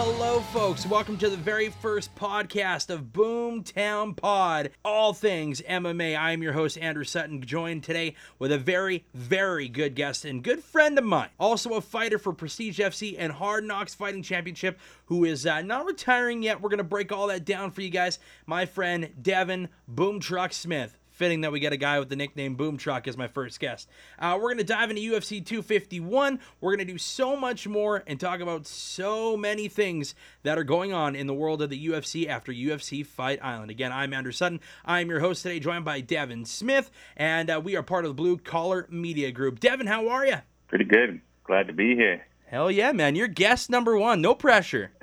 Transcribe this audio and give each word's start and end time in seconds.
Hello, 0.00 0.38
folks. 0.52 0.86
Welcome 0.86 1.18
to 1.18 1.28
the 1.28 1.36
very 1.36 1.70
first 1.70 2.14
podcast 2.14 2.88
of 2.88 3.12
Boomtown 3.12 4.16
Pod, 4.16 4.70
all 4.84 5.12
things 5.12 5.60
MMA. 5.62 6.16
I 6.16 6.30
am 6.30 6.40
your 6.40 6.52
host, 6.52 6.78
Andrew 6.78 7.02
Sutton, 7.02 7.42
joined 7.42 7.82
today 7.82 8.14
with 8.38 8.52
a 8.52 8.58
very, 8.58 9.06
very 9.12 9.68
good 9.68 9.96
guest 9.96 10.24
and 10.24 10.44
good 10.44 10.62
friend 10.62 10.96
of 10.98 11.04
mine, 11.04 11.30
also 11.40 11.74
a 11.74 11.80
fighter 11.80 12.16
for 12.16 12.32
Prestige 12.32 12.78
FC 12.78 13.16
and 13.18 13.32
Hard 13.32 13.64
Knocks 13.64 13.96
Fighting 13.96 14.22
Championship, 14.22 14.78
who 15.06 15.24
is 15.24 15.44
uh, 15.44 15.62
not 15.62 15.84
retiring 15.84 16.44
yet. 16.44 16.60
We're 16.60 16.70
going 16.70 16.78
to 16.78 16.84
break 16.84 17.10
all 17.10 17.26
that 17.26 17.44
down 17.44 17.72
for 17.72 17.82
you 17.82 17.90
guys. 17.90 18.20
My 18.46 18.66
friend, 18.66 19.10
Devon 19.20 19.68
Boom 19.88 20.20
Truck 20.20 20.52
Smith 20.52 20.96
fitting 21.18 21.40
that 21.40 21.50
we 21.50 21.58
get 21.58 21.72
a 21.72 21.76
guy 21.76 21.98
with 21.98 22.08
the 22.08 22.16
nickname 22.16 22.54
Boom 22.54 22.76
Truck 22.76 23.08
as 23.08 23.16
my 23.16 23.26
first 23.26 23.58
guest. 23.58 23.88
Uh, 24.20 24.34
we're 24.36 24.50
going 24.50 24.58
to 24.58 24.64
dive 24.64 24.88
into 24.88 25.02
UFC 25.02 25.44
251. 25.44 26.38
We're 26.60 26.76
going 26.76 26.86
to 26.86 26.92
do 26.92 26.96
so 26.96 27.34
much 27.34 27.66
more 27.66 28.04
and 28.06 28.20
talk 28.20 28.38
about 28.38 28.68
so 28.68 29.36
many 29.36 29.66
things 29.66 30.14
that 30.44 30.56
are 30.56 30.64
going 30.64 30.92
on 30.92 31.16
in 31.16 31.26
the 31.26 31.34
world 31.34 31.60
of 31.60 31.70
the 31.70 31.88
UFC 31.88 32.28
after 32.28 32.52
UFC 32.52 33.04
Fight 33.04 33.40
Island. 33.42 33.72
Again, 33.72 33.90
I'm 33.90 34.14
Andrew 34.14 34.30
Sutton. 34.30 34.60
I'm 34.84 35.10
your 35.10 35.18
host 35.18 35.42
today, 35.42 35.58
joined 35.58 35.84
by 35.84 36.00
Devon 36.00 36.44
Smith, 36.44 36.92
and 37.16 37.50
uh, 37.50 37.60
we 37.62 37.74
are 37.74 37.82
part 37.82 38.04
of 38.04 38.10
the 38.10 38.14
Blue 38.14 38.38
Collar 38.38 38.86
Media 38.88 39.32
Group. 39.32 39.58
Devon, 39.58 39.88
how 39.88 40.08
are 40.08 40.24
you? 40.24 40.36
Pretty 40.68 40.84
good. 40.84 41.20
Glad 41.42 41.66
to 41.66 41.72
be 41.72 41.96
here. 41.96 42.24
Hell 42.46 42.70
yeah, 42.70 42.92
man. 42.92 43.16
You're 43.16 43.26
guest 43.26 43.70
number 43.70 43.96
one. 43.98 44.20
No 44.20 44.36
pressure. 44.36 44.92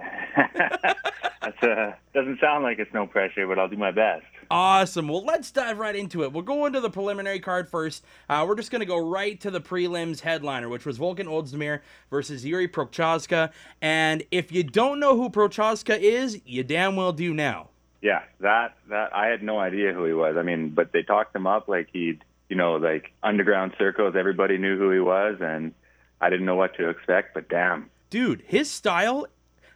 That's 1.42 1.61
uh, 1.61 1.92
doesn't 2.14 2.39
sound 2.39 2.64
like 2.64 2.80
it's 2.80 2.94
no 2.94 3.06
pressure, 3.06 3.45
but 3.48 3.59
I'll 3.59 3.67
do 3.67 3.78
my 3.78 3.92
best. 3.92 4.26
Awesome. 4.50 5.08
Well, 5.08 5.24
let's 5.24 5.52
dive 5.52 5.80
right 5.80 5.96
into 5.96 6.24
it. 6.24 6.32
We'll 6.32 6.44
go 6.44 6.66
into 6.66 6.80
the 6.80 6.90
preliminary 6.90 7.40
card 7.40 7.70
first. 7.70 8.04
Uh, 8.30 8.46
we're 8.48 8.56
just 8.56 8.72
going 8.72 8.82
to 8.82 8.86
go 8.86 8.98
right 8.98 9.40
to 9.42 9.52
the 9.52 9.62
prelims 9.62 10.20
headliner, 10.20 10.70
which 10.70 10.86
was 10.86 10.98
Volkan 10.98 11.26
Ozdemir 11.26 11.82
versus 12.10 12.46
Yuri 12.46 12.68
Prochazka. 12.68 13.52
And 13.82 14.23
if 14.32 14.52
you 14.52 14.64
don't 14.64 15.00
know 15.00 15.16
who 15.16 15.30
Prochazka 15.30 16.00
is, 16.00 16.42
you 16.46 16.64
damn 16.64 16.96
well 16.96 17.14
do 17.14 17.34
now. 17.34 17.70
Yeah, 18.02 18.22
that 18.42 18.76
that 18.90 19.16
I 19.16 19.28
had 19.28 19.42
no 19.42 19.60
idea 19.60 19.92
who 19.92 20.06
he 20.06 20.14
was. 20.14 20.38
I 20.38 20.44
mean, 20.44 20.70
but 20.70 20.92
they 20.92 21.02
talked 21.02 21.36
him 21.36 21.48
up 21.48 21.68
like 21.68 21.88
he'd, 21.92 22.23
you 22.50 22.56
know, 22.56 22.76
like 22.76 23.12
underground 23.23 23.73
circles. 23.80 24.16
Everybody 24.16 24.60
knew 24.60 24.78
who 24.78 24.92
he 24.92 25.00
was, 25.00 25.38
and 25.42 25.73
I 26.22 26.30
didn't 26.30 26.46
know 26.46 26.56
what 26.56 26.76
to 26.76 26.90
expect. 26.90 27.34
But 27.34 27.50
damn, 27.50 27.90
dude, 28.12 28.44
his 28.46 28.70
style 28.70 29.26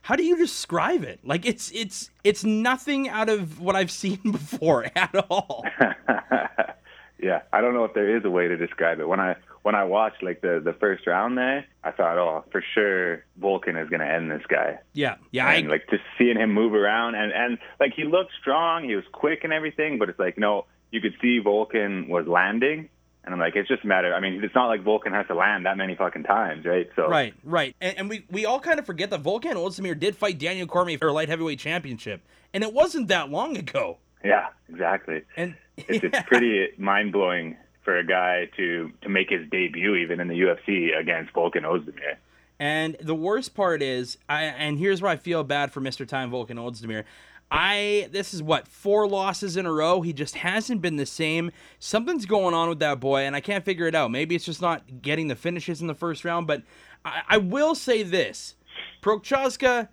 how 0.01 0.15
do 0.15 0.23
you 0.23 0.37
describe 0.37 1.03
it? 1.03 1.19
Like 1.23 1.45
it's 1.45 1.71
it's 1.71 2.09
it's 2.23 2.43
nothing 2.43 3.09
out 3.09 3.29
of 3.29 3.59
what 3.59 3.75
I've 3.75 3.91
seen 4.03 4.19
before 4.23 4.85
at 4.95 5.15
all. 5.29 5.63
yeah, 7.21 7.41
I 7.51 7.61
don't 7.61 7.73
know 7.73 7.85
if 7.85 7.93
there 7.93 8.15
is 8.15 8.23
a 8.25 8.29
way 8.29 8.47
to 8.47 8.57
describe 8.57 8.99
it. 8.99 9.07
When 9.07 9.19
I 9.19 9.35
when 9.63 9.75
I 9.75 9.83
watched 9.83 10.23
like 10.23 10.41
the 10.41 10.61
the 10.63 10.73
first 10.73 11.05
round 11.05 11.37
there, 11.37 11.65
I 11.83 11.91
thought, 11.91 12.17
oh, 12.17 12.45
for 12.51 12.63
sure 12.73 13.25
Volkan 13.39 13.81
is 13.81 13.89
going 13.89 14.01
to 14.01 14.11
end 14.11 14.31
this 14.31 14.43
guy. 14.47 14.79
Yeah, 14.93 15.15
yeah. 15.31 15.49
And 15.49 15.67
I, 15.67 15.69
like 15.69 15.89
just 15.89 16.03
seeing 16.17 16.37
him 16.37 16.53
move 16.53 16.73
around 16.73 17.15
and 17.15 17.31
and 17.33 17.57
like 17.79 17.93
he 17.95 18.03
looked 18.03 18.31
strong, 18.39 18.83
he 18.85 18.95
was 18.95 19.05
quick 19.11 19.43
and 19.43 19.53
everything, 19.53 19.99
but 19.99 20.09
it's 20.09 20.19
like 20.19 20.37
no, 20.37 20.65
you 20.91 21.01
could 21.01 21.15
see 21.21 21.39
Volkan 21.41 22.07
was 22.07 22.25
landing 22.27 22.89
and 23.29 23.35
I'm 23.35 23.39
like, 23.39 23.55
it's 23.55 23.67
just 23.67 23.83
a 23.83 23.87
matter. 23.87 24.11
I 24.11 24.19
mean, 24.19 24.43
it's 24.43 24.55
not 24.55 24.69
like 24.69 24.83
Volkan 24.83 25.11
has 25.11 25.27
to 25.27 25.35
land 25.35 25.67
that 25.67 25.77
many 25.77 25.93
fucking 25.93 26.23
times, 26.23 26.65
right? 26.65 26.89
So 26.95 27.07
right, 27.07 27.35
right, 27.43 27.75
and, 27.79 27.97
and 27.99 28.09
we 28.09 28.25
we 28.31 28.45
all 28.47 28.59
kind 28.59 28.79
of 28.79 28.87
forget 28.87 29.11
that 29.11 29.21
Volkan 29.21 29.53
Ozdemir 29.53 29.99
did 29.99 30.15
fight 30.17 30.39
Daniel 30.39 30.65
Cormier 30.65 30.97
for 30.97 31.09
a 31.09 31.13
light 31.13 31.29
heavyweight 31.29 31.59
championship, 31.59 32.21
and 32.55 32.63
it 32.63 32.73
wasn't 32.73 33.07
that 33.09 33.29
long 33.29 33.55
ago. 33.55 33.97
Yeah, 34.25 34.47
exactly. 34.67 35.21
And 35.37 35.55
it's, 35.77 36.03
yeah. 36.03 36.09
it's 36.11 36.21
pretty 36.27 36.69
mind 36.79 37.11
blowing 37.11 37.55
for 37.83 37.97
a 37.97 38.03
guy 38.03 38.49
to 38.57 38.91
to 39.03 39.09
make 39.09 39.29
his 39.29 39.47
debut 39.51 39.93
even 39.95 40.19
in 40.19 40.27
the 40.27 40.39
UFC 40.39 40.99
against 40.99 41.31
Volkan 41.33 41.65
Ozdemir. 41.65 42.15
And 42.59 42.97
the 42.99 43.15
worst 43.15 43.53
part 43.53 43.81
is, 43.81 44.17
I, 44.27 44.43
and 44.43 44.77
here's 44.79 45.01
where 45.01 45.11
I 45.11 45.15
feel 45.15 45.45
bad 45.45 45.71
for 45.71 45.79
Mr. 45.79 46.05
Time 46.05 46.29
Volkan 46.29 46.55
Ozdemir. 46.55 47.05
I 47.51 48.09
this 48.11 48.33
is 48.33 48.43
what 48.43 48.67
four 48.67 49.07
losses 49.07 49.57
in 49.57 49.65
a 49.65 49.71
row. 49.71 50.01
He 50.01 50.13
just 50.13 50.35
hasn't 50.35 50.81
been 50.81 50.97
the 50.97 51.05
same. 51.05 51.51
Something's 51.79 52.25
going 52.25 52.53
on 52.53 52.69
with 52.69 52.79
that 52.79 52.99
boy, 52.99 53.21
and 53.21 53.35
I 53.35 53.41
can't 53.41 53.65
figure 53.65 53.87
it 53.87 53.95
out. 53.95 54.11
Maybe 54.11 54.35
it's 54.35 54.45
just 54.45 54.61
not 54.61 55.01
getting 55.01 55.27
the 55.27 55.35
finishes 55.35 55.81
in 55.81 55.87
the 55.87 55.95
first 55.95 56.23
round. 56.23 56.45
But 56.45 56.63
I, 57.03 57.21
I 57.27 57.37
will 57.37 57.73
say 57.73 58.03
this: 58.03 58.55
Prochazka 59.01 59.89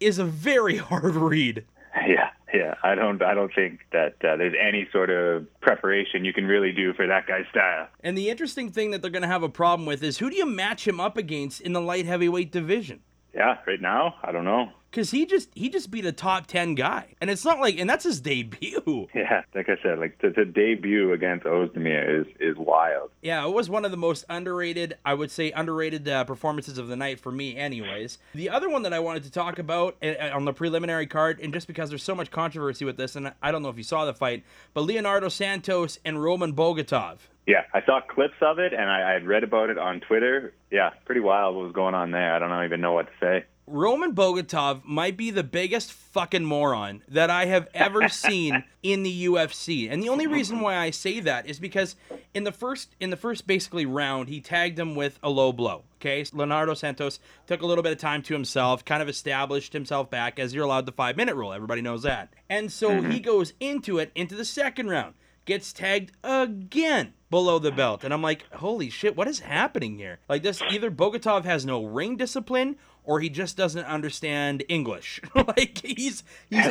is 0.00 0.18
a 0.18 0.24
very 0.24 0.76
hard 0.76 1.14
read. 1.14 1.64
Yeah, 2.06 2.30
yeah. 2.52 2.74
I 2.82 2.94
don't 2.94 3.22
I 3.22 3.32
don't 3.32 3.54
think 3.54 3.80
that 3.92 4.16
uh, 4.22 4.36
there's 4.36 4.54
any 4.60 4.86
sort 4.92 5.08
of 5.08 5.46
preparation 5.62 6.26
you 6.26 6.34
can 6.34 6.46
really 6.46 6.72
do 6.72 6.92
for 6.92 7.06
that 7.06 7.26
guy's 7.26 7.46
style. 7.50 7.88
And 8.00 8.18
the 8.18 8.28
interesting 8.28 8.70
thing 8.70 8.90
that 8.90 9.00
they're 9.00 9.10
going 9.10 9.22
to 9.22 9.28
have 9.28 9.42
a 9.42 9.48
problem 9.48 9.86
with 9.86 10.02
is 10.02 10.18
who 10.18 10.28
do 10.28 10.36
you 10.36 10.46
match 10.46 10.86
him 10.86 11.00
up 11.00 11.16
against 11.16 11.62
in 11.62 11.72
the 11.72 11.80
light 11.80 12.04
heavyweight 12.04 12.52
division? 12.52 13.00
Yeah, 13.34 13.56
right 13.66 13.80
now, 13.80 14.16
I 14.22 14.30
don't 14.30 14.44
know 14.44 14.72
because 14.90 15.10
he 15.10 15.26
just 15.26 15.48
he 15.54 15.68
just 15.68 15.90
beat 15.90 16.04
a 16.04 16.12
top 16.12 16.46
10 16.46 16.74
guy 16.74 17.14
and 17.20 17.30
it's 17.30 17.44
not 17.44 17.60
like 17.60 17.78
and 17.78 17.88
that's 17.88 18.04
his 18.04 18.20
debut 18.20 19.08
yeah 19.14 19.42
like 19.54 19.68
i 19.68 19.76
said 19.82 19.98
like 19.98 20.18
to, 20.18 20.30
to 20.32 20.44
debut 20.44 21.12
against 21.12 21.44
ozdemir 21.44 22.20
is 22.20 22.26
is 22.40 22.56
wild 22.56 23.10
yeah 23.22 23.46
it 23.46 23.52
was 23.52 23.68
one 23.68 23.84
of 23.84 23.90
the 23.90 23.96
most 23.96 24.24
underrated 24.28 24.96
i 25.04 25.14
would 25.14 25.30
say 25.30 25.50
underrated 25.52 26.08
uh, 26.08 26.24
performances 26.24 26.78
of 26.78 26.88
the 26.88 26.96
night 26.96 27.20
for 27.20 27.32
me 27.32 27.56
anyways 27.56 28.18
the 28.34 28.48
other 28.48 28.68
one 28.68 28.82
that 28.82 28.92
i 28.92 28.98
wanted 28.98 29.22
to 29.22 29.30
talk 29.30 29.58
about 29.58 29.96
uh, 30.02 30.30
on 30.32 30.44
the 30.44 30.52
preliminary 30.52 31.06
card 31.06 31.40
and 31.40 31.52
just 31.52 31.66
because 31.66 31.88
there's 31.88 32.02
so 32.02 32.14
much 32.14 32.30
controversy 32.30 32.84
with 32.84 32.96
this 32.96 33.16
and 33.16 33.32
i 33.42 33.52
don't 33.52 33.62
know 33.62 33.68
if 33.68 33.76
you 33.76 33.82
saw 33.82 34.04
the 34.04 34.14
fight 34.14 34.44
but 34.74 34.82
leonardo 34.82 35.28
santos 35.28 35.98
and 36.04 36.22
roman 36.22 36.52
bogatov 36.52 37.18
yeah, 37.46 37.62
I 37.72 37.80
saw 37.86 38.02
clips 38.02 38.34
of 38.42 38.58
it 38.58 38.74
and 38.74 38.90
I, 38.90 39.08
I 39.08 39.12
had 39.14 39.26
read 39.26 39.42
about 39.42 39.70
it 39.70 39.78
on 39.78 40.00
Twitter. 40.00 40.52
Yeah, 40.70 40.90
pretty 41.06 41.22
wild 41.22 41.56
what 41.56 41.64
was 41.64 41.72
going 41.72 41.94
on 41.94 42.10
there. 42.10 42.34
I 42.34 42.38
don't 42.38 42.64
even 42.66 42.82
know 42.82 42.92
what 42.92 43.06
to 43.06 43.12
say. 43.18 43.46
Roman 43.70 44.14
Bogatov 44.14 44.84
might 44.84 45.16
be 45.16 45.30
the 45.30 45.42
biggest 45.42 45.92
fucking 45.92 46.44
moron 46.44 47.02
that 47.08 47.30
I 47.30 47.46
have 47.46 47.68
ever 47.74 48.08
seen 48.08 48.64
in 48.82 49.02
the 49.02 49.26
UFC. 49.26 49.90
And 49.90 50.02
the 50.02 50.08
only 50.08 50.26
reason 50.26 50.60
why 50.60 50.76
I 50.76 50.90
say 50.90 51.20
that 51.20 51.46
is 51.46 51.60
because 51.60 51.96
in 52.34 52.44
the 52.44 52.52
first 52.52 52.94
in 53.00 53.10
the 53.10 53.16
first 53.16 53.46
basically 53.46 53.86
round, 53.86 54.28
he 54.28 54.40
tagged 54.40 54.78
him 54.78 54.94
with 54.94 55.18
a 55.22 55.30
low 55.30 55.52
blow. 55.52 55.84
Okay, 55.96 56.24
Leonardo 56.32 56.74
Santos 56.74 57.18
took 57.46 57.62
a 57.62 57.66
little 57.66 57.82
bit 57.82 57.92
of 57.92 57.98
time 57.98 58.22
to 58.22 58.34
himself, 58.34 58.84
kind 58.84 59.02
of 59.02 59.08
established 59.08 59.72
himself 59.72 60.10
back 60.10 60.38
as 60.38 60.54
you're 60.54 60.64
allowed 60.64 60.86
the 60.86 60.92
five 60.92 61.16
minute 61.16 61.34
rule. 61.34 61.52
Everybody 61.52 61.82
knows 61.82 62.02
that. 62.02 62.32
And 62.48 62.72
so 62.72 62.90
mm-hmm. 62.90 63.10
he 63.10 63.20
goes 63.20 63.52
into 63.60 63.98
it 63.98 64.12
into 64.14 64.34
the 64.34 64.44
second 64.44 64.88
round, 64.88 65.14
gets 65.44 65.72
tagged 65.72 66.12
again 66.22 67.14
below 67.30 67.58
the 67.58 67.72
belt. 67.72 68.04
And 68.04 68.14
I'm 68.14 68.22
like, 68.22 68.44
holy 68.54 68.90
shit, 68.90 69.16
what 69.16 69.28
is 69.28 69.40
happening 69.40 69.98
here? 69.98 70.18
Like 70.28 70.42
this 70.42 70.62
either 70.70 70.90
Bogatov 70.90 71.44
has 71.44 71.66
no 71.66 71.84
ring 71.84 72.16
discipline 72.16 72.76
or 73.08 73.20
he 73.20 73.30
just 73.30 73.56
doesn't 73.56 73.86
understand 73.86 74.62
English. 74.68 75.18
like 75.34 75.78
he's 75.78 76.22
he's 76.50 76.68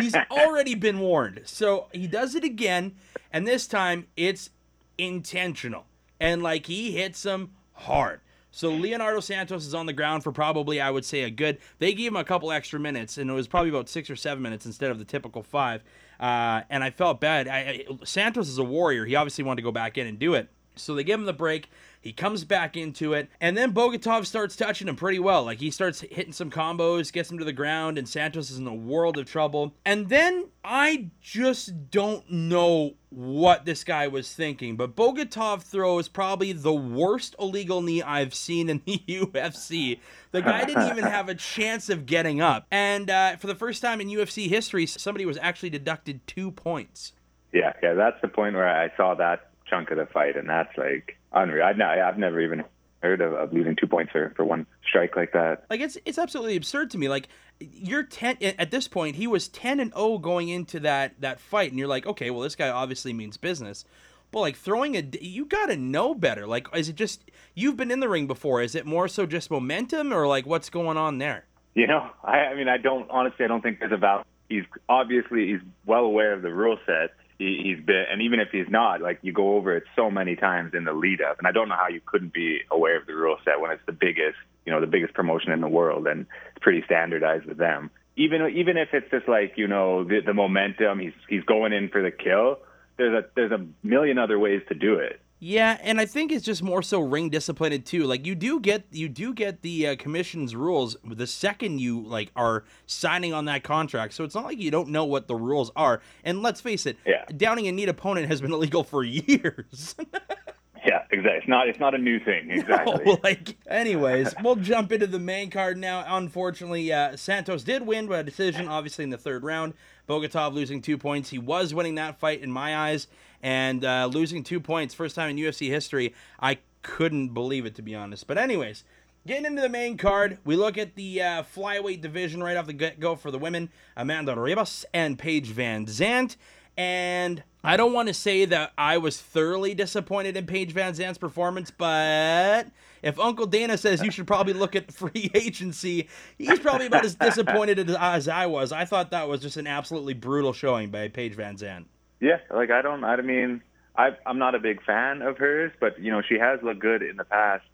he's 0.00 0.14
already 0.30 0.76
been 0.76 1.00
warned. 1.00 1.42
So 1.44 1.88
he 1.92 2.06
does 2.06 2.36
it 2.36 2.44
again, 2.44 2.94
and 3.32 3.46
this 3.46 3.66
time 3.66 4.06
it's 4.16 4.50
intentional. 4.96 5.86
And 6.20 6.44
like 6.44 6.66
he 6.66 6.92
hits 6.92 7.24
him 7.24 7.50
hard. 7.72 8.20
So 8.52 8.70
Leonardo 8.70 9.18
Santos 9.20 9.66
is 9.66 9.74
on 9.74 9.86
the 9.86 9.92
ground 9.92 10.22
for 10.22 10.30
probably 10.30 10.80
I 10.80 10.92
would 10.92 11.04
say 11.04 11.24
a 11.24 11.30
good. 11.30 11.58
They 11.80 11.92
gave 11.92 12.12
him 12.12 12.16
a 12.16 12.24
couple 12.24 12.52
extra 12.52 12.78
minutes, 12.78 13.18
and 13.18 13.28
it 13.28 13.32
was 13.32 13.48
probably 13.48 13.70
about 13.70 13.88
six 13.88 14.08
or 14.08 14.16
seven 14.16 14.44
minutes 14.44 14.66
instead 14.66 14.92
of 14.92 15.00
the 15.00 15.04
typical 15.04 15.42
five. 15.42 15.82
Uh, 16.20 16.62
and 16.70 16.84
I 16.84 16.90
felt 16.90 17.20
bad. 17.20 17.48
I, 17.48 17.58
I, 17.58 17.86
Santos 18.04 18.48
is 18.48 18.58
a 18.58 18.64
warrior. 18.64 19.06
He 19.06 19.16
obviously 19.16 19.42
wanted 19.42 19.56
to 19.56 19.62
go 19.62 19.72
back 19.72 19.98
in 19.98 20.06
and 20.06 20.20
do 20.20 20.34
it. 20.34 20.50
So 20.76 20.94
they 20.94 21.02
give 21.02 21.18
him 21.18 21.26
the 21.26 21.32
break. 21.32 21.68
He 22.00 22.12
comes 22.12 22.44
back 22.44 22.78
into 22.78 23.12
it, 23.12 23.28
and 23.42 23.56
then 23.56 23.72
Bogatov 23.74 24.24
starts 24.24 24.56
touching 24.56 24.88
him 24.88 24.96
pretty 24.96 25.18
well. 25.18 25.44
Like 25.44 25.60
he 25.60 25.70
starts 25.70 26.00
hitting 26.00 26.32
some 26.32 26.50
combos, 26.50 27.12
gets 27.12 27.30
him 27.30 27.38
to 27.38 27.44
the 27.44 27.52
ground, 27.52 27.98
and 27.98 28.08
Santos 28.08 28.50
is 28.50 28.58
in 28.58 28.66
a 28.66 28.74
world 28.74 29.18
of 29.18 29.26
trouble. 29.26 29.74
And 29.84 30.08
then 30.08 30.46
I 30.64 31.10
just 31.20 31.90
don't 31.90 32.28
know 32.30 32.94
what 33.10 33.66
this 33.66 33.84
guy 33.84 34.08
was 34.08 34.32
thinking, 34.32 34.76
but 34.76 34.96
Bogatov 34.96 35.62
throws 35.62 36.08
probably 36.08 36.52
the 36.52 36.72
worst 36.72 37.36
illegal 37.38 37.82
knee 37.82 38.02
I've 38.02 38.34
seen 38.34 38.70
in 38.70 38.80
the 38.86 38.98
UFC. 39.08 39.98
The 40.30 40.40
guy 40.40 40.64
didn't 40.64 40.88
even 40.88 41.04
have 41.04 41.28
a 41.28 41.34
chance 41.34 41.90
of 41.90 42.06
getting 42.06 42.40
up. 42.40 42.66
And 42.70 43.10
uh, 43.10 43.36
for 43.36 43.46
the 43.46 43.54
first 43.54 43.82
time 43.82 44.00
in 44.00 44.08
UFC 44.08 44.48
history, 44.48 44.86
somebody 44.86 45.26
was 45.26 45.36
actually 45.42 45.70
deducted 45.70 46.26
two 46.26 46.50
points. 46.50 47.12
Yeah, 47.52 47.72
yeah, 47.82 47.94
that's 47.94 48.20
the 48.22 48.28
point 48.28 48.54
where 48.54 48.68
I 48.68 48.96
saw 48.96 49.14
that 49.16 49.49
chunk 49.70 49.90
of 49.90 49.96
the 49.96 50.06
fight, 50.06 50.36
and 50.36 50.48
that's 50.48 50.76
like 50.76 51.16
unreal. 51.32 51.64
I've, 51.64 51.80
I've 51.80 52.18
never 52.18 52.40
even 52.40 52.64
heard 53.02 53.20
of, 53.20 53.32
of 53.32 53.52
losing 53.52 53.76
two 53.76 53.86
points 53.86 54.12
for, 54.12 54.32
for 54.36 54.44
one 54.44 54.66
strike 54.86 55.16
like 55.16 55.32
that. 55.32 55.64
Like 55.70 55.80
it's 55.80 55.96
it's 56.04 56.18
absolutely 56.18 56.56
absurd 56.56 56.90
to 56.90 56.98
me. 56.98 57.08
Like 57.08 57.28
you're 57.60 58.02
ten 58.02 58.36
at 58.40 58.70
this 58.70 58.88
point. 58.88 59.16
He 59.16 59.26
was 59.26 59.48
ten 59.48 59.80
and 59.80 59.92
zero 59.92 60.04
oh 60.04 60.18
going 60.18 60.48
into 60.48 60.80
that 60.80 61.20
that 61.20 61.40
fight, 61.40 61.70
and 61.70 61.78
you're 61.78 61.88
like, 61.88 62.06
okay, 62.06 62.30
well 62.30 62.42
this 62.42 62.56
guy 62.56 62.68
obviously 62.68 63.12
means 63.12 63.36
business. 63.36 63.84
But 64.30 64.40
like 64.40 64.56
throwing 64.56 64.96
a, 64.96 65.02
you 65.20 65.44
gotta 65.44 65.76
know 65.76 66.14
better. 66.14 66.46
Like, 66.46 66.68
is 66.74 66.88
it 66.88 66.96
just 66.96 67.30
you've 67.54 67.76
been 67.76 67.90
in 67.90 68.00
the 68.00 68.08
ring 68.08 68.26
before? 68.26 68.62
Is 68.62 68.74
it 68.74 68.86
more 68.86 69.08
so 69.08 69.26
just 69.26 69.50
momentum, 69.50 70.12
or 70.12 70.26
like 70.26 70.46
what's 70.46 70.70
going 70.70 70.96
on 70.96 71.18
there? 71.18 71.46
You 71.74 71.86
know, 71.86 72.10
I, 72.24 72.38
I 72.38 72.54
mean, 72.54 72.68
I 72.68 72.76
don't 72.76 73.10
honestly. 73.10 73.44
I 73.44 73.48
don't 73.48 73.62
think 73.62 73.80
there's 73.80 73.92
about. 73.92 74.26
He's 74.48 74.64
obviously 74.88 75.46
he's 75.46 75.60
well 75.86 76.04
aware 76.04 76.32
of 76.32 76.42
the 76.42 76.52
rule 76.52 76.76
set 76.84 77.10
he's 77.40 77.80
been, 77.84 78.04
and 78.10 78.20
even 78.22 78.38
if 78.38 78.48
he's 78.52 78.68
not, 78.68 79.00
like 79.00 79.18
you 79.22 79.32
go 79.32 79.56
over 79.56 79.76
it 79.76 79.84
so 79.96 80.10
many 80.10 80.36
times 80.36 80.74
in 80.74 80.84
the 80.84 80.92
lead 80.92 81.20
up, 81.22 81.38
and 81.38 81.46
I 81.46 81.52
don't 81.52 81.68
know 81.68 81.76
how 81.76 81.88
you 81.88 82.00
couldn't 82.04 82.32
be 82.32 82.60
aware 82.70 82.98
of 82.98 83.06
the 83.06 83.14
rule 83.14 83.36
set 83.44 83.60
when 83.60 83.70
it's 83.70 83.82
the 83.86 83.92
biggest, 83.92 84.36
you 84.66 84.72
know 84.72 84.80
the 84.80 84.86
biggest 84.86 85.14
promotion 85.14 85.52
in 85.52 85.60
the 85.60 85.68
world, 85.68 86.06
and 86.06 86.26
it's 86.50 86.62
pretty 86.62 86.82
standardized 86.84 87.46
with 87.46 87.56
them. 87.56 87.90
Even 88.16 88.42
even 88.54 88.76
if 88.76 88.88
it's 88.92 89.10
just 89.10 89.26
like 89.26 89.54
you 89.56 89.66
know 89.66 90.04
the, 90.04 90.20
the 90.24 90.34
momentum, 90.34 90.98
he's 90.98 91.14
he's 91.28 91.42
going 91.44 91.72
in 91.72 91.88
for 91.88 92.02
the 92.02 92.10
kill. 92.10 92.58
There's 92.98 93.24
a 93.24 93.28
there's 93.34 93.52
a 93.52 93.66
million 93.82 94.18
other 94.18 94.38
ways 94.38 94.60
to 94.68 94.74
do 94.74 94.96
it. 94.96 95.20
Yeah, 95.42 95.78
and 95.80 95.98
I 95.98 96.04
think 96.04 96.30
it's 96.30 96.44
just 96.44 96.62
more 96.62 96.82
so 96.82 97.00
ring 97.00 97.30
disciplined 97.30 97.86
too. 97.86 98.04
Like 98.04 98.26
you 98.26 98.34
do 98.34 98.60
get 98.60 98.84
you 98.90 99.08
do 99.08 99.32
get 99.32 99.62
the 99.62 99.88
uh, 99.88 99.96
commission's 99.96 100.54
rules 100.54 100.96
the 101.02 101.26
second 101.26 101.80
you 101.80 102.02
like 102.02 102.30
are 102.36 102.64
signing 102.86 103.32
on 103.32 103.46
that 103.46 103.62
contract. 103.64 104.12
So 104.12 104.22
it's 104.24 104.34
not 104.34 104.44
like 104.44 104.58
you 104.58 104.70
don't 104.70 104.90
know 104.90 105.06
what 105.06 105.28
the 105.28 105.34
rules 105.34 105.72
are. 105.74 106.02
And 106.24 106.42
let's 106.42 106.60
face 106.60 106.84
it, 106.84 106.98
Yeah. 107.06 107.24
downing 107.34 107.66
a 107.68 107.72
neat 107.72 107.88
opponent 107.88 108.26
has 108.28 108.42
been 108.42 108.52
illegal 108.52 108.84
for 108.84 109.02
years. 109.04 109.96
Yeah, 110.84 111.02
exactly. 111.10 111.38
It's 111.38 111.48
not 111.48 111.68
it's 111.68 111.78
not 111.80 111.94
a 111.94 111.98
new 111.98 112.18
thing. 112.18 112.50
Exactly. 112.60 113.02
Oh, 113.06 113.18
like, 113.22 113.56
anyways, 113.68 114.34
we'll 114.42 114.56
jump 114.56 114.92
into 114.92 115.06
the 115.06 115.18
main 115.18 115.50
card 115.50 115.78
now. 115.78 116.04
Unfortunately, 116.06 116.92
uh, 116.92 117.16
Santos 117.16 117.62
did 117.62 117.86
win 117.86 118.06
by 118.06 118.18
a 118.18 118.22
decision, 118.22 118.68
obviously 118.68 119.04
in 119.04 119.10
the 119.10 119.18
third 119.18 119.44
round. 119.44 119.74
Bogatov 120.08 120.52
losing 120.52 120.82
two 120.82 120.98
points. 120.98 121.30
He 121.30 121.38
was 121.38 121.72
winning 121.72 121.94
that 121.96 122.18
fight 122.18 122.42
in 122.42 122.50
my 122.50 122.76
eyes, 122.76 123.06
and 123.42 123.84
uh, 123.84 124.08
losing 124.12 124.42
two 124.42 124.60
points, 124.60 124.94
first 124.94 125.14
time 125.14 125.30
in 125.30 125.36
UFC 125.36 125.68
history. 125.68 126.14
I 126.40 126.58
couldn't 126.82 127.28
believe 127.28 127.66
it 127.66 127.74
to 127.76 127.82
be 127.82 127.94
honest. 127.94 128.26
But 128.26 128.38
anyways, 128.38 128.84
getting 129.26 129.44
into 129.46 129.62
the 129.62 129.68
main 129.68 129.96
card, 129.96 130.38
we 130.44 130.56
look 130.56 130.78
at 130.78 130.94
the 130.96 131.22
uh, 131.22 131.42
flyweight 131.42 132.00
division 132.00 132.42
right 132.42 132.56
off 132.56 132.66
the 132.66 132.72
get 132.72 133.00
go 133.00 133.16
for 133.16 133.30
the 133.30 133.38
women: 133.38 133.70
Amanda 133.96 134.34
Ribas 134.34 134.84
and 134.92 135.18
Paige 135.18 135.52
VanZant. 135.52 136.36
And 136.80 137.42
I 137.62 137.76
don't 137.76 137.92
want 137.92 138.08
to 138.08 138.14
say 138.14 138.46
that 138.46 138.72
I 138.78 138.96
was 138.96 139.20
thoroughly 139.20 139.74
disappointed 139.74 140.34
in 140.34 140.46
Paige 140.46 140.72
VanZant's 140.72 141.18
performance, 141.18 141.70
but 141.70 142.68
if 143.02 143.18
Uncle 143.18 143.44
Dana 143.44 143.76
says 143.76 144.02
you 144.02 144.10
should 144.10 144.26
probably 144.26 144.54
look 144.54 144.74
at 144.74 144.90
free 144.92 145.30
agency, 145.34 146.08
he's 146.38 146.58
probably 146.58 146.86
about 146.86 147.04
as 147.04 147.16
disappointed 147.16 147.90
as, 147.90 148.28
I 148.28 148.46
was. 148.46 148.72
I 148.72 148.86
thought 148.86 149.10
that 149.10 149.28
was 149.28 149.42
just 149.42 149.58
an 149.58 149.66
absolutely 149.66 150.14
brutal 150.14 150.54
showing 150.54 150.88
by 150.88 151.08
Paige 151.08 151.36
VanZant. 151.36 151.84
Yeah, 152.18 152.38
like 152.50 152.70
I 152.70 152.80
don't. 152.80 153.04
I 153.04 153.20
mean, 153.20 153.60
I, 153.94 154.12
I'm 154.24 154.38
not 154.38 154.54
a 154.54 154.58
big 154.58 154.82
fan 154.82 155.20
of 155.20 155.36
hers, 155.36 155.72
but 155.80 156.00
you 156.00 156.10
know, 156.10 156.22
she 156.26 156.38
has 156.38 156.60
looked 156.62 156.80
good 156.80 157.02
in 157.02 157.18
the 157.18 157.24
past. 157.24 157.64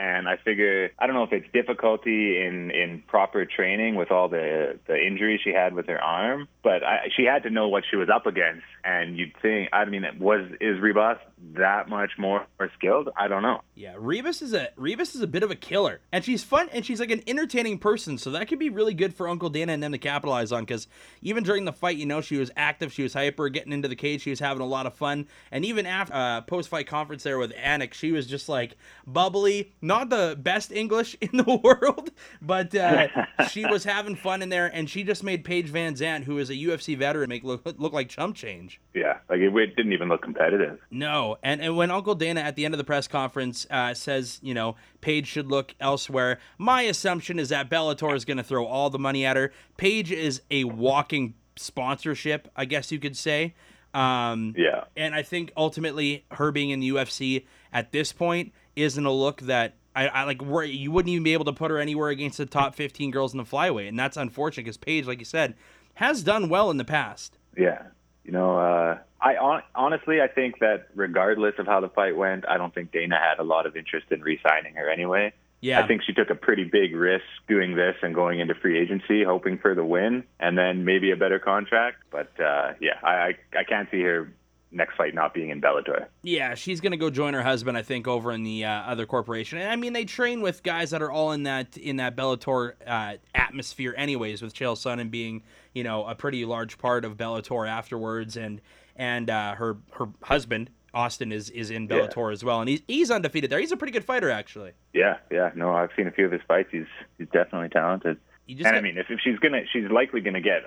And 0.00 0.26
I 0.26 0.38
figure 0.38 0.90
I 0.98 1.06
don't 1.06 1.14
know 1.14 1.24
if 1.24 1.32
it's 1.32 1.52
difficulty 1.52 2.42
in 2.42 2.70
in 2.70 3.02
proper 3.06 3.44
training 3.44 3.96
with 3.96 4.10
all 4.10 4.30
the 4.30 4.78
the 4.86 4.96
injuries 4.96 5.40
she 5.44 5.50
had 5.50 5.74
with 5.74 5.88
her 5.88 6.02
arm, 6.02 6.48
but 6.62 6.82
I, 6.82 7.08
she 7.14 7.24
had 7.24 7.42
to 7.42 7.50
know 7.50 7.68
what 7.68 7.84
she 7.90 7.96
was 7.96 8.08
up 8.08 8.26
against. 8.26 8.64
And 8.82 9.18
you'd 9.18 9.36
think, 9.42 9.68
I 9.74 9.84
mean, 9.84 10.06
was 10.18 10.50
is 10.58 10.78
Ribas 10.78 11.18
that 11.54 11.90
much 11.90 12.12
more 12.16 12.46
skilled? 12.78 13.10
I 13.14 13.28
don't 13.28 13.42
know. 13.42 13.60
Yeah, 13.74 13.94
Ribas 13.96 14.40
is 14.40 14.54
a 14.54 14.70
Ribas 14.78 15.14
is 15.14 15.20
a 15.20 15.26
bit 15.26 15.42
of 15.42 15.50
a 15.50 15.54
killer, 15.54 16.00
and 16.12 16.24
she's 16.24 16.42
fun 16.42 16.70
and 16.72 16.86
she's 16.86 16.98
like 16.98 17.10
an 17.10 17.22
entertaining 17.26 17.78
person, 17.78 18.16
so 18.16 18.30
that 18.30 18.48
could 18.48 18.58
be 18.58 18.70
really 18.70 18.94
good 18.94 19.14
for 19.14 19.28
Uncle 19.28 19.50
Dana 19.50 19.74
and 19.74 19.82
them 19.82 19.92
to 19.92 19.98
capitalize 19.98 20.50
on. 20.50 20.62
Because 20.62 20.86
even 21.20 21.44
during 21.44 21.66
the 21.66 21.74
fight, 21.74 21.98
you 21.98 22.06
know, 22.06 22.22
she 22.22 22.38
was 22.38 22.50
active, 22.56 22.90
she 22.90 23.02
was 23.02 23.12
hyper, 23.12 23.50
getting 23.50 23.74
into 23.74 23.88
the 23.88 23.96
cage, 23.96 24.22
she 24.22 24.30
was 24.30 24.40
having 24.40 24.62
a 24.62 24.66
lot 24.66 24.86
of 24.86 24.94
fun, 24.94 25.28
and 25.52 25.66
even 25.66 25.84
after 25.84 26.14
uh, 26.14 26.40
post 26.40 26.70
fight 26.70 26.86
conference 26.86 27.22
there 27.22 27.38
with 27.38 27.52
Anik, 27.52 27.92
she 27.92 28.12
was 28.12 28.26
just 28.26 28.48
like 28.48 28.76
bubbly, 29.06 29.72
not 29.90 30.08
the 30.08 30.36
best 30.40 30.72
English 30.72 31.16
in 31.20 31.36
the 31.36 31.60
world, 31.62 32.10
but 32.40 32.74
uh, 32.74 33.08
she 33.50 33.66
was 33.66 33.84
having 33.84 34.16
fun 34.16 34.40
in 34.42 34.48
there, 34.48 34.66
and 34.66 34.88
she 34.88 35.02
just 35.02 35.22
made 35.22 35.44
Paige 35.44 35.70
VanZant, 35.72 36.24
who 36.24 36.38
is 36.38 36.48
a 36.48 36.54
UFC 36.54 36.96
veteran, 36.96 37.28
make 37.28 37.44
look 37.44 37.62
look 37.78 37.92
like 37.92 38.08
chump 38.08 38.36
change. 38.36 38.80
Yeah, 38.94 39.18
like 39.28 39.40
it, 39.40 39.54
it 39.54 39.76
didn't 39.76 39.92
even 39.92 40.08
look 40.08 40.22
competitive. 40.22 40.78
No, 40.90 41.36
and 41.42 41.60
and 41.60 41.76
when 41.76 41.90
Uncle 41.90 42.14
Dana 42.14 42.40
at 42.40 42.56
the 42.56 42.64
end 42.64 42.72
of 42.74 42.78
the 42.78 42.84
press 42.84 43.08
conference 43.08 43.66
uh, 43.70 43.92
says, 43.94 44.38
you 44.42 44.54
know, 44.54 44.76
Paige 45.00 45.26
should 45.26 45.48
look 45.48 45.74
elsewhere, 45.80 46.38
my 46.56 46.82
assumption 46.82 47.38
is 47.38 47.48
that 47.50 47.68
Bellator 47.68 48.14
is 48.14 48.24
going 48.24 48.36
to 48.38 48.44
throw 48.44 48.64
all 48.66 48.90
the 48.90 48.98
money 48.98 49.26
at 49.26 49.36
her. 49.36 49.52
Paige 49.76 50.12
is 50.12 50.40
a 50.50 50.64
walking 50.64 51.34
sponsorship, 51.56 52.48
I 52.56 52.64
guess 52.64 52.90
you 52.92 52.98
could 52.98 53.16
say. 53.16 53.54
Um, 53.92 54.54
Yeah. 54.56 54.84
and 54.96 55.14
I 55.14 55.22
think 55.22 55.52
ultimately 55.56 56.24
her 56.32 56.52
being 56.52 56.70
in 56.70 56.78
the 56.80 56.90
UFC 56.90 57.46
at 57.72 57.90
this 57.92 58.12
point 58.12 58.52
isn't 58.76 59.04
a 59.04 59.10
look 59.10 59.40
that 59.42 59.74
I, 59.94 60.08
I 60.08 60.24
like. 60.24 60.42
Where 60.42 60.64
you 60.64 60.90
wouldn't 60.90 61.10
even 61.10 61.24
be 61.24 61.32
able 61.32 61.44
to 61.46 61.52
put 61.52 61.70
her 61.70 61.78
anywhere 61.78 62.10
against 62.10 62.38
the 62.38 62.46
top 62.46 62.74
15 62.74 63.10
girls 63.10 63.32
in 63.32 63.38
the 63.38 63.44
flyweight, 63.44 63.88
and 63.88 63.98
that's 63.98 64.16
unfortunate 64.16 64.64
because 64.64 64.76
Paige, 64.76 65.06
like 65.06 65.18
you 65.18 65.24
said, 65.24 65.54
has 65.94 66.22
done 66.22 66.48
well 66.48 66.70
in 66.70 66.76
the 66.76 66.84
past. 66.84 67.38
Yeah. 67.56 67.82
You 68.24 68.32
know, 68.32 68.58
uh, 68.58 68.98
I 69.20 69.34
hon- 69.34 69.62
honestly, 69.74 70.20
I 70.20 70.28
think 70.28 70.60
that 70.60 70.88
regardless 70.94 71.54
of 71.58 71.66
how 71.66 71.80
the 71.80 71.88
fight 71.88 72.16
went, 72.16 72.44
I 72.48 72.58
don't 72.58 72.74
think 72.74 72.92
Dana 72.92 73.18
had 73.18 73.38
a 73.38 73.42
lot 73.42 73.66
of 73.66 73.76
interest 73.76 74.06
in 74.10 74.20
re-signing 74.22 74.74
her 74.74 74.88
anyway. 74.88 75.32
Yeah, 75.62 75.82
I 75.82 75.86
think 75.86 76.02
she 76.06 76.14
took 76.14 76.30
a 76.30 76.34
pretty 76.34 76.64
big 76.64 76.96
risk 76.96 77.24
doing 77.46 77.76
this 77.76 77.94
and 78.02 78.14
going 78.14 78.40
into 78.40 78.54
free 78.54 78.78
agency, 78.78 79.22
hoping 79.24 79.58
for 79.58 79.74
the 79.74 79.84
win 79.84 80.24
and 80.38 80.56
then 80.56 80.86
maybe 80.86 81.10
a 81.10 81.16
better 81.16 81.38
contract. 81.38 81.98
But 82.10 82.30
uh, 82.40 82.72
yeah, 82.80 82.94
I, 83.02 83.12
I 83.12 83.34
I 83.58 83.64
can't 83.64 83.86
see 83.90 84.00
her 84.00 84.32
next 84.72 84.96
fight 84.96 85.14
not 85.14 85.34
being 85.34 85.50
in 85.50 85.60
Bellator. 85.60 86.06
Yeah, 86.22 86.54
she's 86.54 86.80
gonna 86.80 86.96
go 86.96 87.10
join 87.10 87.34
her 87.34 87.42
husband, 87.42 87.76
I 87.76 87.82
think, 87.82 88.06
over 88.06 88.32
in 88.32 88.42
the 88.42 88.64
uh, 88.64 88.70
other 88.70 89.06
corporation. 89.06 89.58
And 89.58 89.70
I 89.70 89.76
mean, 89.76 89.92
they 89.92 90.04
train 90.04 90.40
with 90.42 90.62
guys 90.62 90.90
that 90.90 91.02
are 91.02 91.10
all 91.10 91.32
in 91.32 91.42
that 91.44 91.76
in 91.76 91.96
that 91.96 92.16
Bellator 92.16 92.74
uh, 92.86 93.14
atmosphere, 93.34 93.94
anyways. 93.96 94.42
With 94.42 94.54
Chael 94.54 94.76
Sonnen 94.76 95.10
being, 95.10 95.42
you 95.74 95.84
know, 95.84 96.04
a 96.06 96.14
pretty 96.14 96.44
large 96.44 96.78
part 96.78 97.04
of 97.04 97.16
Bellator 97.16 97.68
afterwards, 97.68 98.36
and 98.36 98.60
and 98.96 99.28
uh, 99.30 99.54
her 99.54 99.78
her 99.92 100.08
husband 100.22 100.70
Austin 100.94 101.32
is 101.32 101.50
is 101.50 101.70
in 101.70 101.84
Yeah. 101.84 101.88
Bellator 102.08 102.32
as 102.32 102.44
well, 102.44 102.60
and 102.60 102.68
he's 102.68 102.82
he's 102.86 103.10
undefeated 103.10 103.50
there. 103.50 103.60
He's 103.60 103.72
a 103.72 103.76
pretty 103.76 103.92
good 103.92 104.04
fighter, 104.04 104.30
actually. 104.30 104.72
Yeah, 104.92 105.18
yeah. 105.30 105.50
No, 105.54 105.72
I've 105.72 105.90
seen 105.96 106.06
a 106.06 106.10
few 106.12 106.26
of 106.26 106.32
his 106.32 106.42
fights. 106.46 106.68
He's 106.72 106.86
he's 107.18 107.28
definitely 107.32 107.68
talented. 107.68 108.18
You 108.46 108.56
just 108.56 108.66
And 108.66 108.76
I 108.76 108.80
mean, 108.80 108.98
if, 108.98 109.06
if 109.10 109.20
she's 109.22 109.38
gonna, 109.38 109.62
she's 109.72 109.88
likely 109.90 110.20
gonna 110.20 110.40
get 110.40 110.62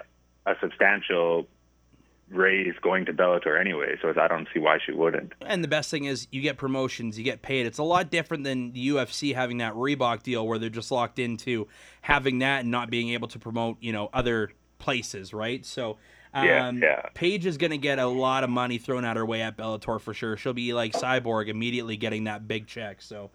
a 0.46 0.54
substantial 0.62 1.48
raise 2.34 2.74
going 2.82 3.06
to 3.06 3.14
Bellator 3.14 3.60
anyway. 3.60 3.96
So 4.02 4.14
I 4.20 4.28
don't 4.28 4.48
see 4.54 4.60
why 4.60 4.80
she 4.84 4.92
wouldn't. 4.92 5.34
And 5.42 5.64
the 5.64 5.68
best 5.68 5.92
thing 5.92 6.06
is 6.06 6.28
you 6.32 6.42
get 6.42 6.58
promotions, 6.58 7.18
you 7.18 7.24
get 7.24 7.42
paid. 7.42 7.66
It's 7.66 7.78
a 7.78 7.84
lot 7.84 8.10
different 8.10 8.44
than 8.44 8.72
the 8.74 8.90
UFC 8.90 9.34
having 9.34 9.58
that 9.58 9.74
Reebok 9.74 10.24
deal 10.24 10.48
where 10.48 10.60
they're 10.60 10.70
just 10.70 10.92
locked 10.92 11.20
into 11.20 11.68
having 12.02 12.40
that 12.40 12.62
and 12.62 12.72
not 12.72 12.90
being 12.90 13.10
able 13.10 13.28
to 13.30 13.40
promote, 13.40 13.78
you 13.82 13.92
know, 13.92 14.10
other 14.14 14.52
places, 14.80 15.34
right? 15.34 15.66
So 15.66 15.98
um, 16.34 16.46
Yeah, 16.46 16.72
yeah. 16.72 17.02
Paige 17.14 17.46
is 17.46 17.58
going 17.58 17.72
to 17.72 17.78
get 17.78 18.00
a 18.00 18.08
lot 18.08 18.44
of 18.44 18.50
money 18.50 18.78
thrown 18.78 19.06
at 19.06 19.18
her 19.18 19.26
way 19.26 19.42
at 19.42 19.58
Bellator 19.58 20.02
for 20.02 20.14
sure. 20.14 20.36
She'll 20.36 20.54
be 20.54 20.74
like 20.74 20.94
Cyborg 20.94 21.48
immediately 21.48 21.96
getting 21.96 22.24
that 22.24 22.48
big 22.48 22.68
check. 22.68 23.02
So, 23.02 23.30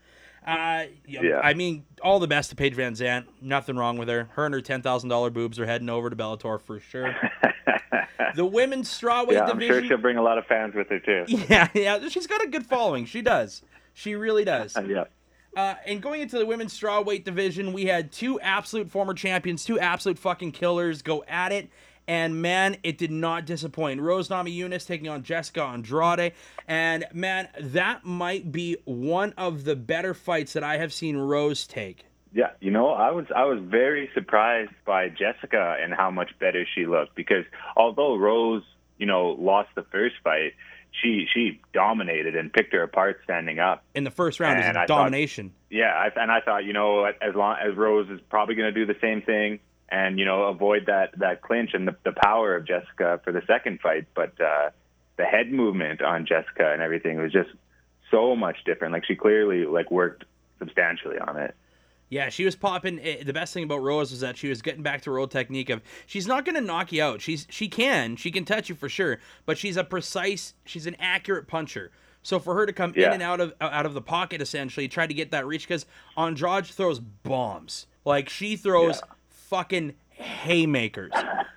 uh, 0.49 0.87
yeah. 1.07 1.41
I 1.43 1.53
mean, 1.53 1.85
all 2.03 2.19
the 2.19 2.27
best 2.27 2.51
to 2.51 2.57
Paige 2.57 2.75
VanZant. 2.75 3.27
Nothing 3.43 3.77
wrong 3.77 3.99
with 3.99 4.09
her. 4.09 4.31
Her 4.33 4.47
and 4.47 4.55
her 4.55 4.63
$10,000 4.63 5.33
boobs 5.33 5.61
are 5.61 5.67
heading 5.67 5.91
over 5.91 6.09
to 6.09 6.17
Bellator 6.17 6.59
for 6.61 6.81
sure. 6.81 7.15
the 8.35 8.47
women's 8.47 8.89
strawweight 8.89 9.33
yeah, 9.33 9.45
I'm 9.45 9.59
division. 9.59 9.75
sure 9.75 9.89
she'll 9.89 9.99
bring 9.99 10.17
a 10.17 10.23
lot 10.23 10.39
of 10.39 10.47
fans 10.47 10.75
with 10.75 10.89
her 10.89 11.01
too. 11.01 11.25
Yeah, 11.49 11.69
yeah, 11.75 12.09
she's 12.09 12.27
got 12.27 12.43
a 12.43 12.49
good 12.49 12.65
following. 12.65 13.05
She 13.05 13.21
does. 13.21 13.63
She 13.93 14.15
really 14.15 14.45
does. 14.45 14.75
yeah. 14.87 15.05
Uh, 15.55 15.75
and 15.87 16.01
going 16.01 16.23
into 16.23 16.39
the 16.39 16.47
women's 16.47 16.79
strawweight 16.79 17.25
division, 17.25 17.73
we 17.75 17.85
had 17.85 18.11
two 18.11 18.41
absolute 18.41 18.91
former 18.91 19.13
champions, 19.13 19.65
two 19.65 19.79
absolute 19.79 20.19
fucking 20.19 20.53
killers 20.53 21.03
go 21.03 21.25
at 21.29 21.53
it. 21.53 21.69
And 22.09 22.41
man, 22.41 22.79
it 22.83 22.97
did 22.97 23.11
not 23.11 23.45
disappoint. 23.45 24.01
Rose 24.01 24.31
Nami 24.31 24.51
Namajunas 24.57 24.87
taking 24.87 25.09
on 25.09 25.23
Jessica 25.23 25.63
Andrade. 25.63 26.33
And 26.67 27.05
man, 27.13 27.49
that 27.61 28.05
might 28.05 28.51
be 28.51 28.79
one 28.87 29.35
of 29.37 29.65
the 29.65 29.77
better 29.77 30.15
fights 30.15 30.55
that 30.55 30.65
I 30.65 30.79
have 30.79 30.93
seen 30.93 31.17
Rose 31.19 31.67
take. 31.67 32.07
Yeah, 32.33 32.51
you 32.61 32.71
know, 32.71 32.89
I 32.91 33.11
was 33.11 33.27
I 33.35 33.45
was 33.45 33.59
very 33.63 34.11
surprised 34.15 34.73
by 34.87 35.09
Jessica 35.11 35.77
and 35.81 35.93
how 35.95 36.11
much 36.11 36.31
better 36.39 36.65
she 36.75 36.87
looked 36.87 37.15
because 37.15 37.45
although 37.77 38.17
Rose, 38.17 38.63
you 38.99 39.07
know, 39.07 39.37
lost 39.39 39.69
the 39.75 39.83
first 39.85 40.15
fight, 40.25 40.53
she 41.03 41.27
she 41.35 41.61
dominated 41.73 42.37
and 42.37 42.53
picked 42.53 42.73
her 42.75 42.83
apart 42.83 43.21
standing 43.25 43.59
up. 43.59 43.83
In 43.95 44.05
the 44.05 44.11
first 44.11 44.41
round, 44.41 44.59
And 44.59 44.65
is 44.65 44.77
I 44.77 44.81
thought- 44.87 44.89
domination. 44.89 45.53
Yeah, 45.71 45.93
I, 45.93 46.09
and 46.21 46.31
I 46.31 46.41
thought, 46.41 46.65
you 46.65 46.73
know, 46.73 47.05
as 47.05 47.35
long 47.35 47.57
as 47.63 47.77
Rose 47.77 48.09
is 48.11 48.21
probably 48.31 48.55
going 48.55 48.73
to 48.73 48.79
do 48.79 48.87
the 48.91 48.99
same 49.01 49.21
thing 49.23 49.61
and 49.91 50.19
you 50.19 50.25
know 50.25 50.45
avoid 50.45 50.87
that 50.87 51.19
that 51.19 51.43
clinch 51.43 51.71
and 51.75 51.89
the, 51.89 51.97
the 52.05 52.13
power 52.13 52.55
of 52.57 52.67
Jessica 52.67 53.21
for 53.25 53.33
the 53.33 53.43
second 53.47 53.81
fight, 53.81 54.07
but 54.15 54.39
uh, 54.41 54.71
the 55.17 55.25
head 55.25 55.51
movement 55.53 56.03
on 56.03 56.27
Jessica 56.27 56.73
and 56.73 56.83
everything 56.83 57.19
was 57.21 57.33
just 57.33 57.51
so 58.11 58.35
much 58.37 58.59
different. 58.65 58.93
Like 58.93 59.05
she 59.05 59.15
clearly 59.15 59.65
like 59.67 59.91
worked 59.91 60.25
substantially 60.59 61.19
on 61.19 61.37
it. 61.39 61.55
Yeah, 62.11 62.31
she 62.31 62.47
was 62.47 62.57
popping. 62.57 62.99
eh, 63.01 63.23
The 63.23 63.35
best 63.35 63.53
thing 63.53 63.65
about 63.65 63.83
Rose 63.83 64.11
was 64.11 64.21
that 64.21 64.39
she 64.39 64.49
was 64.49 64.63
getting 64.63 64.83
back 64.83 65.03
to 65.03 65.11
her 65.11 65.19
old 65.19 65.31
technique 65.31 65.69
of 65.69 65.83
she's 66.07 66.27
not 66.27 66.47
going 66.47 66.55
to 66.55 66.61
knock 66.63 66.91
you 66.91 67.03
out. 67.03 67.21
She's 67.21 67.47
she 67.51 67.69
can 67.69 68.17
she 68.17 68.31
can 68.31 68.45
touch 68.45 68.69
you 68.69 68.75
for 68.75 68.89
sure, 68.89 69.19
but 69.45 69.59
she's 69.59 69.77
a 69.77 69.85
precise, 69.85 70.55
she's 70.65 70.87
an 70.87 70.97
accurate 70.99 71.47
puncher. 71.49 71.91
So 72.23 72.39
for 72.39 72.55
her 72.55 72.67
to 72.67 72.73
come 72.73 72.93
in 72.95 73.03
and 73.13 73.23
out 73.23 73.41
of 73.41 73.53
out 73.61 73.85
of 73.87 73.95
the 73.95 74.01
pocket 74.03 74.41
essentially, 74.43 74.89
try 74.89 75.07
to 75.07 75.15
get 75.15 75.31
that 75.33 75.47
reach 75.47 75.69
because 75.69 75.85
Andrade 76.17 76.67
throws 76.67 76.99
bombs. 76.99 77.87
Like 78.05 78.29
she 78.31 78.57
throws 78.57 78.97
Yeah. 78.97 79.15
Fucking 79.49 79.95
haymakers. 80.11 81.13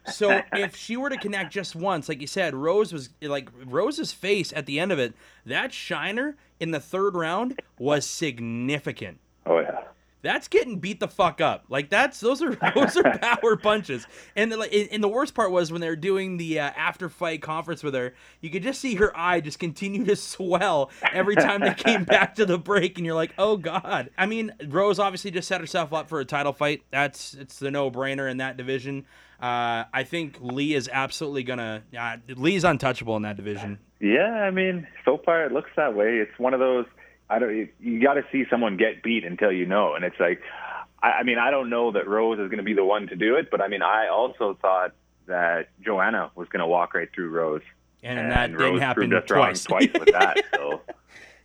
So 0.06 0.42
if 0.54 0.76
she 0.76 0.98
were 0.98 1.10
to 1.10 1.18
connect 1.18 1.52
just 1.52 1.76
once, 1.76 2.10
like 2.10 2.22
you 2.22 2.28
said, 2.28 2.54
Rose 2.56 2.94
was 2.94 3.10
like 3.22 3.50
Rose's 3.66 4.12
face 4.12 4.54
at 4.56 4.66
the 4.66 4.80
end 4.80 4.92
of 4.92 5.00
it. 5.00 5.14
That 5.46 5.74
shiner 5.74 6.36
in 6.60 6.72
the 6.72 6.80
third 6.80 7.16
round 7.16 7.62
was 7.78 8.06
significant. 8.06 9.20
Oh 9.46 9.60
yeah. 9.60 9.82
That's 10.22 10.48
getting 10.48 10.80
beat 10.80 11.00
the 11.00 11.08
fuck 11.08 11.42
up. 11.42 11.66
Like 11.70 11.90
that's 11.90 12.20
those 12.20 12.42
are 12.42 12.56
those 12.76 12.98
are 12.98 13.18
power 13.18 13.56
punches. 13.56 14.08
And 14.36 14.52
the, 14.52 14.58
like, 14.58 14.74
and 14.74 15.04
the 15.04 15.08
worst 15.08 15.34
part 15.34 15.52
was 15.52 15.72
when 15.72 15.82
they 15.82 15.90
were 15.90 15.96
doing 15.96 16.38
the 16.38 16.60
uh, 16.60 16.72
after 16.76 17.10
fight 17.10 17.42
conference 17.42 17.84
with 17.84 17.94
her, 17.94 18.14
you 18.40 18.50
could 18.50 18.64
just 18.64 18.82
see 18.82 18.96
her 18.96 19.16
eye 19.18 19.42
just 19.42 19.60
continue 19.60 20.06
to 20.06 20.16
swell 20.32 20.92
every 21.12 21.36
time 21.36 21.62
they 21.62 21.74
came 21.74 22.04
back 22.04 22.36
to 22.36 22.46
the 22.46 22.58
break, 22.58 22.98
and 22.98 23.06
you're 23.06 23.16
like, 23.16 23.34
oh 23.38 23.58
god. 23.58 24.10
I 24.18 24.26
mean, 24.26 24.54
Rose 24.68 25.00
obviously 25.00 25.32
just 25.32 25.48
set 25.48 25.62
herself 25.62 25.94
up 25.94 26.10
for 26.10 26.20
a 26.20 26.26
title 26.26 26.54
fight. 26.54 26.84
That's 26.92 27.34
it's 27.34 27.60
the 27.60 27.72
no 27.72 27.92
brainer 27.92 28.30
in 28.30 28.38
that 28.38 28.58
division. 28.58 29.06
Uh, 29.42 29.86
I 29.92 30.04
think 30.04 30.38
Lee 30.40 30.76
is 30.76 30.88
absolutely 30.92 31.44
gonna. 31.44 31.84
Uh, 31.98 32.18
Lee's 32.28 32.64
untouchable 32.64 33.16
in 33.18 33.24
that 33.24 33.38
division. 33.38 33.80
Yeah, 34.00 34.32
I 34.32 34.52
mean, 34.52 34.88
so 35.04 35.20
far 35.26 35.46
it 35.46 35.52
looks 35.52 35.72
that 35.78 35.96
way. 35.96 36.18
It's 36.18 36.38
one 36.38 36.54
of 36.54 36.60
those 36.60 36.86
I 37.32 37.40
don't. 37.40 37.70
You 37.80 38.02
got 38.02 38.16
to 38.16 38.24
see 38.32 38.44
someone 38.50 38.76
get 38.76 39.02
beat 39.02 39.24
until 39.24 39.52
you 39.52 39.66
know, 39.66 39.96
and 39.96 40.04
it's 40.04 40.20
like, 40.20 40.42
I, 41.02 41.12
I 41.12 41.24
mean, 41.24 41.38
I 41.38 41.50
don't 41.50 41.70
know 41.70 41.94
that 41.94 42.08
Rose 42.08 42.40
is 42.40 42.50
going 42.50 42.58
to 42.58 42.64
be 42.64 42.74
the 42.74 42.84
one 42.84 43.08
to 43.08 43.16
do 43.16 43.36
it, 43.36 43.50
but 43.50 43.62
I 43.62 43.70
mean, 43.70 43.82
I 43.82 44.10
also 44.10 44.58
thought 44.62 44.94
that 45.28 45.70
Joanna 45.84 46.32
was 46.36 46.50
going 46.50 46.60
to 46.60 46.68
walk 46.68 46.94
right 46.94 47.10
through 47.16 47.30
Rose, 47.30 47.62
and, 48.04 48.20
and 48.20 48.32
that 48.32 48.52
Rose 48.52 48.74
didn't 48.74 48.82
happen 48.82 49.10
twice. 49.26 49.64
twice 49.64 49.90
with 49.98 50.12
that. 50.12 50.44
So, 50.56 50.82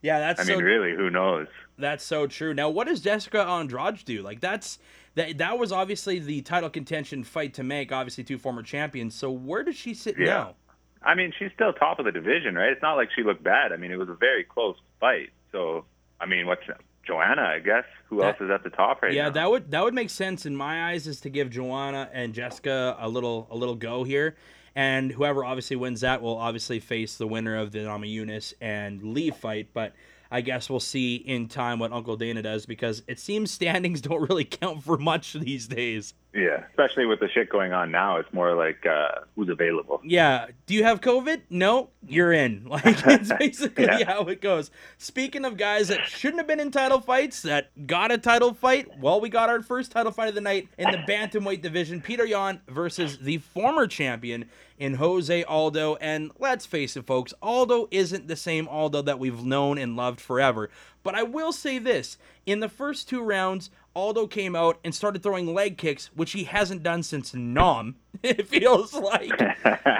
yeah, 0.02 0.18
that's. 0.18 0.40
I 0.40 0.44
mean, 0.44 0.62
really, 0.62 0.94
who 0.94 1.08
knows? 1.08 1.46
That's 1.78 2.04
so 2.04 2.26
true. 2.26 2.52
Now, 2.52 2.68
what 2.68 2.86
does 2.86 3.00
Jessica 3.00 3.42
Andrade 3.42 4.04
do? 4.04 4.22
Like, 4.22 4.40
that's 4.40 4.78
that. 5.14 5.38
That 5.38 5.58
was 5.58 5.70
obviously 5.70 6.18
the 6.18 6.42
title 6.42 6.68
contention 6.68 7.22
fight 7.22 7.54
to 7.54 7.62
make. 7.62 7.92
Obviously, 7.92 8.24
two 8.24 8.38
former 8.38 8.62
champions. 8.62 9.14
So, 9.14 9.30
where 9.30 9.62
does 9.62 9.76
she 9.76 9.94
sit 9.94 10.16
yeah. 10.18 10.26
now? 10.26 10.54
I 11.02 11.14
mean, 11.14 11.32
she's 11.38 11.50
still 11.54 11.72
top 11.72 12.00
of 12.00 12.04
the 12.04 12.12
division, 12.12 12.56
right? 12.56 12.70
It's 12.72 12.82
not 12.82 12.94
like 12.94 13.08
she 13.14 13.22
looked 13.22 13.44
bad. 13.44 13.72
I 13.72 13.76
mean, 13.76 13.92
it 13.92 13.98
was 13.98 14.08
a 14.08 14.14
very 14.14 14.42
close 14.42 14.76
fight. 14.98 15.30
So, 15.56 15.86
I 16.20 16.26
mean, 16.26 16.46
what's 16.46 16.62
Joanna? 17.06 17.42
I 17.42 17.60
guess 17.60 17.84
who 18.08 18.18
that, 18.18 18.34
else 18.34 18.36
is 18.40 18.50
at 18.50 18.62
the 18.62 18.68
top 18.68 19.00
right 19.00 19.12
yeah, 19.12 19.22
now? 19.22 19.28
Yeah, 19.28 19.32
that 19.32 19.50
would 19.50 19.70
that 19.70 19.84
would 19.84 19.94
make 19.94 20.10
sense 20.10 20.44
in 20.44 20.54
my 20.54 20.90
eyes 20.90 21.06
is 21.06 21.20
to 21.22 21.30
give 21.30 21.48
Joanna 21.48 22.10
and 22.12 22.34
Jessica 22.34 22.94
a 23.00 23.08
little 23.08 23.48
a 23.50 23.56
little 23.56 23.74
go 23.74 24.04
here. 24.04 24.36
And 24.74 25.10
whoever 25.10 25.42
obviously 25.42 25.76
wins 25.76 26.02
that 26.02 26.20
will 26.20 26.36
obviously 26.36 26.80
face 26.80 27.16
the 27.16 27.26
winner 27.26 27.56
of 27.56 27.72
the 27.72 27.78
Namajunas 27.78 28.52
and 28.60 29.02
Lee 29.02 29.30
fight. 29.30 29.68
But 29.72 29.94
I 30.30 30.42
guess 30.42 30.68
we'll 30.68 30.80
see 30.80 31.16
in 31.16 31.48
time 31.48 31.78
what 31.78 31.92
Uncle 31.92 32.16
Dana 32.16 32.42
does 32.42 32.66
because 32.66 33.02
it 33.08 33.18
seems 33.18 33.50
standings 33.50 34.00
don't 34.02 34.28
really 34.28 34.44
count 34.44 34.82
for 34.82 34.98
much 34.98 35.32
these 35.32 35.66
days. 35.66 36.12
Yeah, 36.36 36.64
especially 36.68 37.06
with 37.06 37.20
the 37.20 37.28
shit 37.28 37.48
going 37.48 37.72
on 37.72 37.90
now, 37.90 38.18
it's 38.18 38.30
more 38.32 38.54
like 38.54 38.84
uh, 38.84 39.20
who's 39.34 39.48
available. 39.48 40.02
Yeah. 40.04 40.48
Do 40.66 40.74
you 40.74 40.84
have 40.84 41.00
COVID? 41.00 41.42
No, 41.48 41.88
you're 42.06 42.32
in. 42.32 42.66
Like 42.76 43.06
it's 43.06 43.32
basically 43.38 43.84
yeah. 43.84 44.04
how 44.04 44.24
it 44.24 44.42
goes. 44.42 44.70
Speaking 44.98 45.46
of 45.46 45.56
guys 45.56 45.88
that 45.88 46.06
shouldn't 46.06 46.40
have 46.40 46.46
been 46.46 46.60
in 46.60 46.70
title 46.70 47.00
fights 47.00 47.40
that 47.42 47.86
got 47.86 48.12
a 48.12 48.18
title 48.18 48.52
fight, 48.52 48.98
well, 48.98 49.18
we 49.18 49.30
got 49.30 49.48
our 49.48 49.62
first 49.62 49.92
title 49.92 50.12
fight 50.12 50.28
of 50.28 50.34
the 50.34 50.42
night 50.42 50.68
in 50.76 50.90
the 50.90 50.98
bantamweight 50.98 51.62
division. 51.62 52.02
Peter 52.02 52.26
Yan 52.26 52.60
versus 52.68 53.18
the 53.18 53.38
former 53.38 53.86
champion 53.86 54.44
in 54.78 54.94
Jose 54.94 55.42
Aldo. 55.44 55.96
And 55.96 56.32
let's 56.38 56.66
face 56.66 56.96
it, 56.98 57.06
folks, 57.06 57.32
Aldo 57.40 57.88
isn't 57.90 58.28
the 58.28 58.36
same 58.36 58.68
Aldo 58.68 59.00
that 59.02 59.18
we've 59.18 59.42
known 59.42 59.78
and 59.78 59.96
loved 59.96 60.20
forever. 60.20 60.68
But 61.02 61.14
I 61.14 61.22
will 61.22 61.52
say 61.52 61.78
this 61.78 62.18
in 62.44 62.60
the 62.60 62.68
first 62.68 63.08
two 63.08 63.22
rounds, 63.22 63.70
Aldo 63.96 64.26
came 64.26 64.54
out 64.54 64.78
and 64.84 64.94
started 64.94 65.22
throwing 65.22 65.54
leg 65.54 65.78
kicks, 65.78 66.10
which 66.14 66.32
he 66.32 66.44
hasn't 66.44 66.82
done 66.82 67.02
since 67.02 67.34
Nam. 67.34 67.96
It 68.22 68.48
feels 68.48 68.94
like, 68.94 69.30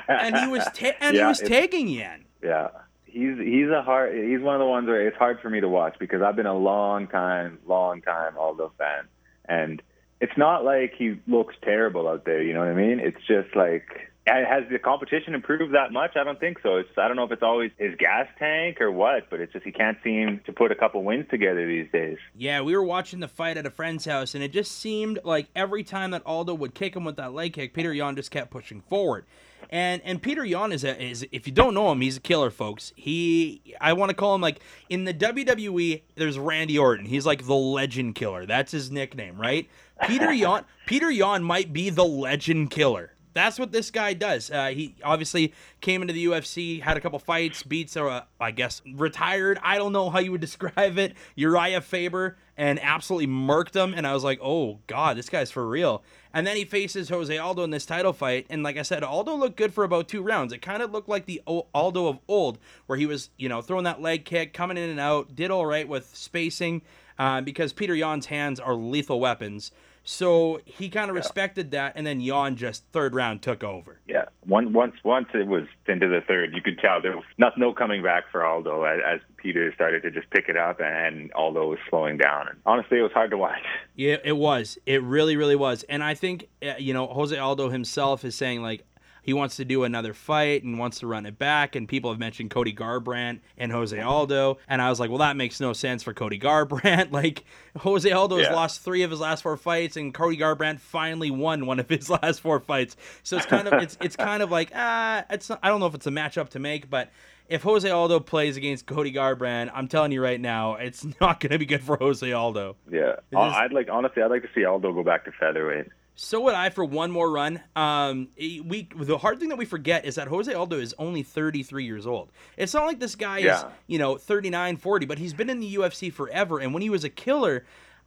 and 0.08 0.36
he 0.36 0.46
was 0.48 0.64
ta- 0.74 0.96
and 1.00 1.14
yeah, 1.14 1.22
he 1.22 1.26
was 1.26 1.38
tagging 1.38 1.86
Yan. 1.86 2.24
Yeah, 2.42 2.68
he's 3.04 3.38
he's 3.38 3.68
a 3.68 3.82
hard 3.82 4.14
he's 4.14 4.40
one 4.40 4.54
of 4.54 4.58
the 4.58 4.66
ones 4.66 4.86
where 4.86 5.06
it's 5.06 5.16
hard 5.16 5.38
for 5.40 5.50
me 5.50 5.60
to 5.60 5.68
watch 5.68 5.96
because 6.00 6.22
I've 6.22 6.34
been 6.34 6.46
a 6.46 6.56
long 6.56 7.08
time, 7.08 7.58
long 7.66 8.00
time 8.00 8.36
Aldo 8.38 8.72
fan, 8.78 9.04
and 9.44 9.82
it's 10.20 10.36
not 10.36 10.64
like 10.64 10.94
he 10.96 11.20
looks 11.28 11.54
terrible 11.62 12.08
out 12.08 12.24
there. 12.24 12.42
You 12.42 12.54
know 12.54 12.60
what 12.60 12.68
I 12.68 12.74
mean? 12.74 13.00
It's 13.00 13.20
just 13.28 13.54
like 13.54 14.10
has 14.26 14.64
the 14.70 14.78
competition 14.78 15.34
improved 15.34 15.74
that 15.74 15.92
much? 15.92 16.16
I 16.16 16.24
don't 16.24 16.40
think 16.40 16.58
so. 16.62 16.76
It's 16.76 16.88
I 16.98 17.06
don't 17.06 17.16
know 17.16 17.24
if 17.24 17.32
it's 17.32 17.42
always 17.42 17.70
his 17.78 17.94
gas 17.96 18.26
tank 18.38 18.80
or 18.80 18.90
what, 18.90 19.30
but 19.30 19.40
it's 19.40 19.52
just 19.52 19.64
he 19.64 19.72
can't 19.72 19.98
seem 20.02 20.40
to 20.46 20.52
put 20.52 20.72
a 20.72 20.74
couple 20.74 21.02
wins 21.04 21.26
together 21.30 21.66
these 21.66 21.90
days. 21.92 22.18
Yeah, 22.36 22.60
we 22.62 22.76
were 22.76 22.82
watching 22.82 23.20
the 23.20 23.28
fight 23.28 23.56
at 23.56 23.66
a 23.66 23.70
friend's 23.70 24.04
house, 24.04 24.34
and 24.34 24.42
it 24.42 24.52
just 24.52 24.72
seemed 24.72 25.20
like 25.24 25.46
every 25.54 25.84
time 25.84 26.10
that 26.10 26.22
Aldo 26.26 26.54
would 26.54 26.74
kick 26.74 26.96
him 26.96 27.04
with 27.04 27.16
that 27.16 27.32
leg 27.34 27.52
kick, 27.52 27.72
Peter 27.72 27.92
Yan 27.92 28.16
just 28.16 28.30
kept 28.30 28.50
pushing 28.50 28.80
forward. 28.80 29.26
And 29.70 30.02
and 30.04 30.20
Peter 30.20 30.44
Yan 30.44 30.72
is 30.72 30.84
a, 30.84 31.00
is 31.00 31.26
if 31.32 31.46
you 31.46 31.52
don't 31.52 31.74
know 31.74 31.90
him, 31.90 32.00
he's 32.00 32.16
a 32.16 32.20
killer, 32.20 32.50
folks. 32.50 32.92
He 32.96 33.74
I 33.80 33.92
want 33.92 34.10
to 34.10 34.14
call 34.14 34.34
him 34.34 34.40
like 34.40 34.60
in 34.88 35.04
the 35.04 35.14
WWE. 35.14 36.02
There's 36.14 36.38
Randy 36.38 36.78
Orton. 36.78 37.06
He's 37.06 37.26
like 37.26 37.46
the 37.46 37.54
Legend 37.54 38.14
Killer. 38.14 38.46
That's 38.46 38.72
his 38.72 38.90
nickname, 38.90 39.40
right? 39.40 39.68
Peter 40.06 40.32
Yan 40.32 40.64
Peter 40.86 41.10
Yan 41.10 41.42
might 41.42 41.72
be 41.72 41.90
the 41.90 42.04
Legend 42.04 42.70
Killer. 42.70 43.12
That's 43.36 43.58
what 43.58 43.70
this 43.70 43.90
guy 43.90 44.14
does. 44.14 44.50
Uh, 44.50 44.68
he 44.68 44.94
obviously 45.04 45.52
came 45.82 46.00
into 46.00 46.14
the 46.14 46.24
UFC, 46.24 46.80
had 46.80 46.96
a 46.96 47.02
couple 47.02 47.18
fights, 47.18 47.62
beats, 47.62 47.94
uh, 47.94 48.22
I 48.40 48.50
guess, 48.50 48.80
retired. 48.94 49.58
I 49.62 49.76
don't 49.76 49.92
know 49.92 50.08
how 50.08 50.20
you 50.20 50.32
would 50.32 50.40
describe 50.50 50.96
it. 50.96 51.12
Urijah 51.36 51.82
Faber 51.82 52.38
and 52.56 52.82
absolutely 52.82 53.26
murked 53.26 53.76
him. 53.76 53.92
And 53.92 54.06
I 54.06 54.14
was 54.14 54.24
like, 54.24 54.38
oh, 54.42 54.78
God, 54.86 55.18
this 55.18 55.28
guy's 55.28 55.50
for 55.50 55.68
real. 55.68 56.02
And 56.32 56.46
then 56.46 56.56
he 56.56 56.64
faces 56.64 57.10
Jose 57.10 57.36
Aldo 57.36 57.62
in 57.62 57.68
this 57.68 57.84
title 57.84 58.14
fight. 58.14 58.46
And 58.48 58.62
like 58.62 58.78
I 58.78 58.82
said, 58.82 59.04
Aldo 59.04 59.34
looked 59.34 59.58
good 59.58 59.74
for 59.74 59.84
about 59.84 60.08
two 60.08 60.22
rounds. 60.22 60.54
It 60.54 60.62
kind 60.62 60.82
of 60.82 60.90
looked 60.90 61.10
like 61.10 61.26
the 61.26 61.42
Aldo 61.46 62.06
of 62.06 62.18
old, 62.28 62.58
where 62.86 62.98
he 62.98 63.04
was, 63.04 63.28
you 63.36 63.50
know, 63.50 63.60
throwing 63.60 63.84
that 63.84 64.00
leg 64.00 64.24
kick, 64.24 64.54
coming 64.54 64.78
in 64.78 64.88
and 64.88 65.00
out, 65.00 65.36
did 65.36 65.50
all 65.50 65.66
right 65.66 65.86
with 65.86 66.08
spacing 66.16 66.80
uh, 67.18 67.42
because 67.42 67.74
Peter 67.74 67.94
Yan's 67.94 68.24
hands 68.24 68.58
are 68.58 68.74
lethal 68.74 69.20
weapons. 69.20 69.72
So 70.08 70.60
he 70.64 70.88
kind 70.88 71.10
of 71.10 71.16
yeah. 71.16 71.20
respected 71.20 71.72
that, 71.72 71.94
and 71.96 72.06
then 72.06 72.20
Yan 72.20 72.54
just 72.54 72.84
third 72.92 73.12
round 73.12 73.42
took 73.42 73.64
over. 73.64 73.98
Yeah, 74.06 74.26
once 74.46 74.70
once 74.72 74.94
once 75.02 75.26
it 75.34 75.48
was 75.48 75.64
into 75.88 76.06
the 76.06 76.20
third, 76.20 76.54
you 76.54 76.62
could 76.62 76.78
tell 76.78 77.02
there 77.02 77.16
was 77.16 77.24
not 77.38 77.58
no 77.58 77.72
coming 77.72 78.04
back 78.04 78.30
for 78.30 78.46
Aldo 78.46 78.84
as, 78.84 79.00
as 79.04 79.20
Peter 79.36 79.72
started 79.74 80.02
to 80.02 80.12
just 80.12 80.30
pick 80.30 80.48
it 80.48 80.56
up, 80.56 80.80
and 80.80 81.32
Aldo 81.32 81.70
was 81.70 81.80
slowing 81.90 82.18
down. 82.18 82.46
And 82.46 82.56
honestly, 82.64 83.00
it 83.00 83.02
was 83.02 83.10
hard 83.10 83.32
to 83.32 83.36
watch. 83.36 83.58
Yeah, 83.96 84.18
it 84.24 84.36
was. 84.36 84.78
It 84.86 85.02
really, 85.02 85.36
really 85.36 85.56
was. 85.56 85.82
And 85.88 86.04
I 86.04 86.14
think 86.14 86.48
uh, 86.62 86.74
you 86.78 86.94
know 86.94 87.08
Jose 87.08 87.36
Aldo 87.36 87.70
himself 87.70 88.24
is 88.24 88.36
saying 88.36 88.62
like 88.62 88.84
he 89.26 89.32
wants 89.32 89.56
to 89.56 89.64
do 89.64 89.82
another 89.82 90.14
fight 90.14 90.62
and 90.62 90.78
wants 90.78 91.00
to 91.00 91.08
run 91.08 91.26
it 91.26 91.36
back. 91.36 91.74
And 91.74 91.88
people 91.88 92.10
have 92.10 92.20
mentioned 92.20 92.50
Cody 92.50 92.72
Garbrandt 92.72 93.40
and 93.58 93.72
Jose 93.72 94.00
Aldo. 94.00 94.58
And 94.68 94.80
I 94.80 94.88
was 94.88 95.00
like, 95.00 95.10
well, 95.10 95.18
that 95.18 95.36
makes 95.36 95.58
no 95.58 95.72
sense 95.72 96.04
for 96.04 96.14
Cody 96.14 96.38
Garbrandt. 96.38 97.10
like, 97.16 97.44
Jose 97.78 98.08
Aldo 98.08 98.38
has 98.38 98.50
lost 98.50 98.82
three 98.82 99.02
of 99.02 99.10
his 99.10 99.18
last 99.18 99.42
four 99.42 99.56
fights, 99.56 99.96
and 99.96 100.14
Cody 100.14 100.36
Garbrandt 100.36 100.78
finally 100.78 101.32
won 101.32 101.66
one 101.66 101.80
of 101.80 101.88
his 101.88 102.08
last 102.22 102.40
four 102.40 102.60
fights. 102.60 102.96
So 103.24 103.36
it's 103.36 103.46
kind 103.46 103.66
of 103.66 103.74
it's 103.82 103.98
it's 104.00 104.16
kind 104.16 104.42
of 104.42 104.50
like 104.50 104.70
ah, 104.74 105.24
it's 105.28 105.48
not, 105.48 105.58
I 105.62 105.68
don't 105.68 105.80
know 105.80 105.86
if 105.86 105.94
it's 105.94 106.06
a 106.06 106.10
matchup 106.10 106.50
to 106.50 106.60
make, 106.60 106.88
but 106.88 107.10
if 107.48 107.62
Jose 107.62 107.88
Aldo 107.88 108.20
plays 108.20 108.56
against 108.56 108.86
Cody 108.86 109.12
Garbrandt, 109.12 109.70
I'm 109.74 109.88
telling 109.88 110.12
you 110.12 110.22
right 110.22 110.40
now, 110.40 110.74
it's 110.74 111.04
not 111.20 111.40
going 111.40 111.52
to 111.52 111.58
be 111.58 111.66
good 111.66 111.82
for 111.82 111.96
Jose 111.96 112.30
Aldo. 112.30 112.76
Yeah, 112.90 113.16
I'd 113.36 113.72
like 113.72 113.88
honestly, 113.90 114.22
I'd 114.22 114.30
like 114.30 114.42
to 114.42 114.48
see 114.54 114.64
Aldo 114.64 114.92
go 114.92 115.02
back 115.02 115.24
to 115.24 115.32
featherweight. 115.32 115.86
So 116.18 116.40
would 116.40 116.54
I 116.54 116.70
for 116.70 116.82
one 116.82 117.10
more 117.10 117.30
run. 117.30 117.60
Um, 117.76 118.28
we 118.38 118.88
the 118.96 119.18
hard 119.18 119.38
thing 119.38 119.50
that 119.50 119.58
we 119.58 119.66
forget 119.66 120.06
is 120.06 120.14
that 120.14 120.28
Jose 120.28 120.52
Aldo 120.52 120.78
is 120.78 120.94
only 120.98 121.22
33 121.22 121.84
years 121.84 122.06
old. 122.06 122.32
It's 122.56 122.72
not 122.72 122.86
like 122.86 122.98
this 122.98 123.14
guy 123.14 123.38
yeah. 123.38 123.58
is 123.58 123.64
you 123.86 123.98
know 123.98 124.16
39, 124.16 124.78
40, 124.78 125.06
but 125.06 125.18
he's 125.18 125.34
been 125.34 125.50
in 125.50 125.60
the 125.60 125.74
UFC 125.76 126.10
forever. 126.10 126.58
And 126.58 126.72
when 126.72 126.82
he 126.82 126.88
was 126.88 127.04
a 127.04 127.10
killer, 127.10 127.66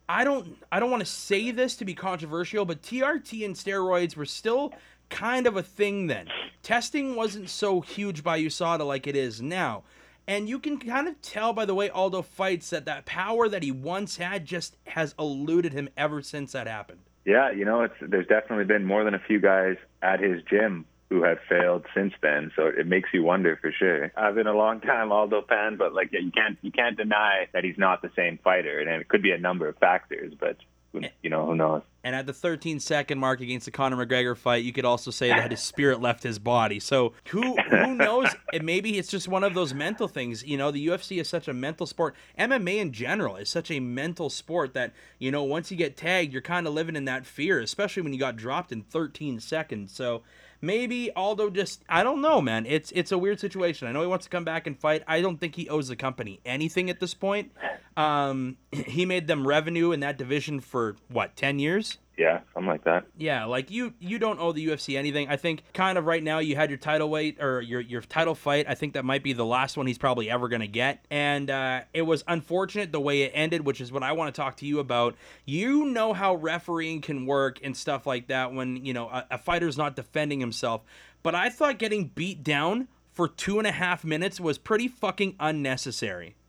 I 0.10 0.24
don't 0.24 0.58
I 0.72 0.80
don't 0.80 0.90
want 0.90 1.02
to 1.02 1.10
say 1.10 1.52
this 1.52 1.76
to 1.78 1.86
be 1.86 1.94
controversial, 1.94 2.66
but 2.66 2.82
TRT 2.82 3.46
and 3.46 3.56
steroids 3.56 4.16
were 4.16 4.26
still 4.26 4.74
kind 5.10 5.46
of 5.46 5.56
a 5.56 5.64
thing 5.64 6.08
then. 6.08 6.30
Testing 6.64 7.16
wasn't 7.16 7.48
so 7.48 7.80
huge 7.80 8.24
by 8.24 8.42
USADA 8.42 8.88
like 8.88 9.06
it 9.06 9.16
is 9.16 9.40
now. 9.40 9.84
And 10.28 10.50
you 10.50 10.58
can 10.58 10.80
kind 10.80 11.08
of 11.08 11.22
tell 11.22 11.54
by 11.54 11.66
the 11.66 11.76
way 11.76 11.90
Aldo 11.90 12.24
fights 12.24 12.72
that 12.72 12.86
that 12.86 13.06
power 13.06 13.48
that 13.48 13.62
he 13.62 13.72
once 13.72 14.18
had 14.18 14.46
just 14.46 14.78
has 14.88 15.14
eluded 15.20 15.74
him 15.74 15.90
ever 15.96 16.24
since 16.24 16.54
that 16.54 16.66
happened. 16.66 17.02
Yeah, 17.30 17.52
you 17.52 17.64
know, 17.64 17.84
it's 17.84 17.94
there's 18.02 18.26
definitely 18.26 18.66
been 18.66 18.86
more 18.86 19.04
than 19.04 19.14
a 19.14 19.20
few 19.20 19.40
guys 19.40 19.76
at 20.02 20.20
his 20.20 20.42
gym 20.50 20.86
who 21.12 21.22
have 21.22 21.38
failed 21.48 21.86
since 21.94 22.12
then. 22.24 22.52
So 22.56 22.66
it 22.66 22.88
makes 22.88 23.10
you 23.14 23.22
wonder 23.22 23.56
for 23.62 23.72
sure. 23.72 24.12
I've 24.18 24.34
been 24.34 24.48
a 24.48 24.58
long 24.58 24.82
time 24.82 25.12
Aldo 25.12 25.44
fan, 25.48 25.78
but 25.78 25.94
like 25.94 26.10
you 26.12 26.32
can't 26.32 26.58
you 26.64 26.72
can't 26.72 26.98
deny 26.98 27.46
that 27.54 27.64
he's 27.64 27.78
not 27.78 28.02
the 28.02 28.10
same 28.16 28.40
fighter, 28.44 28.80
and 28.80 28.90
it 28.90 29.08
could 29.08 29.22
be 29.22 29.30
a 29.30 29.38
number 29.38 29.68
of 29.68 29.78
factors. 29.78 30.34
But 30.40 30.58
you 30.94 31.30
know, 31.30 31.46
who 31.46 31.56
knows? 31.56 31.84
And 32.04 32.16
at 32.16 32.26
the 32.26 32.34
13 32.34 32.80
second 32.80 33.20
mark 33.20 33.42
against 33.42 33.66
the 33.66 33.72
Conor 33.72 34.04
McGregor 34.04 34.36
fight, 34.36 34.64
you 34.64 34.72
could 34.72 34.86
also 34.86 35.12
say 35.12 35.30
that 35.30 35.52
his 35.52 35.62
spirit 35.62 36.02
left 36.02 36.24
his 36.24 36.40
body. 36.40 36.80
So 36.80 37.14
who 37.28 37.56
who 37.58 37.94
knows? 37.96 38.30
And 38.54 38.64
maybe 38.64 38.98
it's 38.98 39.10
just 39.10 39.28
one 39.28 39.44
of 39.44 39.54
those 39.54 39.74
mental 39.74 40.08
things. 40.08 40.44
You 40.44 40.58
know, 40.58 40.72
the 40.72 40.88
UFC 40.88 41.20
is 41.20 41.28
such 41.28 41.48
a 41.48 41.54
mental 41.54 41.86
sport. 41.86 42.16
MMA 42.38 42.78
in 42.78 42.94
general 42.94 43.36
is 43.36 43.50
such 43.50 43.70
a 43.70 43.80
mental 43.80 44.30
sport 44.30 44.74
that 44.74 44.94
you 45.20 45.30
know 45.30 45.44
once 45.44 45.72
you 45.72 45.78
get 45.78 45.98
tagged, 45.98 46.32
you're 46.32 46.42
kind 46.42 46.68
of 46.68 46.74
living 46.74 46.96
in 46.96 47.06
that 47.06 47.26
fear, 47.26 47.60
especially 47.60 48.02
when 48.02 48.14
you 48.14 48.20
got 48.20 48.38
dropped 48.38 48.72
in 48.72 48.82
13 48.82 49.40
seconds. 49.40 49.92
So 49.92 50.24
maybe 50.62 51.12
Aldo 51.12 51.50
just 51.50 51.84
I 51.90 52.04
don't 52.04 52.22
know, 52.22 52.42
man. 52.42 52.66
It's 52.66 52.92
it's 52.92 53.12
a 53.12 53.18
weird 53.18 53.40
situation. 53.40 53.88
I 53.88 53.92
know 53.92 54.02
he 54.02 54.08
wants 54.08 54.26
to 54.26 54.30
come 54.30 54.46
back 54.46 54.68
and 54.68 54.80
fight. 54.80 55.04
I 55.08 55.22
don't 55.22 55.38
think 55.38 55.56
he 55.56 55.70
owes 55.70 55.90
the 55.90 55.96
company 55.96 56.40
anything 56.46 56.90
at 56.90 57.00
this 57.00 57.14
point. 57.14 57.52
Um, 58.00 58.58
he 58.72 59.06
made 59.06 59.28
them 59.28 59.46
revenue 59.46 59.92
in 59.92 60.00
that 60.00 60.18
division 60.18 60.62
for 60.62 60.96
what 61.10 61.36
ten 61.36 61.60
years. 61.60 61.98
Yeah, 62.18 62.42
something 62.54 62.68
like 62.68 62.84
that. 62.84 63.06
Yeah, 63.18 63.46
like 63.46 63.72
you 63.72 63.94
you 64.00 64.20
don't 64.20 64.40
owe 64.40 64.52
the 64.52 64.68
UFC 64.68 64.98
anything. 64.98 65.30
I 65.30 65.38
think 65.38 65.64
kind 65.74 65.98
of 65.98 66.06
right 66.06 66.22
now 66.22 66.40
you 66.40 66.56
had 66.58 66.70
your 66.70 66.78
title 66.78 67.10
weight 67.10 67.42
or 67.42 67.62
your 67.62 67.80
your 67.80 68.02
title 68.02 68.36
fight. 68.36 68.66
I 68.68 68.76
think 68.76 68.94
that 68.94 69.06
might 69.06 69.24
be 69.24 69.32
the 69.32 69.46
last 69.46 69.78
one 69.78 69.88
he's 69.88 69.98
probably 69.98 70.30
ever 70.30 70.50
going 70.50 70.60
to 70.60 70.68
get. 70.68 71.06
And 71.10 71.50
uh, 71.50 71.82
it 71.94 72.02
was 72.02 72.26
unfortunate 72.28 72.92
the 72.92 73.00
way 73.00 73.22
it 73.22 73.32
ended, 73.34 73.66
which 73.66 73.80
is 73.80 73.90
what 73.90 74.04
I 74.04 74.12
want 74.12 74.34
to 74.34 74.42
talk 74.42 74.58
to 74.58 74.66
you 74.66 74.80
about. 74.80 75.16
You 75.46 75.86
know 75.86 76.12
how 76.12 76.36
refereeing 76.36 77.00
can 77.00 77.26
work 77.26 77.60
and 77.64 77.76
stuff 77.76 78.06
like 78.06 78.28
that 78.28 78.54
when, 78.54 78.86
you 78.86 78.94
know, 78.94 79.08
a, 79.08 79.26
a 79.32 79.38
fighter's 79.38 79.78
not 79.78 79.96
defending 79.96 80.42
himself. 80.42 80.82
But 81.24 81.36
I 81.36 81.50
thought 81.50 81.80
getting 81.80 82.08
beat 82.08 82.44
down 82.44 82.90
for 83.14 83.30
two 83.30 83.60
and 83.60 83.68
a 83.68 83.72
half 83.72 84.04
minutes 84.04 84.42
was 84.42 84.58
pretty 84.58 84.90
fucking 84.90 85.36
unnecessary. 85.40 86.36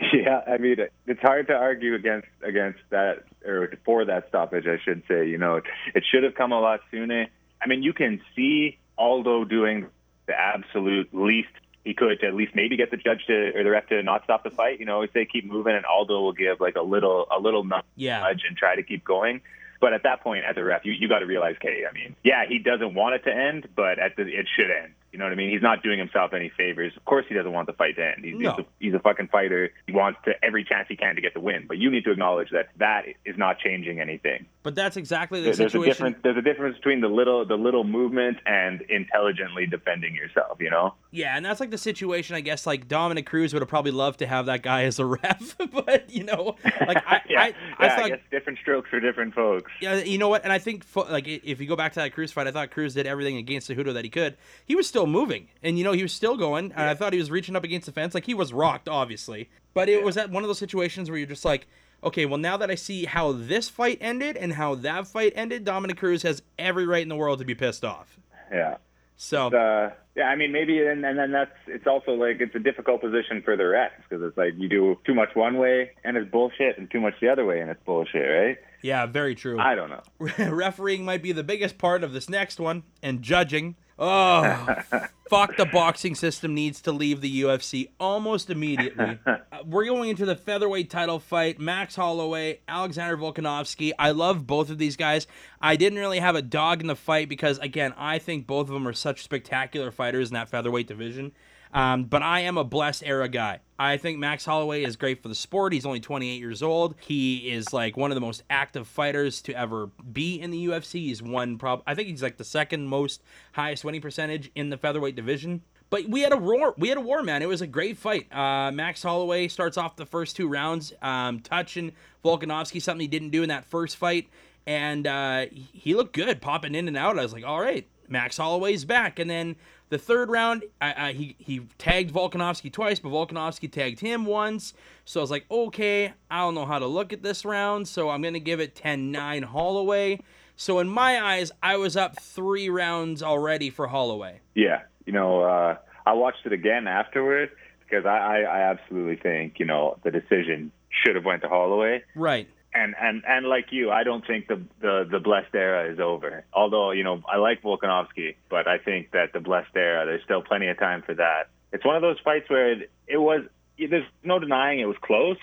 yeah, 0.12 0.40
I 0.46 0.58
mean, 0.58 0.76
it's 1.06 1.20
hard 1.20 1.48
to 1.48 1.54
argue 1.54 1.94
against 1.94 2.28
against 2.42 2.78
that 2.90 3.24
or 3.44 3.72
for 3.84 4.04
that 4.04 4.28
stoppage, 4.28 4.66
I 4.66 4.78
should 4.82 5.02
say. 5.08 5.28
You 5.28 5.38
know, 5.38 5.56
it 5.56 5.64
it 5.94 6.04
should 6.10 6.22
have 6.22 6.34
come 6.34 6.52
a 6.52 6.60
lot 6.60 6.80
sooner. 6.90 7.26
I 7.62 7.66
mean, 7.66 7.82
you 7.82 7.92
can 7.92 8.20
see 8.34 8.78
Aldo 8.96 9.44
doing 9.44 9.86
the 10.26 10.38
absolute 10.38 11.08
least 11.12 11.48
he 11.84 11.94
could 11.94 12.20
to 12.20 12.26
at 12.26 12.34
least 12.34 12.54
maybe 12.54 12.76
get 12.76 12.90
the 12.90 12.96
judge 12.96 13.24
to 13.26 13.52
or 13.54 13.64
the 13.64 13.70
ref 13.70 13.88
to 13.88 14.02
not 14.02 14.24
stop 14.24 14.44
the 14.44 14.50
fight. 14.50 14.80
You 14.80 14.86
know, 14.86 15.04
say 15.12 15.26
keep 15.26 15.44
moving, 15.44 15.74
and 15.74 15.84
Aldo 15.84 16.20
will 16.20 16.32
give 16.32 16.60
like 16.60 16.76
a 16.76 16.82
little 16.82 17.26
a 17.34 17.40
little 17.40 17.64
nudge 17.64 17.84
yeah. 17.96 18.26
and 18.26 18.56
try 18.56 18.76
to 18.76 18.82
keep 18.82 19.04
going. 19.04 19.42
But 19.80 19.94
at 19.94 20.02
that 20.02 20.20
point, 20.20 20.44
as 20.44 20.56
a 20.58 20.64
ref, 20.64 20.84
you, 20.84 20.92
you 20.92 21.08
got 21.08 21.20
to 21.20 21.26
realize, 21.26 21.56
okay, 21.56 21.84
I 21.88 21.92
mean, 21.94 22.14
yeah, 22.22 22.44
he 22.46 22.58
doesn't 22.58 22.92
want 22.94 23.14
it 23.14 23.24
to 23.24 23.34
end, 23.34 23.66
but 23.74 23.98
at 23.98 24.14
the, 24.14 24.22
it 24.24 24.46
should 24.54 24.70
end. 24.70 24.92
You 25.12 25.18
know 25.18 25.24
what 25.24 25.32
I 25.32 25.36
mean? 25.36 25.50
He's 25.50 25.62
not 25.62 25.82
doing 25.82 25.98
himself 25.98 26.32
any 26.32 26.50
favors. 26.56 26.92
Of 26.96 27.04
course, 27.04 27.26
he 27.28 27.34
doesn't 27.34 27.52
want 27.52 27.66
the 27.66 27.72
fight 27.72 27.96
to 27.96 28.04
end. 28.04 28.24
He's, 28.24 28.34
no. 28.36 28.52
he's, 28.52 28.58
a, 28.58 28.68
he's 28.78 28.94
a 28.94 28.98
fucking 29.00 29.28
fighter. 29.28 29.70
He 29.86 29.92
wants 29.92 30.20
to 30.24 30.32
every 30.42 30.62
chance 30.64 30.86
he 30.88 30.96
can 30.96 31.16
to 31.16 31.20
get 31.20 31.34
the 31.34 31.40
win. 31.40 31.64
But 31.66 31.78
you 31.78 31.90
need 31.90 32.04
to 32.04 32.12
acknowledge 32.12 32.50
that 32.50 32.68
that 32.78 33.06
is 33.24 33.36
not 33.36 33.58
changing 33.58 34.00
anything. 34.00 34.46
But 34.62 34.74
that's 34.74 34.96
exactly 34.96 35.40
the 35.40 35.46
there's 35.46 35.56
situation. 35.56 35.80
A 36.06 36.10
difference, 36.10 36.16
there's 36.22 36.36
a 36.36 36.42
difference 36.42 36.76
between 36.76 37.00
the 37.00 37.08
little 37.08 37.46
the 37.46 37.56
little 37.56 37.82
movement 37.82 38.38
and 38.46 38.82
intelligently 38.82 39.66
defending 39.66 40.14
yourself. 40.14 40.58
You 40.60 40.70
know? 40.70 40.94
Yeah, 41.10 41.36
and 41.36 41.44
that's 41.44 41.60
like 41.60 41.70
the 41.70 41.78
situation. 41.78 42.36
I 42.36 42.40
guess 42.40 42.66
like 42.66 42.86
Dominick 42.86 43.26
Cruz 43.26 43.52
would 43.52 43.62
have 43.62 43.68
probably 43.68 43.92
loved 43.92 44.20
to 44.20 44.26
have 44.26 44.46
that 44.46 44.62
guy 44.62 44.84
as 44.84 44.98
a 44.98 45.06
ref, 45.06 45.56
but 45.72 46.10
you 46.10 46.24
know, 46.24 46.56
like 46.86 47.02
I, 47.06 47.20
yeah, 47.28 47.42
I, 47.42 47.46
yeah, 47.48 47.54
I 47.78 47.88
thought 47.88 48.04
I 48.04 48.08
guess 48.10 48.20
different 48.30 48.58
strokes 48.60 48.90
for 48.90 49.00
different 49.00 49.34
folks. 49.34 49.72
Yeah, 49.80 49.96
you 49.96 50.18
know 50.18 50.28
what? 50.28 50.44
And 50.44 50.52
I 50.52 50.58
think 50.58 50.84
like 50.94 51.26
if 51.26 51.60
you 51.60 51.66
go 51.66 51.76
back 51.76 51.94
to 51.94 52.00
that 52.00 52.12
Cruz 52.12 52.30
fight, 52.30 52.46
I 52.46 52.52
thought 52.52 52.70
Cruz 52.70 52.94
did 52.94 53.06
everything 53.06 53.36
against 53.38 53.70
Cejudo 53.70 53.94
that 53.94 54.04
he 54.04 54.10
could. 54.10 54.36
He 54.66 54.76
was 54.76 54.86
still 54.86 54.99
moving, 55.06 55.48
and 55.62 55.78
you 55.78 55.84
know 55.84 55.92
he 55.92 56.02
was 56.02 56.12
still 56.12 56.36
going. 56.36 56.72
And 56.72 56.88
I 56.88 56.94
thought 56.94 57.12
he 57.12 57.18
was 57.18 57.30
reaching 57.30 57.56
up 57.56 57.64
against 57.64 57.86
the 57.86 57.92
fence, 57.92 58.14
like 58.14 58.26
he 58.26 58.34
was 58.34 58.52
rocked, 58.52 58.88
obviously. 58.88 59.50
But 59.74 59.88
it 59.88 60.02
was 60.02 60.16
at 60.16 60.30
one 60.30 60.42
of 60.42 60.48
those 60.48 60.58
situations 60.58 61.10
where 61.10 61.18
you're 61.18 61.28
just 61.28 61.44
like, 61.44 61.66
okay, 62.02 62.26
well 62.26 62.38
now 62.38 62.56
that 62.56 62.70
I 62.70 62.74
see 62.74 63.04
how 63.04 63.32
this 63.32 63.68
fight 63.68 63.98
ended 64.00 64.36
and 64.36 64.54
how 64.54 64.74
that 64.76 65.06
fight 65.06 65.32
ended, 65.36 65.64
Dominick 65.64 65.98
Cruz 65.98 66.22
has 66.22 66.42
every 66.58 66.86
right 66.86 67.02
in 67.02 67.08
the 67.08 67.16
world 67.16 67.38
to 67.40 67.44
be 67.44 67.54
pissed 67.54 67.84
off. 67.84 68.18
Yeah. 68.52 68.76
So 69.16 69.48
uh, 69.48 69.90
yeah, 70.16 70.24
I 70.24 70.36
mean 70.36 70.50
maybe 70.50 70.78
and, 70.86 71.04
and 71.04 71.18
then 71.18 71.30
that's 71.30 71.54
it's 71.66 71.86
also 71.86 72.12
like 72.12 72.40
it's 72.40 72.54
a 72.54 72.58
difficult 72.58 73.02
position 73.02 73.42
for 73.44 73.56
the 73.56 73.64
refs 73.64 73.90
because 74.08 74.24
it's 74.26 74.36
like 74.36 74.54
you 74.56 74.68
do 74.68 74.98
too 75.04 75.14
much 75.14 75.34
one 75.34 75.58
way 75.58 75.90
and 76.04 76.16
it's 76.16 76.30
bullshit 76.30 76.78
and 76.78 76.90
too 76.90 77.00
much 77.00 77.14
the 77.20 77.28
other 77.28 77.44
way 77.44 77.60
and 77.60 77.70
it's 77.70 77.82
bullshit, 77.84 78.22
right? 78.22 78.58
Yeah, 78.82 79.06
very 79.06 79.34
true. 79.34 79.58
I 79.58 79.74
don't 79.74 79.90
know. 79.90 80.02
Refereeing 80.50 81.04
might 81.04 81.22
be 81.22 81.32
the 81.32 81.44
biggest 81.44 81.78
part 81.78 82.02
of 82.04 82.12
this 82.12 82.28
next 82.28 82.58
one, 82.60 82.82
and 83.02 83.22
judging. 83.22 83.76
Oh, 83.98 84.66
fuck! 85.28 85.58
The 85.58 85.66
boxing 85.66 86.14
system 86.14 86.54
needs 86.54 86.80
to 86.82 86.92
leave 86.92 87.20
the 87.20 87.42
UFC 87.42 87.90
almost 88.00 88.50
immediately. 88.50 89.18
Uh, 89.52 89.58
we're 89.66 89.84
going 89.84 90.08
into 90.08 90.24
the 90.24 90.36
featherweight 90.36 90.88
title 90.88 91.18
fight. 91.18 91.58
Max 91.58 91.96
Holloway, 91.96 92.60
Alexander 92.68 93.16
Volkanovski. 93.16 93.90
I 93.98 94.12
love 94.12 94.46
both 94.46 94.70
of 94.70 94.78
these 94.78 94.96
guys. 94.96 95.26
I 95.60 95.74
didn't 95.74 95.98
really 95.98 96.20
have 96.20 96.36
a 96.36 96.42
dog 96.42 96.80
in 96.80 96.86
the 96.86 96.94
fight 96.94 97.28
because, 97.28 97.58
again, 97.58 97.92
I 97.96 98.18
think 98.18 98.46
both 98.46 98.68
of 98.68 98.74
them 98.74 98.86
are 98.86 98.92
such 98.92 99.24
spectacular 99.24 99.90
fighters 99.90 100.28
in 100.30 100.34
that 100.34 100.48
featherweight 100.48 100.86
division. 100.86 101.32
Um, 101.72 102.04
but 102.04 102.22
I 102.22 102.40
am 102.40 102.56
a 102.58 102.64
blessed 102.64 103.04
era 103.06 103.28
guy. 103.28 103.60
I 103.78 103.96
think 103.96 104.18
Max 104.18 104.44
Holloway 104.44 104.84
is 104.84 104.96
great 104.96 105.22
for 105.22 105.28
the 105.28 105.34
sport. 105.34 105.72
He's 105.72 105.86
only 105.86 106.00
28 106.00 106.38
years 106.38 106.62
old. 106.62 106.96
He 107.00 107.50
is 107.50 107.72
like 107.72 107.96
one 107.96 108.10
of 108.10 108.14
the 108.14 108.20
most 108.20 108.42
active 108.50 108.86
fighters 108.86 109.40
to 109.42 109.54
ever 109.54 109.90
be 110.12 110.40
in 110.40 110.50
the 110.50 110.66
UFC. 110.66 111.04
He's 111.04 111.22
won 111.22 111.58
prob 111.58 111.82
I 111.86 111.94
think 111.94 112.08
he's 112.08 112.22
like 112.22 112.36
the 112.36 112.44
second 112.44 112.88
most 112.88 113.22
highest 113.52 113.84
winning 113.84 114.00
percentage 114.00 114.50
in 114.54 114.70
the 114.70 114.76
featherweight 114.76 115.16
division. 115.16 115.62
But 115.90 116.08
we 116.08 116.20
had 116.20 116.32
a 116.32 116.36
war. 116.36 116.74
We 116.78 116.88
had 116.88 116.98
a 116.98 117.00
war, 117.00 117.22
man. 117.22 117.42
It 117.42 117.48
was 117.48 117.62
a 117.62 117.66
great 117.66 117.98
fight. 117.98 118.32
Uh, 118.32 118.70
Max 118.70 119.02
Holloway 119.02 119.48
starts 119.48 119.76
off 119.76 119.96
the 119.96 120.06
first 120.06 120.36
two 120.36 120.48
rounds, 120.48 120.92
um, 121.02 121.40
touching 121.40 121.92
Volkanovski, 122.24 122.80
something 122.80 123.00
he 123.00 123.08
didn't 123.08 123.30
do 123.30 123.42
in 123.42 123.48
that 123.48 123.64
first 123.64 123.96
fight, 123.96 124.28
and 124.66 125.06
uh, 125.06 125.46
he 125.50 125.94
looked 125.94 126.12
good, 126.12 126.40
popping 126.40 126.76
in 126.76 126.86
and 126.86 126.96
out. 126.96 127.18
I 127.18 127.22
was 127.22 127.32
like, 127.32 127.44
all 127.44 127.60
right, 127.60 127.88
Max 128.10 128.36
Holloway's 128.36 128.84
back. 128.84 129.18
And 129.18 129.30
then 129.30 129.56
the 129.88 129.98
third 129.98 130.30
round, 130.30 130.64
I, 130.80 131.08
I, 131.08 131.12
he 131.12 131.36
he 131.38 131.60
tagged 131.78 132.12
Volkanovski 132.12 132.72
twice, 132.72 132.98
but 132.98 133.10
Volkanovski 133.10 133.70
tagged 133.70 134.00
him 134.00 134.24
once. 134.24 134.74
So 135.04 135.20
I 135.20 135.22
was 135.22 135.30
like, 135.30 135.46
okay, 135.50 136.12
I 136.30 136.38
don't 136.38 136.54
know 136.54 136.66
how 136.66 136.78
to 136.78 136.86
look 136.86 137.12
at 137.12 137.22
this 137.22 137.44
round, 137.44 137.88
so 137.88 138.10
I'm 138.10 138.22
gonna 138.22 138.38
give 138.38 138.60
it 138.60 138.74
10-9 138.74 139.44
Holloway. 139.44 140.20
So 140.56 140.78
in 140.78 140.88
my 140.88 141.20
eyes, 141.20 141.50
I 141.62 141.76
was 141.76 141.96
up 141.96 142.20
three 142.20 142.68
rounds 142.68 143.22
already 143.22 143.70
for 143.70 143.86
Holloway. 143.86 144.40
Yeah, 144.54 144.82
you 145.06 145.12
know, 145.12 145.42
uh, 145.42 145.76
I 146.06 146.12
watched 146.12 146.44
it 146.44 146.52
again 146.52 146.86
afterward 146.86 147.50
because 147.80 148.04
I, 148.04 148.18
I, 148.18 148.40
I 148.40 148.60
absolutely 148.70 149.16
think 149.16 149.58
you 149.58 149.66
know 149.66 149.98
the 150.04 150.10
decision 150.10 150.70
should 150.90 151.16
have 151.16 151.24
went 151.24 151.42
to 151.42 151.48
Holloway. 151.48 152.02
Right 152.14 152.48
and 152.74 152.94
and 153.00 153.22
and 153.26 153.46
like 153.46 153.66
you, 153.70 153.90
I 153.90 154.04
don't 154.04 154.26
think 154.26 154.48
the 154.48 154.60
the 154.80 155.06
the 155.10 155.18
blessed 155.18 155.54
era 155.54 155.92
is 155.92 155.98
over. 155.98 156.44
Although 156.52 156.92
you 156.92 157.04
know 157.04 157.22
I 157.28 157.36
like 157.36 157.62
Volkanovski, 157.62 158.36
but 158.48 158.68
I 158.68 158.78
think 158.78 159.12
that 159.12 159.32
the 159.32 159.40
blessed 159.40 159.74
era, 159.76 160.06
there's 160.06 160.22
still 160.24 160.42
plenty 160.42 160.68
of 160.68 160.78
time 160.78 161.02
for 161.02 161.14
that. 161.14 161.48
It's 161.72 161.84
one 161.84 161.96
of 161.96 162.02
those 162.02 162.18
fights 162.24 162.48
where 162.48 162.72
it, 162.72 162.90
it 163.06 163.18
was. 163.18 163.42
There's 163.78 164.04
no 164.22 164.38
denying 164.38 164.80
it 164.80 164.84
was 164.84 164.98
close, 165.00 165.38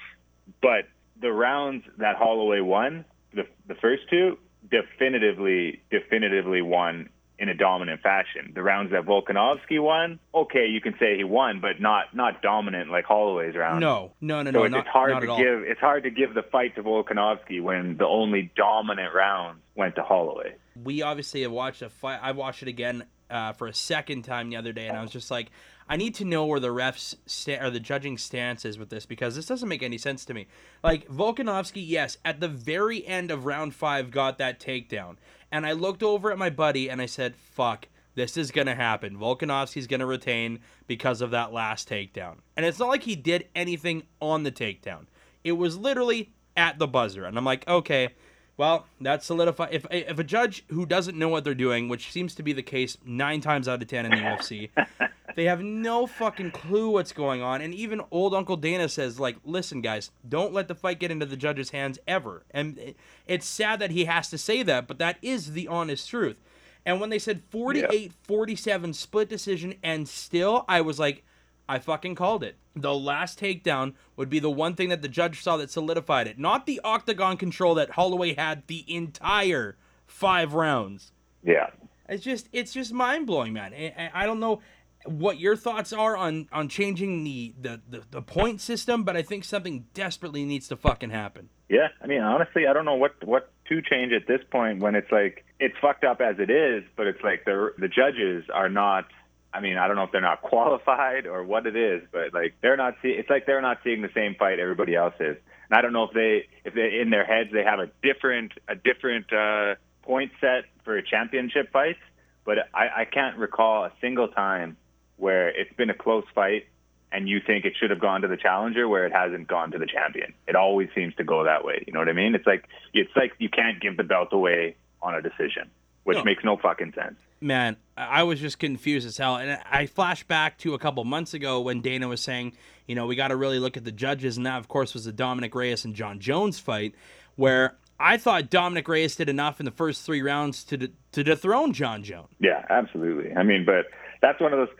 but 0.61 0.85
the 1.19 1.31
rounds 1.31 1.83
that 1.97 2.15
Holloway 2.17 2.61
won, 2.61 3.05
the 3.33 3.47
the 3.67 3.75
first 3.75 4.03
two, 4.09 4.37
definitively 4.69 5.81
definitively 5.89 6.61
won 6.61 7.09
in 7.39 7.49
a 7.49 7.53
dominant 7.53 8.01
fashion. 8.01 8.51
The 8.55 8.63
rounds 8.63 8.91
that 8.91 9.05
Volkanovski 9.05 9.81
won, 9.81 10.19
okay, 10.33 10.67
you 10.67 10.81
can 10.81 10.95
say 10.99 11.17
he 11.17 11.23
won, 11.23 11.59
but 11.61 11.79
not 11.79 12.15
not 12.15 12.41
dominant 12.41 12.89
like 12.89 13.05
Holloway's 13.05 13.55
round. 13.55 13.79
No, 13.79 14.11
no, 14.21 14.41
no, 14.41 14.51
so 14.51 14.59
no. 14.59 14.63
it's, 14.63 14.71
not, 14.71 14.79
it's 14.79 14.89
hard 14.89 15.21
to 15.21 15.27
give 15.27 15.63
it's 15.63 15.79
hard 15.79 16.03
to 16.03 16.09
give 16.09 16.33
the 16.33 16.43
fight 16.43 16.75
to 16.75 16.83
Volkanovski 16.83 17.61
when 17.61 17.97
the 17.97 18.05
only 18.05 18.51
dominant 18.55 19.13
rounds 19.13 19.59
went 19.75 19.95
to 19.95 20.03
Holloway. 20.03 20.55
We 20.83 21.01
obviously 21.01 21.41
have 21.43 21.51
watched 21.51 21.81
a 21.81 21.89
fight. 21.89 22.19
I 22.21 22.31
watched 22.31 22.61
it 22.61 22.67
again 22.67 23.05
uh, 23.29 23.53
for 23.53 23.67
a 23.67 23.73
second 23.73 24.23
time 24.23 24.49
the 24.49 24.55
other 24.55 24.73
day, 24.73 24.87
and 24.87 24.97
I 24.97 25.01
was 25.01 25.11
just 25.11 25.31
like, 25.31 25.51
I 25.89 25.95
need 25.95 26.15
to 26.15 26.25
know 26.25 26.45
where 26.45 26.59
the 26.59 26.67
refs 26.67 27.15
sta- 27.25 27.59
or 27.61 27.69
the 27.69 27.79
judging 27.79 28.17
stance 28.17 28.65
is 28.65 28.77
with 28.77 28.89
this 28.89 29.05
because 29.05 29.35
this 29.35 29.45
doesn't 29.45 29.69
make 29.69 29.83
any 29.83 29.97
sense 29.97 30.25
to 30.25 30.33
me. 30.33 30.47
Like 30.83 31.07
Volkanovski, 31.07 31.83
yes, 31.85 32.17
at 32.25 32.39
the 32.39 32.47
very 32.47 33.05
end 33.05 33.31
of 33.31 33.45
round 33.45 33.73
five, 33.73 34.11
got 34.11 34.37
that 34.37 34.59
takedown, 34.59 35.17
and 35.51 35.65
I 35.65 35.71
looked 35.71 36.03
over 36.03 36.31
at 36.31 36.37
my 36.37 36.49
buddy 36.49 36.89
and 36.89 37.01
I 37.01 37.05
said, 37.05 37.35
"Fuck." 37.35 37.87
This 38.15 38.35
is 38.35 38.49
going 38.49 38.65
to 38.65 38.73
happen. 38.73 39.15
Volkanovski's 39.15 39.85
going 39.85 39.99
to 39.99 40.07
retain 40.07 40.61
because 40.87 41.21
of 41.21 41.29
that 41.29 41.53
last 41.53 41.87
takedown. 41.87 42.37
And 42.55 42.65
it's 42.65 42.79
not 42.79 42.87
like 42.87 43.03
he 43.03 43.15
did 43.15 43.47
anything 43.53 44.01
on 44.19 44.41
the 44.41 44.51
takedown. 44.51 45.05
It 45.43 45.51
was 45.51 45.77
literally 45.77 46.31
at 46.55 46.79
the 46.79 46.87
buzzer. 46.87 47.25
And 47.25 47.37
I'm 47.37 47.45
like, 47.45 47.67
okay, 47.67 48.15
well, 48.57 48.87
that's 48.99 49.27
solidified. 49.27 49.69
If, 49.71 49.85
if 49.91 50.17
a 50.17 50.23
judge 50.23 50.65
who 50.69 50.85
doesn't 50.87 51.17
know 51.17 51.29
what 51.29 51.43
they're 51.43 51.53
doing, 51.53 51.89
which 51.89 52.11
seems 52.11 52.33
to 52.35 52.43
be 52.43 52.53
the 52.53 52.63
case 52.63 52.97
nine 53.05 53.39
times 53.39 53.67
out 53.67 53.81
of 53.81 53.87
ten 53.87 54.05
in 54.05 54.11
the 54.11 54.17
UFC, 54.17 54.69
they 55.35 55.45
have 55.45 55.61
no 55.61 56.07
fucking 56.07 56.49
clue 56.49 56.89
what's 56.89 57.11
going 57.11 57.43
on. 57.43 57.61
And 57.61 57.73
even 57.75 58.01
old 58.09 58.33
Uncle 58.33 58.57
Dana 58.57 58.89
says, 58.89 59.19
like, 59.19 59.37
listen, 59.45 59.81
guys, 59.81 60.09
don't 60.27 60.53
let 60.53 60.67
the 60.67 60.73
fight 60.73 60.99
get 60.99 61.11
into 61.11 61.27
the 61.27 61.37
judge's 61.37 61.69
hands 61.69 61.99
ever. 62.07 62.43
And 62.49 62.95
it's 63.27 63.45
sad 63.45 63.79
that 63.79 63.91
he 63.91 64.05
has 64.05 64.29
to 64.31 64.39
say 64.39 64.63
that, 64.63 64.87
but 64.87 64.97
that 64.97 65.17
is 65.21 65.51
the 65.51 65.67
honest 65.67 66.09
truth. 66.09 66.37
And 66.83 66.99
when 66.99 67.11
they 67.11 67.19
said 67.19 67.43
48 67.51 68.11
47 68.23 68.93
split 68.93 69.29
decision, 69.29 69.75
and 69.83 70.09
still, 70.09 70.65
I 70.67 70.81
was 70.81 70.97
like, 70.97 71.23
I 71.67 71.79
fucking 71.79 72.15
called 72.15 72.43
it. 72.43 72.57
The 72.75 72.93
last 72.93 73.39
takedown 73.39 73.93
would 74.15 74.29
be 74.29 74.39
the 74.39 74.49
one 74.49 74.75
thing 74.75 74.89
that 74.89 75.01
the 75.01 75.07
judge 75.07 75.41
saw 75.41 75.57
that 75.57 75.71
solidified 75.71 76.27
it, 76.27 76.39
not 76.39 76.65
the 76.65 76.79
octagon 76.83 77.37
control 77.37 77.75
that 77.75 77.91
Holloway 77.91 78.35
had 78.35 78.67
the 78.67 78.85
entire 78.87 79.77
five 80.05 80.53
rounds. 80.53 81.11
Yeah. 81.43 81.67
It's 82.07 82.23
just, 82.23 82.47
it's 82.53 82.73
just 82.73 82.93
mind 82.93 83.27
blowing, 83.27 83.53
man. 83.53 83.73
I, 83.73 84.11
I 84.13 84.25
don't 84.25 84.39
know 84.39 84.61
what 85.05 85.39
your 85.39 85.55
thoughts 85.55 85.93
are 85.93 86.17
on 86.17 86.47
on 86.51 86.67
changing 86.67 87.23
the, 87.23 87.53
the 87.61 87.81
the 87.89 88.03
the 88.11 88.21
point 88.21 88.59
system, 88.59 89.03
but 89.03 89.15
I 89.15 89.21
think 89.21 89.43
something 89.43 89.85
desperately 89.93 90.43
needs 90.43 90.67
to 90.67 90.75
fucking 90.75 91.11
happen. 91.11 91.49
Yeah, 91.69 91.87
I 92.01 92.07
mean, 92.07 92.21
honestly, 92.21 92.67
I 92.67 92.73
don't 92.73 92.85
know 92.85 92.95
what 92.95 93.23
what 93.25 93.51
to 93.69 93.81
change 93.81 94.11
at 94.13 94.27
this 94.27 94.41
point 94.51 94.79
when 94.79 94.95
it's 94.95 95.11
like 95.11 95.45
it's 95.59 95.75
fucked 95.81 96.03
up 96.03 96.21
as 96.21 96.37
it 96.39 96.49
is, 96.49 96.83
but 96.95 97.07
it's 97.07 97.21
like 97.23 97.45
the 97.45 97.73
the 97.77 97.87
judges 97.87 98.45
are 98.53 98.69
not 98.69 99.05
I 99.53 99.59
mean, 99.61 99.77
I 99.77 99.87
don't 99.87 99.95
know 99.95 100.03
if 100.03 100.11
they're 100.11 100.21
not 100.21 100.41
qualified 100.53 101.25
or 101.25 101.43
what 101.43 101.65
it 101.67 101.75
is, 101.75 102.03
but 102.11 102.33
like 102.33 102.55
they're 102.61 102.77
not 102.77 102.95
see. 103.01 103.09
It's 103.09 103.29
like 103.29 103.45
they're 103.45 103.61
not 103.61 103.79
seeing 103.83 104.01
the 104.01 104.11
same 104.13 104.35
fight 104.35 104.59
everybody 104.59 104.95
else 104.95 105.13
is. 105.19 105.37
And 105.69 105.77
I 105.77 105.81
don't 105.81 105.93
know 105.93 106.03
if 106.03 106.13
they, 106.13 106.47
if 106.63 106.73
they 106.73 106.99
in 107.01 107.09
their 107.09 107.25
heads 107.25 107.49
they 107.51 107.63
have 107.63 107.79
a 107.79 107.89
different, 108.01 108.53
a 108.67 108.75
different 108.75 109.31
uh, 109.33 109.75
point 110.03 110.31
set 110.39 110.65
for 110.83 110.97
a 110.97 111.03
championship 111.03 111.71
fights. 111.71 111.99
But 112.45 112.59
I, 112.73 113.01
I 113.01 113.05
can't 113.05 113.37
recall 113.37 113.83
a 113.83 113.91
single 113.99 114.29
time 114.29 114.77
where 115.17 115.49
it's 115.49 115.73
been 115.75 115.89
a 115.89 115.93
close 115.93 116.23
fight 116.33 116.67
and 117.11 117.27
you 117.27 117.39
think 117.45 117.65
it 117.65 117.73
should 117.79 117.89
have 117.89 117.99
gone 117.99 118.21
to 118.21 118.27
the 118.27 118.37
challenger 118.37 118.87
where 118.87 119.05
it 119.05 119.11
hasn't 119.13 119.47
gone 119.47 119.71
to 119.71 119.77
the 119.77 119.85
champion. 119.85 120.33
It 120.47 120.55
always 120.55 120.89
seems 120.95 121.15
to 121.15 121.23
go 121.23 121.43
that 121.45 121.65
way. 121.65 121.83
You 121.87 121.93
know 121.93 121.99
what 121.99 122.09
I 122.09 122.13
mean? 122.13 122.35
It's 122.35 122.45
like 122.47 122.65
it's 122.93 123.11
like 123.15 123.33
you 123.39 123.49
can't 123.49 123.81
give 123.81 123.97
the 123.97 124.03
belt 124.03 124.29
away 124.31 124.75
on 125.01 125.15
a 125.15 125.21
decision, 125.21 125.69
which 126.03 126.17
No. 126.17 126.23
makes 126.23 126.43
no 126.43 126.57
fucking 126.57 126.93
sense. 126.93 127.15
Man, 127.39 127.77
I 127.95 128.23
was 128.23 128.39
just 128.39 128.57
confused 128.59 129.05
as 129.07 129.17
hell. 129.17 129.35
And 129.37 129.59
I 129.69 129.85
flash 129.85 130.23
back 130.23 130.57
to 130.59 130.73
a 130.73 130.79
couple 130.79 131.03
months 131.03 131.33
ago 131.33 131.61
when 131.61 131.81
Dana 131.81 132.07
was 132.07 132.21
saying, 132.21 132.53
you 132.87 132.95
know, 132.95 133.05
we 133.05 133.15
got 133.15 133.27
to 133.29 133.35
really 133.35 133.59
look 133.59 133.77
at 133.77 133.83
the 133.83 133.91
judges. 133.91 134.37
And 134.37 134.45
that, 134.45 134.57
of 134.57 134.67
course, 134.67 134.93
was 134.93 135.05
the 135.05 135.11
Dominick 135.11 135.53
Reyes 135.53 135.85
and 135.85 135.93
Jon 135.93 136.19
Jones 136.19 136.59
fight, 136.59 136.95
where 137.35 137.75
I 137.99 138.17
thought 138.17 138.49
Dominick 138.49 138.87
Reyes 138.87 139.15
did 139.15 139.29
enough 139.29 139.59
in 139.59 139.65
the 139.65 139.71
first 139.71 140.03
three 140.05 140.21
rounds 140.21 140.63
to 140.65 140.77
de- 140.77 140.89
to 141.11 141.23
dethrone 141.23 141.73
Jon 141.73 142.03
Jones. 142.03 142.29
Yeah, 142.39 142.65
absolutely. 142.69 143.35
I 143.35 143.43
mean, 143.43 143.65
but 143.65 143.85
that's 144.21 144.39
one 144.41 144.53
of 144.53 144.59
those. 144.59 144.75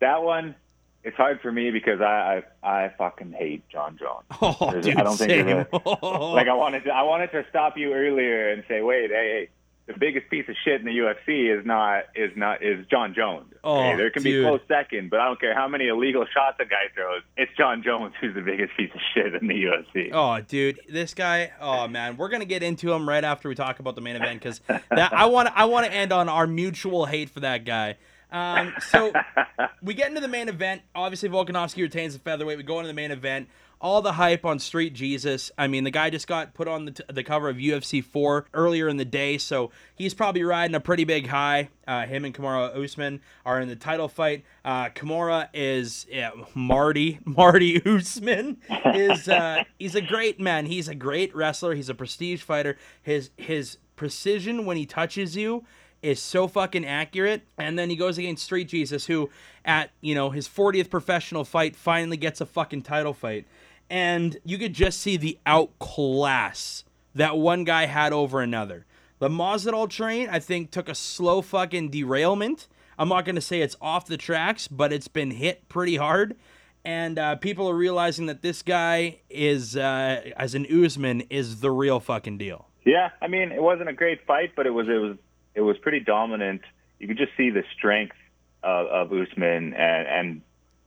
That 0.00 0.22
one, 0.22 0.54
it's 1.02 1.16
hard 1.16 1.40
for 1.40 1.50
me 1.52 1.70
because 1.70 2.00
I 2.00 2.42
I, 2.62 2.84
I 2.84 2.92
fucking 2.96 3.32
hate 3.32 3.68
Jon 3.68 3.98
Jones. 3.98 4.24
Oh, 4.40 4.70
There's- 4.70 4.84
dude, 4.84 4.96
I 4.96 5.02
don't 5.02 5.16
think 5.16 5.30
same. 5.30 5.46
like 6.02 6.48
I 6.48 6.54
wanted 6.54 6.84
to 6.84 6.90
I 6.90 7.02
wanted 7.02 7.32
to 7.32 7.44
stop 7.50 7.76
you 7.76 7.92
earlier 7.92 8.50
and 8.50 8.62
say, 8.68 8.82
wait, 8.82 9.10
hey, 9.10 9.46
hey, 9.46 9.48
the 9.88 9.94
biggest 9.98 10.28
piece 10.30 10.48
of 10.48 10.54
shit 10.64 10.80
in 10.80 10.86
the 10.86 10.92
UFC 10.96 11.58
is 11.58 11.66
not 11.66 12.04
is 12.14 12.30
not 12.36 12.62
is 12.62 12.86
Jon 12.86 13.14
Jones. 13.14 13.52
Oh, 13.64 13.78
Okay, 13.78 13.96
there 13.96 14.10
can 14.10 14.22
be 14.22 14.30
dude. 14.32 14.44
a 14.44 14.48
close 14.50 14.60
second, 14.68 15.10
but 15.10 15.18
I 15.18 15.24
don't 15.26 15.40
care 15.40 15.54
how 15.54 15.66
many 15.66 15.88
illegal 15.88 16.24
shots 16.32 16.58
a 16.60 16.64
guy 16.64 16.88
throws. 16.94 17.22
It's 17.36 17.50
Jon 17.56 17.82
Jones 17.82 18.12
who's 18.20 18.34
the 18.34 18.42
biggest 18.42 18.76
piece 18.76 18.90
of 18.94 19.00
shit 19.14 19.34
in 19.34 19.48
the 19.48 19.54
UFC. 19.54 20.10
Oh, 20.12 20.40
dude, 20.46 20.78
this 20.88 21.14
guy. 21.14 21.52
Oh 21.60 21.88
man, 21.88 22.16
we're 22.16 22.28
gonna 22.28 22.44
get 22.44 22.62
into 22.62 22.92
him 22.92 23.08
right 23.08 23.24
after 23.24 23.48
we 23.48 23.54
talk 23.54 23.80
about 23.80 23.94
the 23.96 24.00
main 24.02 24.14
event 24.16 24.40
because 24.42 24.60
that 24.90 25.12
I 25.12 25.24
want 25.26 25.48
I 25.54 25.64
want 25.64 25.86
to 25.86 25.92
end 25.92 26.12
on 26.12 26.28
our 26.28 26.46
mutual 26.46 27.06
hate 27.06 27.30
for 27.30 27.40
that 27.40 27.64
guy. 27.64 27.96
Um, 28.30 28.74
so 28.90 29.10
we 29.82 29.94
get 29.94 30.08
into 30.08 30.20
the 30.20 30.28
main 30.28 30.50
event. 30.50 30.82
Obviously, 30.94 31.30
Volkanovski 31.30 31.80
retains 31.82 32.12
the 32.12 32.20
featherweight. 32.20 32.58
We 32.58 32.62
go 32.62 32.78
into 32.78 32.88
the 32.88 32.94
main 32.94 33.10
event. 33.10 33.48
All 33.80 34.02
the 34.02 34.12
hype 34.12 34.44
on 34.44 34.58
Street 34.58 34.92
Jesus. 34.92 35.50
I 35.56 35.68
mean, 35.68 35.84
the 35.84 35.90
guy 35.90 36.10
just 36.10 36.26
got 36.26 36.54
put 36.54 36.66
on 36.66 36.86
the, 36.86 36.90
t- 36.92 37.04
the 37.08 37.22
cover 37.22 37.48
of 37.48 37.56
UFC 37.56 38.02
4 38.02 38.46
earlier 38.52 38.88
in 38.88 38.96
the 38.96 39.04
day, 39.04 39.38
so 39.38 39.70
he's 39.94 40.14
probably 40.14 40.42
riding 40.42 40.74
a 40.74 40.80
pretty 40.80 41.04
big 41.04 41.28
high. 41.28 41.68
Uh, 41.86 42.04
him 42.06 42.24
and 42.24 42.34
Kamaru 42.34 42.84
Usman 42.84 43.20
are 43.46 43.60
in 43.60 43.68
the 43.68 43.76
title 43.76 44.08
fight. 44.08 44.44
Uh, 44.64 44.88
Kamaru 44.88 45.48
is 45.54 46.06
yeah, 46.10 46.30
Marty 46.54 47.20
Marty 47.24 47.82
Usman 47.84 48.58
is 48.94 49.28
uh, 49.28 49.62
he's 49.78 49.94
a 49.94 50.02
great 50.02 50.40
man. 50.40 50.66
He's 50.66 50.88
a 50.88 50.94
great 50.94 51.34
wrestler. 51.34 51.74
He's 51.74 51.88
a 51.88 51.94
prestige 51.94 52.42
fighter. 52.42 52.76
His 53.02 53.30
his 53.36 53.78
precision 53.96 54.64
when 54.64 54.76
he 54.76 54.86
touches 54.86 55.36
you 55.36 55.64
is 56.02 56.20
so 56.20 56.46
fucking 56.48 56.84
accurate. 56.84 57.42
And 57.58 57.78
then 57.78 57.90
he 57.90 57.96
goes 57.96 58.18
against 58.18 58.44
Street 58.44 58.68
Jesus, 58.68 59.06
who 59.06 59.30
at 59.64 59.90
you 60.00 60.14
know 60.14 60.30
his 60.30 60.48
40th 60.48 60.90
professional 60.90 61.44
fight 61.44 61.76
finally 61.76 62.16
gets 62.16 62.40
a 62.40 62.46
fucking 62.46 62.82
title 62.82 63.12
fight, 63.12 63.46
and 63.90 64.38
you 64.44 64.58
could 64.58 64.72
just 64.72 65.00
see 65.00 65.16
the 65.16 65.38
outclass 65.46 66.84
that 67.14 67.36
one 67.36 67.64
guy 67.64 67.86
had 67.86 68.12
over 68.12 68.40
another. 68.40 68.86
The 69.18 69.28
Masvidal 69.28 69.88
train, 69.88 70.28
I 70.28 70.38
think, 70.38 70.70
took 70.70 70.88
a 70.88 70.94
slow 70.94 71.42
fucking 71.42 71.90
derailment. 71.90 72.68
I'm 72.98 73.08
not 73.08 73.24
gonna 73.24 73.40
say 73.40 73.60
it's 73.60 73.76
off 73.80 74.06
the 74.06 74.16
tracks, 74.16 74.68
but 74.68 74.92
it's 74.92 75.08
been 75.08 75.32
hit 75.32 75.68
pretty 75.68 75.96
hard. 75.96 76.36
And 76.84 77.18
uh, 77.18 77.36
people 77.36 77.68
are 77.68 77.74
realizing 77.74 78.26
that 78.26 78.42
this 78.42 78.62
guy 78.62 79.20
is, 79.28 79.76
uh, 79.76 80.30
as 80.36 80.54
an 80.54 80.66
Usman, 80.66 81.22
is 81.22 81.60
the 81.60 81.70
real 81.70 82.00
fucking 82.00 82.38
deal. 82.38 82.68
Yeah, 82.84 83.10
I 83.20 83.28
mean, 83.28 83.52
it 83.52 83.60
wasn't 83.60 83.88
a 83.88 83.92
great 83.92 84.24
fight, 84.26 84.52
but 84.56 84.66
it 84.66 84.70
was 84.70 84.88
it 84.88 84.98
was 84.98 85.16
it 85.54 85.60
was 85.60 85.76
pretty 85.78 86.00
dominant. 86.00 86.62
You 86.98 87.08
could 87.08 87.18
just 87.18 87.32
see 87.36 87.50
the 87.50 87.64
strength 87.76 88.16
of, 88.62 88.86
of 88.86 89.12
Usman, 89.12 89.74
and, 89.74 90.08
and 90.08 90.42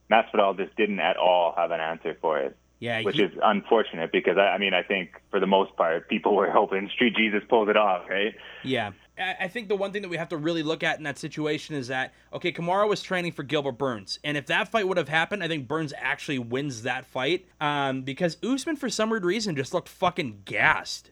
Masvidal 0.10 0.58
just 0.58 0.76
didn't 0.76 1.00
at 1.00 1.18
all 1.18 1.54
have 1.56 1.72
an 1.72 1.80
answer 1.80 2.18
for 2.20 2.40
it, 2.40 2.58
Yeah, 2.82 3.04
which 3.04 3.17
he- 3.17 3.24
is 3.24 3.32
unfortunate 3.44 4.12
because 4.12 4.38
I, 4.39 4.56
I 4.56 4.58
mean, 4.58 4.74
I 4.74 4.82
think 4.82 5.12
for 5.30 5.39
the 5.39 5.46
most 5.46 5.76
part, 5.78 6.10
people 6.10 6.36
were 6.41 6.50
hoping 6.50 6.89
Street 6.94 7.15
Jesus 7.15 7.44
pulls 7.48 7.70
it 7.70 7.78
off, 7.78 8.10
right? 8.10 8.34
Yeah. 8.63 8.91
I 9.17 9.36
I 9.41 9.48
think 9.48 9.70
the 9.70 9.76
one 9.76 9.91
thing 9.91 10.02
that 10.02 10.10
we 10.10 10.17
have 10.17 10.30
to 10.30 10.38
really 10.38 10.63
look 10.63 10.82
at 10.82 10.98
in 10.98 11.04
that 11.04 11.20
situation 11.20 11.76
is 11.76 11.89
that, 11.89 12.12
okay, 12.34 12.52
Kamaru 12.52 12.89
was 12.89 13.04
training 13.04 13.34
for 13.34 13.44
Gilbert 13.44 13.78
Burns. 13.78 14.17
And 14.24 14.36
if 14.36 14.48
that 14.48 14.67
fight 14.67 14.88
would 14.88 14.98
have 14.98 15.10
happened, 15.10 15.44
I 15.44 15.48
think 15.48 15.67
Burns 15.67 15.94
actually 15.96 16.39
wins 16.39 16.82
that 16.82 17.06
fight 17.06 17.46
um, 17.62 18.02
because 18.02 18.38
Usman, 18.44 18.78
for 18.78 18.89
some 18.89 19.12
weird 19.12 19.26
reason, 19.26 19.56
just 19.56 19.76
looked 19.76 19.88
fucking 19.88 20.41
gassed. 20.46 21.12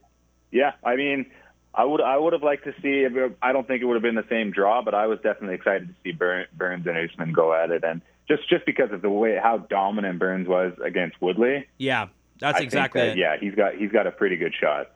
Yeah, 0.51 0.71
I 0.83 0.95
mean, 0.95 1.27
I 1.75 1.83
would 1.85 2.01
I 2.01 2.17
would 2.17 2.33
have 2.33 2.41
liked 2.41 2.63
to 2.63 2.73
see. 2.81 3.05
I 3.43 3.51
don't 3.53 3.67
think 3.67 3.83
it 3.83 3.85
would 3.85 3.93
have 3.93 4.01
been 4.01 4.15
the 4.15 4.25
same 4.27 4.49
draw, 4.49 4.81
but 4.81 4.95
I 4.95 5.05
was 5.05 5.19
definitely 5.21 5.55
excited 5.55 5.87
to 5.87 5.93
see 6.03 6.13
Burns 6.13 6.87
and 6.87 6.97
Usman 6.97 7.31
go 7.31 7.53
at 7.53 7.69
it, 7.69 7.83
and 7.83 8.01
just 8.29 8.47
just 8.49 8.65
because 8.65 8.91
of 8.91 9.01
the 9.01 9.09
way 9.09 9.37
how 9.41 9.57
dominant 9.57 10.19
Burns 10.19 10.47
was 10.47 10.73
against 10.83 11.21
Woodley. 11.21 11.67
Yeah, 11.77 12.07
that's 12.39 12.59
I 12.59 12.63
exactly 12.63 13.01
that, 13.01 13.09
it. 13.09 13.17
Yeah, 13.17 13.35
he's 13.39 13.55
got 13.55 13.75
he's 13.75 13.91
got 13.91 14.07
a 14.07 14.11
pretty 14.11 14.37
good 14.37 14.53
shot. 14.59 14.91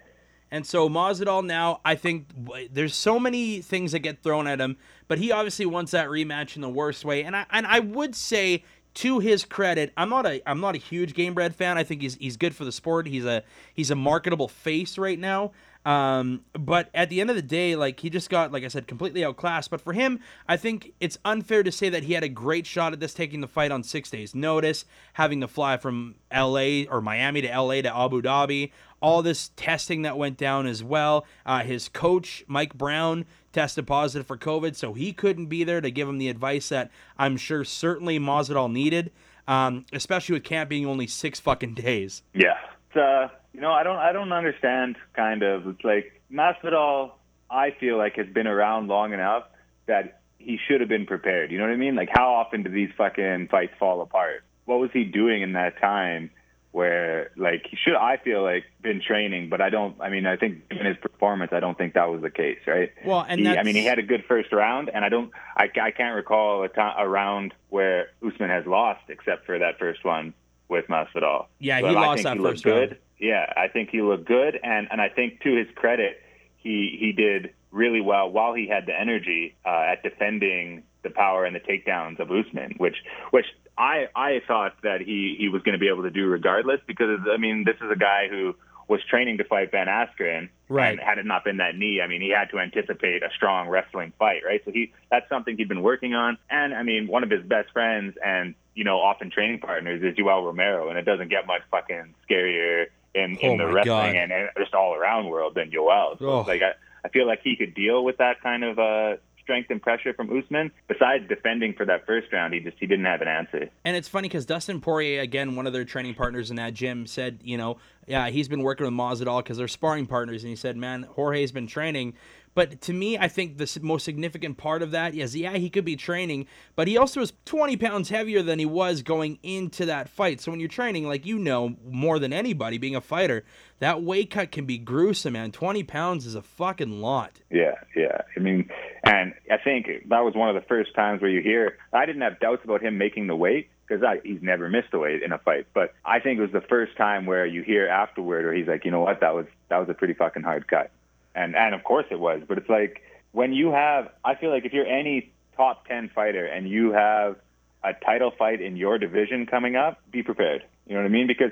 And 0.52 0.68
so 0.68 0.88
Masvidal 0.88 1.44
now, 1.44 1.82
I 1.84 1.96
think 1.96 2.28
there's 2.72 2.94
so 2.94 3.20
many 3.20 3.62
things 3.62 3.92
that 3.94 4.00
get 4.00 4.22
thrown 4.22 4.46
at 4.46 4.62
him, 4.62 4.78
but 5.08 5.18
he 5.18 5.32
obviously 5.32 5.66
wants 5.66 5.94
that 5.94 6.10
rematch 6.10 6.56
in 6.56 6.62
the 6.62 6.70
worst 6.70 7.04
way. 7.04 7.24
And 7.24 7.36
I 7.36 7.48
and 7.50 7.66
I 7.66 7.80
would 7.80 8.16
say 8.16 8.64
to 8.96 9.18
his 9.18 9.46
credit, 9.46 9.92
I'm 9.98 10.10
not 10.10 10.28
a 10.28 10.48
I'm 10.48 10.60
not 10.60 10.76
a 10.76 10.78
huge 10.78 11.14
Gamebred 11.14 11.56
fan. 11.56 11.78
I 11.78 11.84
think 11.84 12.02
he's 12.02 12.16
he's 12.16 12.38
good 12.38 12.56
for 12.56 12.66
the 12.66 12.72
sport. 12.72 13.08
He's 13.08 13.26
a 13.26 13.44
he's 13.74 13.90
a 13.90 13.96
marketable 13.96 14.48
face 14.48 14.98
right 15.00 15.18
now. 15.18 15.54
Um, 15.86 16.46
but 16.54 16.90
at 16.94 17.10
the 17.10 17.20
end 17.20 17.30
of 17.30 17.36
the 17.36 17.42
day, 17.42 17.76
like 17.76 18.00
he 18.00 18.10
just 18.10 18.30
got, 18.30 18.52
like 18.52 18.64
I 18.64 18.70
said, 18.70 18.88
completely 18.88 19.24
outclassed. 19.24 19.70
But 19.70 19.82
for 19.82 19.94
him, 19.94 20.20
I 20.48 20.58
think 20.58 20.94
it's 21.00 21.18
unfair 21.26 21.64
to 21.64 21.72
say 21.72 21.90
that 21.90 22.04
he 22.04 22.14
had 22.14 22.24
a 22.24 22.30
great 22.30 22.66
shot 22.66 22.94
at 22.94 23.00
this 23.00 23.14
taking 23.14 23.42
the 23.42 23.48
fight 23.48 23.72
on 23.72 23.84
six 23.84 24.10
days' 24.10 24.34
notice, 24.34 24.86
having 25.14 25.42
to 25.42 25.48
fly 25.48 25.78
from 25.78 26.16
L.A. 26.32 26.88
or 26.88 27.02
Miami 27.02 27.42
to 27.42 27.52
L.A. 27.52 27.82
to 27.82 27.96
Abu 27.96 28.22
Dhabi, 28.22 28.72
all 29.02 29.22
this 29.22 29.52
testing 29.56 30.04
that 30.04 30.18
went 30.18 30.38
down 30.38 30.66
as 30.66 30.84
well. 30.84 31.26
Uh, 31.46 31.60
his 31.64 31.90
coach 31.90 32.46
Mike 32.48 32.74
Brown 32.74 33.26
tested 33.52 33.86
positive 33.86 34.26
for 34.26 34.38
COVID, 34.38 34.76
so 34.76 34.94
he 34.94 35.12
couldn't 35.12 35.48
be 35.48 35.64
there 35.64 35.82
to 35.82 35.92
give 35.92 36.08
him 36.08 36.18
the 36.18 36.30
advice 36.30 36.70
that 36.70 36.90
I'm 37.18 37.36
sure 37.36 37.66
certainly 37.66 38.20
Masvidal 38.20 38.72
needed, 38.72 39.12
um, 39.48 39.86
especially 39.92 40.34
with 40.34 40.46
camp 40.46 40.70
being 40.70 40.86
only 40.86 41.08
six 41.08 41.40
fucking 41.40 41.74
days. 41.74 42.24
Yeah. 42.34 42.58
Uh, 42.96 43.28
you 43.54 43.62
know, 43.62 43.72
I 43.72 43.84
don't, 43.84 43.98
I 43.98 44.12
don't 44.12 44.32
understand. 44.32 44.98
Kind 45.16 45.44
of, 45.44 45.68
it's 45.68 45.84
like 45.84 46.22
Masvidal. 46.32 47.12
I 47.50 47.72
feel 47.80 47.98
like 47.98 48.16
has 48.16 48.28
been 48.28 48.48
around 48.48 48.88
long 48.88 49.14
enough 49.14 49.44
that 49.86 50.22
he 50.40 50.58
should 50.68 50.82
have 50.82 50.90
been 50.90 51.06
prepared. 51.06 51.52
You 51.52 51.60
know 51.60 51.66
what 51.66 51.74
I 51.74 51.78
mean? 51.78 51.96
Like, 51.96 52.10
how 52.12 52.34
often 52.34 52.64
do 52.64 52.70
these 52.70 52.90
fucking 52.98 53.50
fights 53.50 53.74
fall 53.80 54.02
apart? 54.02 54.44
What 54.66 54.80
was 54.80 54.90
he 54.92 55.04
doing 55.04 55.42
in 55.42 55.54
that 55.54 55.80
time? 55.80 56.32
Where 56.72 57.30
like 57.38 57.68
he 57.70 57.78
should, 57.78 57.94
I 57.94 58.18
feel 58.18 58.42
like 58.42 58.64
been 58.82 59.00
training, 59.00 59.50
but 59.50 59.62
I 59.62 59.70
don't. 59.70 59.96
I 60.02 60.10
mean, 60.10 60.26
I 60.26 60.38
think 60.38 60.70
given 60.70 60.88
his 60.88 60.98
performance, 60.98 61.52
I 61.54 61.60
don't 61.60 61.78
think 61.78 61.94
that 61.94 62.10
was 62.10 62.24
the 62.24 62.32
case, 62.32 62.58
right? 62.66 62.92
Well, 63.06 63.24
and 63.30 63.40
he, 63.40 63.48
I 63.48 63.62
mean, 63.62 63.76
he 63.76 63.86
had 63.86 64.00
a 64.00 64.02
good 64.02 64.26
first 64.28 64.52
round, 64.52 64.90
and 64.92 65.06
I 65.06 65.10
don't, 65.10 65.30
I, 65.56 65.70
I 65.80 65.92
can't 65.92 66.16
recall 66.16 66.64
a, 66.66 66.94
a 66.98 67.08
round 67.08 67.54
where 67.70 68.08
Usman 68.26 68.50
has 68.50 68.66
lost 68.66 69.02
except 69.10 69.46
for 69.46 69.60
that 69.60 69.78
first 69.78 70.04
one 70.04 70.34
with 70.70 70.86
Masvidal. 70.88 71.48
Yeah, 71.60 71.80
he 71.80 71.86
I 71.86 71.92
lost 71.92 72.24
think 72.24 72.24
that 72.26 72.34
he 72.38 72.40
looked 72.40 72.54
first 72.56 72.66
round. 72.66 72.90
good. 72.90 72.98
Yeah, 73.20 73.54
I 73.56 73.68
think 73.68 73.90
he 73.90 74.02
looked 74.02 74.26
good, 74.26 74.60
and 74.64 74.88
and 74.92 75.00
I 75.02 75.10
think 75.10 75.42
to 75.42 75.56
his 75.56 75.68
credit, 75.76 76.22
he 76.58 76.98
he 77.00 77.12
did 77.12 77.54
really 77.72 78.02
well 78.02 78.30
while 78.30 78.54
he 78.54 78.68
had 78.68 78.86
the 78.86 79.00
energy 79.00 79.56
uh, 79.66 79.92
at 79.92 80.04
defending 80.04 80.84
the 81.04 81.10
power 81.10 81.46
and 81.46 81.56
the 81.56 81.60
takedowns 81.60 82.20
of 82.20 82.32
Usman, 82.32 82.76
which 82.78 82.96
which 83.32 83.46
I 83.78 84.08
I 84.16 84.42
thought 84.48 84.76
that 84.84 85.02
he 85.02 85.36
he 85.38 85.50
was 85.50 85.62
going 85.64 85.74
to 85.74 85.80
be 85.80 85.90
able 85.90 86.04
to 86.04 86.12
do 86.12 86.28
regardless 86.28 86.80
because 86.86 87.20
I 87.32 87.38
mean 87.38 87.64
this 87.66 87.76
is 87.76 87.92
a 87.92 87.96
guy 87.98 88.28
who 88.30 88.56
was 88.94 89.02
training 89.10 89.38
to 89.40 89.44
fight 89.44 89.72
Ben 89.72 89.88
Askren, 89.88 90.50
Right. 90.70 90.92
And 90.92 91.00
had 91.00 91.18
it 91.20 91.26
not 91.26 91.44
been 91.44 91.58
that 91.58 91.76
knee, 91.76 92.02
I 92.02 92.08
mean, 92.08 92.22
he 92.22 92.30
had 92.30 92.50
to 92.52 92.60
anticipate 92.60 93.22
a 93.22 93.30
strong 93.36 93.68
wrestling 93.70 94.12
fight, 94.18 94.42
right? 94.46 94.62
So 94.66 94.72
he 94.72 94.92
that's 95.12 95.28
something 95.30 95.56
he'd 95.58 95.68
been 95.70 95.84
working 95.84 96.14
on. 96.16 96.38
And 96.50 96.74
I 96.74 96.82
mean, 96.84 97.08
one 97.08 97.24
of 97.24 97.30
his 97.30 97.44
best 97.44 97.70
friends 97.72 98.18
and 98.26 98.56
you 98.74 98.84
know 98.84 98.98
often 99.00 99.30
training 99.30 99.60
partners 99.60 100.02
is 100.02 100.16
Yoel 100.18 100.44
Romero, 100.46 100.90
and 100.90 100.98
it 100.98 101.06
doesn't 101.06 101.30
get 101.30 101.46
much 101.46 101.62
fucking 101.70 102.16
scarier 102.28 102.88
in 103.14 103.38
Oh 103.44 103.52
in 103.52 103.58
the 103.58 103.68
wrestling 103.68 104.18
and, 104.18 104.32
and 104.32 104.50
just 104.58 104.74
all 104.74 104.96
around 104.96 105.28
world 105.28 105.54
than 105.56 105.70
Yoel. 105.70 106.18
So 106.18 106.26
Oh. 106.30 106.42
like 106.42 106.62
I, 106.64 106.72
I 107.06 107.10
feel 107.10 107.28
like 107.28 107.42
he 107.44 107.56
could 107.56 107.74
deal 107.76 108.04
with 108.04 108.18
that 108.18 108.42
kind 108.42 108.64
of 108.64 108.80
uh 108.80 109.18
strength 109.44 109.70
and 109.70 109.82
pressure 109.82 110.14
from 110.14 110.36
Usman. 110.36 110.72
Besides 110.88 111.28
defending 111.28 111.74
for 111.74 111.86
that 111.86 112.06
first 112.06 112.32
round, 112.34 112.54
he 112.54 112.60
just 112.60 112.78
he 112.80 112.88
didn't 112.88 113.06
have 113.06 113.22
an 113.22 113.28
answer. 113.28 113.70
And 113.86 113.96
it's 113.96 114.08
funny 114.08 114.28
because 114.28 114.46
Dustin 114.46 114.82
Poirier, 114.82 115.22
again, 115.22 115.56
one 115.56 115.68
of 115.68 115.74
their 115.74 115.86
training 115.86 116.16
partners 116.16 116.50
in 116.50 116.56
that 116.58 116.74
gym, 116.74 117.06
said, 117.06 117.40
you 117.44 117.58
know, 117.58 117.78
yeah, 118.08 118.30
he's 118.30 118.48
been 118.48 118.64
working 118.64 118.86
with 118.86 118.94
Masvidal 118.94 119.44
because 119.44 119.58
they're 119.58 119.68
sparring 119.68 120.08
partners, 120.08 120.44
and 120.44 120.50
he 120.50 120.56
said, 120.56 120.76
man, 120.76 121.04
Jorge's 121.04 121.52
been 121.52 121.68
training 121.68 122.14
But 122.56 122.82
to 122.82 122.94
me, 122.94 123.18
I 123.18 123.28
think 123.28 123.58
the 123.58 123.80
most 123.82 124.04
significant 124.04 124.58
part 124.58 124.82
of 124.82 124.92
that 124.92 125.16
is, 125.16 125.36
yeah, 125.36 125.54
he 125.54 125.70
could 125.70 125.86
be 125.86 125.96
training, 125.96 126.48
but 126.76 126.88
he 126.88 126.98
also 126.98 127.22
is 127.22 127.34
20 127.46 127.78
pounds 127.78 128.10
heavier 128.10 128.42
than 128.42 128.60
he 128.60 128.66
was 128.66 129.02
going 129.02 129.40
into 129.44 129.86
that 129.86 130.10
fight. 130.10 130.42
So 130.42 130.52
when 130.52 130.60
you're 130.60 130.70
training, 130.70 131.08
like 131.08 131.26
you 131.26 131.40
know 131.40 131.76
more 131.90 132.20
than 132.20 132.34
anybody, 132.34 132.78
being 132.78 132.96
a 132.96 133.02
fighter, 133.02 133.44
that 133.80 134.04
weight 134.04 134.30
cut 134.30 134.52
can 134.52 134.66
be 134.66 134.78
gruesome, 134.78 135.34
man. 135.34 135.52
20 135.52 135.84
pounds 135.84 136.26
is 136.26 136.36
a 136.36 136.42
fucking 136.42 137.02
lot. 137.02 137.42
Yeah, 137.50 137.76
yeah. 137.96 138.22
I 138.36 138.40
mean, 138.40 138.70
and 139.04 139.34
I 139.52 139.58
think 139.58 139.88
that 140.10 140.20
was 140.20 140.36
one 140.36 140.50
of 140.50 140.56
the 140.56 140.68
first 140.68 140.94
times 140.96 141.22
where 141.22 141.32
you 141.32 141.42
hear. 141.42 141.78
I 141.92 142.06
didn't 142.06 142.22
have 142.22 142.40
doubts 142.40 142.64
about 142.64 142.82
him 142.82 142.98
making 142.98 143.28
the 143.28 143.36
weight 143.36 143.70
because 143.88 144.04
he's 144.24 144.42
never 144.42 144.70
missed 144.70 144.94
a 144.94 145.00
weight 145.00 145.24
in 145.24 145.32
a 145.32 145.38
fight. 145.38 145.68
But 145.74 145.94
I 146.06 146.20
think 146.20 146.40
it 146.40 146.42
was 146.42 146.52
the 146.52 146.62
first 146.62 146.96
time 146.98 147.26
where 147.26 147.46
you 147.46 147.64
hear 147.64 147.88
afterward, 147.88 148.46
where 148.46 148.54
he's 148.54 148.68
like, 148.68 148.86
you 148.86 148.92
know 148.92 149.02
what, 149.02 149.20
that 149.22 149.34
was 149.34 149.46
that 149.70 149.78
was 149.78 149.90
a 149.90 149.94
pretty 149.94 150.14
fucking 150.14 150.44
hard 150.44 150.68
cut, 150.68 150.92
and 151.36 151.56
and 151.56 151.74
of 151.76 151.84
course 151.84 152.06
it 152.12 152.20
was. 152.20 152.42
But 152.48 152.58
it's 152.58 152.70
like 152.70 153.02
when 153.32 153.54
you 153.54 153.72
have, 153.72 154.10
I 154.24 154.36
feel 154.36 154.50
like 154.52 154.66
if 154.66 154.74
you're 154.74 154.86
any 154.88 155.32
top 155.58 155.88
ten 155.88 156.10
fighter 156.14 156.46
and 156.46 156.70
you 156.70 156.92
have 156.92 157.38
a 157.84 157.94
title 157.94 158.32
fight 158.38 158.62
in 158.62 158.78
your 158.78 158.98
division 158.98 159.46
coming 159.46 159.76
up, 159.76 160.00
be 160.12 160.24
prepared. 160.24 160.64
You 160.88 160.94
know 160.96 161.02
what 161.02 161.06
I 161.08 161.10
mean? 161.12 161.28
Because 161.28 161.52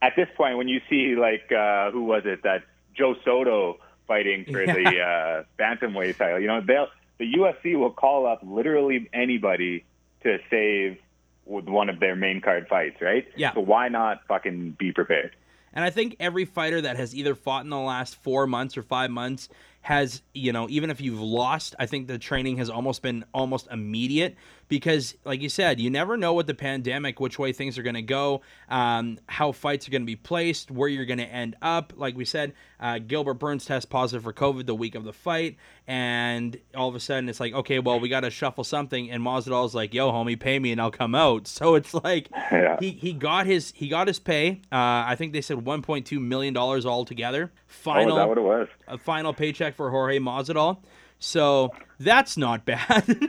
at 0.00 0.14
this 0.16 0.28
point, 0.36 0.56
when 0.58 0.68
you 0.68 0.80
see 0.90 1.14
like 1.16 1.50
uh, 1.52 1.90
who 1.90 2.04
was 2.04 2.22
it 2.24 2.42
that 2.42 2.62
Joe 2.96 3.14
Soto 3.24 3.78
fighting 4.08 4.44
for 4.50 4.62
Yeah. 4.62 4.74
the 4.74 5.00
uh, 5.00 5.42
bantamweight 5.58 6.16
title, 6.18 6.40
you 6.40 6.46
know 6.48 6.60
they'll 6.60 6.88
the 7.18 7.32
UFC 7.34 7.78
will 7.78 7.90
call 7.92 8.26
up 8.26 8.40
literally 8.42 9.08
anybody 9.12 9.84
to 10.24 10.38
save 10.50 10.98
with 11.44 11.66
one 11.66 11.88
of 11.88 12.00
their 12.00 12.16
main 12.16 12.40
card 12.40 12.66
fights, 12.68 13.00
right? 13.00 13.26
Yeah. 13.36 13.52
So 13.54 13.60
why 13.60 13.88
not 13.88 14.22
fucking 14.26 14.72
be 14.78 14.92
prepared? 14.92 15.34
And 15.72 15.84
I 15.84 15.90
think 15.90 16.16
every 16.20 16.44
fighter 16.44 16.80
that 16.80 16.96
has 16.96 17.14
either 17.14 17.34
fought 17.34 17.64
in 17.64 17.70
the 17.70 17.78
last 17.78 18.16
four 18.16 18.46
months 18.46 18.76
or 18.76 18.82
five 18.82 19.10
months 19.10 19.48
has, 19.82 20.22
you 20.32 20.52
know, 20.52 20.68
even 20.68 20.90
if 20.90 21.00
you've 21.00 21.20
lost, 21.20 21.74
I 21.78 21.86
think 21.86 22.06
the 22.06 22.18
training 22.18 22.58
has 22.58 22.70
almost 22.70 23.02
been 23.02 23.24
almost 23.34 23.68
immediate 23.70 24.36
because, 24.72 25.14
like 25.26 25.42
you 25.42 25.50
said, 25.50 25.78
you 25.78 25.90
never 25.90 26.16
know 26.16 26.32
what 26.32 26.46
the 26.46 26.54
pandemic, 26.54 27.20
which 27.20 27.38
way 27.38 27.52
things 27.52 27.76
are 27.76 27.82
going 27.82 27.92
to 27.94 28.00
go, 28.00 28.40
um, 28.70 29.18
how 29.26 29.52
fights 29.52 29.86
are 29.86 29.90
going 29.90 30.00
to 30.00 30.06
be 30.06 30.16
placed, 30.16 30.70
where 30.70 30.88
you're 30.88 31.04
going 31.04 31.18
to 31.18 31.26
end 31.26 31.56
up. 31.60 31.92
Like 31.94 32.16
we 32.16 32.24
said, 32.24 32.54
uh, 32.80 32.98
Gilbert 32.98 33.34
Burns 33.34 33.66
test 33.66 33.90
positive 33.90 34.22
for 34.22 34.32
COVID 34.32 34.64
the 34.64 34.74
week 34.74 34.94
of 34.94 35.04
the 35.04 35.12
fight, 35.12 35.58
and 35.86 36.56
all 36.74 36.88
of 36.88 36.94
a 36.94 37.00
sudden 37.00 37.28
it's 37.28 37.38
like, 37.38 37.52
okay, 37.52 37.80
well, 37.80 38.00
we 38.00 38.08
got 38.08 38.20
to 38.20 38.30
shuffle 38.30 38.64
something, 38.64 39.10
and 39.10 39.22
Masvidal's 39.22 39.74
like, 39.74 39.92
yo, 39.92 40.10
homie, 40.10 40.40
pay 40.40 40.58
me 40.58 40.72
and 40.72 40.80
I'll 40.80 40.90
come 40.90 41.14
out. 41.14 41.46
So 41.62 41.74
it's 41.74 41.92
like 41.92 42.28
Yeah. 42.50 42.78
he 42.80 42.92
he 42.92 43.12
got 43.12 43.44
his 43.44 43.72
he 43.76 43.88
got 43.88 44.06
his 44.08 44.18
pay. 44.18 44.62
Uh, 44.72 45.04
I 45.06 45.16
think 45.16 45.34
they 45.34 45.42
said 45.42 45.58
1.2 45.58 46.18
million 46.18 46.54
dollars 46.54 46.86
altogether. 46.86 47.52
Oh, 47.54 47.58
Final 47.66 48.16
that 48.16 48.26
what 48.28 48.38
it 48.38 48.40
was? 48.40 48.68
a 48.88 48.96
final 48.96 49.34
paycheck 49.34 49.74
for 49.74 49.90
Jorge 49.90 50.18
Masvidal. 50.18 50.78
So 51.18 51.72
that's 52.00 52.38
not 52.38 52.64
bad. 52.64 53.04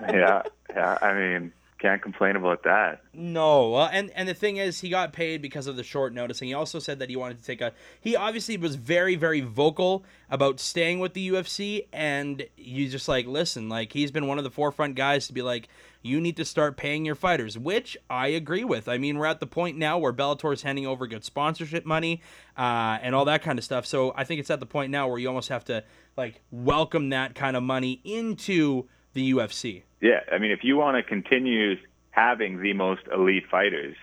yeah, 0.00 0.42
yeah. 0.70 0.98
I 1.00 1.14
mean, 1.14 1.52
can't 1.78 2.02
complain 2.02 2.36
about 2.36 2.64
that. 2.64 3.02
no, 3.12 3.70
well, 3.70 3.88
and 3.92 4.10
and 4.14 4.28
the 4.28 4.34
thing 4.34 4.56
is, 4.56 4.80
he 4.80 4.88
got 4.88 5.12
paid 5.12 5.40
because 5.40 5.66
of 5.66 5.76
the 5.76 5.84
short 5.84 6.12
notice, 6.12 6.40
and 6.40 6.48
he 6.48 6.54
also 6.54 6.78
said 6.78 6.98
that 6.98 7.08
he 7.08 7.16
wanted 7.16 7.38
to 7.38 7.44
take 7.44 7.60
a. 7.60 7.72
He 8.00 8.16
obviously 8.16 8.56
was 8.56 8.74
very 8.74 9.14
very 9.14 9.40
vocal 9.40 10.04
about 10.28 10.60
staying 10.60 10.98
with 10.98 11.14
the 11.14 11.30
UFC, 11.30 11.86
and 11.92 12.44
you 12.56 12.88
just 12.88 13.08
like 13.08 13.26
listen, 13.26 13.68
like 13.68 13.92
he's 13.92 14.10
been 14.10 14.26
one 14.26 14.38
of 14.38 14.44
the 14.44 14.50
forefront 14.50 14.96
guys 14.96 15.26
to 15.28 15.32
be 15.32 15.42
like. 15.42 15.68
You 16.00 16.20
need 16.20 16.36
to 16.36 16.44
start 16.44 16.76
paying 16.76 17.04
your 17.04 17.16
fighters, 17.16 17.58
which 17.58 17.96
I 18.08 18.28
agree 18.28 18.62
with. 18.62 18.88
I 18.88 18.98
mean, 18.98 19.18
we're 19.18 19.26
at 19.26 19.40
the 19.40 19.48
point 19.48 19.76
now 19.76 19.98
where 19.98 20.12
Bellator 20.12 20.52
is 20.52 20.62
handing 20.62 20.86
over 20.86 21.08
good 21.08 21.24
sponsorship 21.24 21.84
money 21.84 22.22
uh, 22.56 22.98
and 23.02 23.16
all 23.16 23.24
that 23.24 23.42
kind 23.42 23.58
of 23.58 23.64
stuff. 23.64 23.84
So 23.84 24.14
I 24.16 24.22
think 24.22 24.38
it's 24.38 24.48
at 24.48 24.60
the 24.60 24.64
point 24.64 24.92
now 24.92 25.08
where 25.08 25.18
you 25.18 25.26
almost 25.26 25.48
have 25.48 25.64
to 25.64 25.82
like 26.16 26.40
welcome 26.52 27.08
that 27.08 27.34
kind 27.34 27.56
of 27.56 27.64
money 27.64 28.00
into 28.04 28.88
the 29.18 29.32
UFC. 29.32 29.82
Yeah, 30.00 30.20
I 30.32 30.38
mean, 30.38 30.52
if 30.52 30.60
you 30.62 30.76
want 30.76 30.96
to 30.96 31.02
continue 31.02 31.74
having 32.10 32.62
the 32.62 32.72
most 32.72 33.02
elite 33.12 33.44
fighters, 33.50 33.96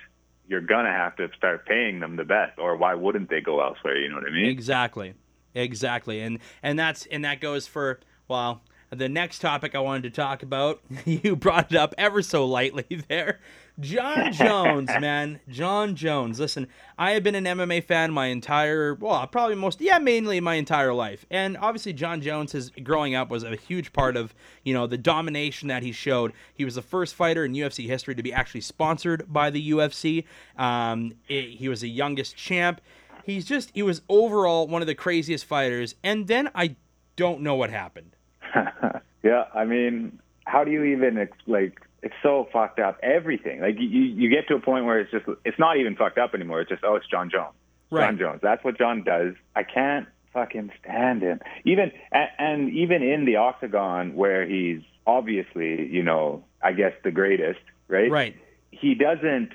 you're 0.47 0.61
gonna 0.61 0.91
have 0.91 1.15
to 1.15 1.29
start 1.37 1.65
paying 1.65 2.01
them 2.01 2.17
the 2.17 2.25
best, 2.25 2.59
or 2.59 2.75
why 2.75 2.93
wouldn't 2.93 3.29
they 3.29 3.41
go 3.41 3.61
elsewhere? 3.61 3.97
You 3.97 4.09
know 4.09 4.15
what 4.15 4.27
I 4.27 4.31
mean? 4.31 4.45
Exactly. 4.45 5.13
Exactly. 5.53 6.19
And 6.19 6.39
and 6.61 6.77
that's 6.77 7.05
and 7.05 7.23
that 7.23 7.39
goes 7.39 7.65
for 7.65 8.01
well, 8.27 8.61
the 8.89 9.07
next 9.07 9.39
topic 9.39 9.73
I 9.73 9.79
wanted 9.79 10.03
to 10.03 10.09
talk 10.09 10.43
about. 10.43 10.81
You 11.05 11.35
brought 11.35 11.71
it 11.71 11.77
up 11.77 11.95
ever 11.97 12.21
so 12.21 12.45
lightly 12.45 13.03
there. 13.07 13.39
Jon 13.79 14.31
Jones, 14.33 14.89
man. 14.99 15.39
Jon 15.49 15.95
Jones. 15.95 16.39
Listen, 16.39 16.67
I 16.97 17.11
have 17.11 17.23
been 17.23 17.35
an 17.35 17.43
MMA 17.45 17.83
fan 17.83 18.11
my 18.13 18.27
entire, 18.27 18.93
well, 18.95 19.25
probably 19.27 19.55
most, 19.55 19.81
yeah, 19.81 19.99
mainly 19.99 20.39
my 20.39 20.55
entire 20.55 20.93
life. 20.93 21.25
And 21.29 21.57
obviously, 21.57 21.93
Jon 21.93 22.21
Jones, 22.21 22.53
his 22.53 22.69
growing 22.83 23.15
up 23.15 23.29
was 23.29 23.43
a 23.43 23.55
huge 23.55 23.91
part 23.93 24.15
of, 24.15 24.33
you 24.63 24.73
know, 24.73 24.87
the 24.87 24.97
domination 24.97 25.67
that 25.67 25.83
he 25.83 25.91
showed. 25.91 26.31
He 26.53 26.63
was 26.63 26.75
the 26.75 26.81
first 26.81 27.15
fighter 27.15 27.43
in 27.43 27.53
UFC 27.53 27.87
history 27.87 28.15
to 28.15 28.23
be 28.23 28.31
actually 28.33 28.61
sponsored 28.61 29.25
by 29.31 29.49
the 29.49 29.71
UFC. 29.71 30.23
Um, 30.57 31.13
it- 31.27 31.49
he 31.57 31.67
was 31.69 31.81
the 31.81 31.89
youngest 31.89 32.35
champ. 32.37 32.79
He's 33.25 33.45
just, 33.45 33.71
he 33.73 33.81
was 33.83 34.01
overall 34.07 34.67
one 34.67 34.81
of 34.81 34.87
the 34.87 34.95
craziest 34.95 35.45
fighters. 35.45 35.95
And 36.03 36.27
then 36.27 36.49
I 36.55 36.75
don't 37.15 37.41
know 37.41 37.55
what 37.55 37.71
happened. 37.71 38.11
yeah, 39.23 39.45
I 39.53 39.65
mean, 39.65 40.19
how 40.45 40.63
do 40.63 40.71
you 40.71 40.83
even 40.83 41.27
like? 41.47 41.81
It's 42.05 42.13
so 42.21 42.47
fucked 42.53 42.79
up. 42.79 42.99
Everything 43.01 43.61
like 43.61 43.79
you, 43.79 43.87
you 43.87 44.29
get 44.29 44.47
to 44.49 44.55
a 44.55 44.59
point 44.59 44.85
where 44.85 44.99
it's 44.99 45.09
just 45.09 45.25
it's 45.43 45.57
not 45.57 45.77
even 45.77 45.95
fucked 45.95 46.19
up 46.19 46.35
anymore. 46.35 46.61
It's 46.61 46.69
just 46.69 46.83
oh, 46.83 46.95
it's 46.95 47.07
Jon 47.07 47.31
Jones. 47.31 47.55
Right. 47.89 48.05
Jon 48.05 48.19
Jones. 48.19 48.39
That's 48.43 48.63
what 48.63 48.77
Jon 48.77 49.03
does. 49.03 49.33
I 49.55 49.63
can't 49.63 50.07
fucking 50.31 50.71
stand 50.83 51.23
him. 51.23 51.39
Even 51.63 51.91
and, 52.11 52.29
and 52.37 52.69
even 52.69 53.01
in 53.01 53.25
the 53.25 53.37
octagon 53.37 54.13
where 54.13 54.45
he's 54.45 54.81
obviously, 55.07 55.87
you 55.87 56.03
know, 56.03 56.43
I 56.61 56.73
guess 56.73 56.93
the 57.03 57.09
greatest, 57.09 57.61
right? 57.87 58.11
Right. 58.11 58.35
He 58.69 58.93
doesn't. 58.93 59.49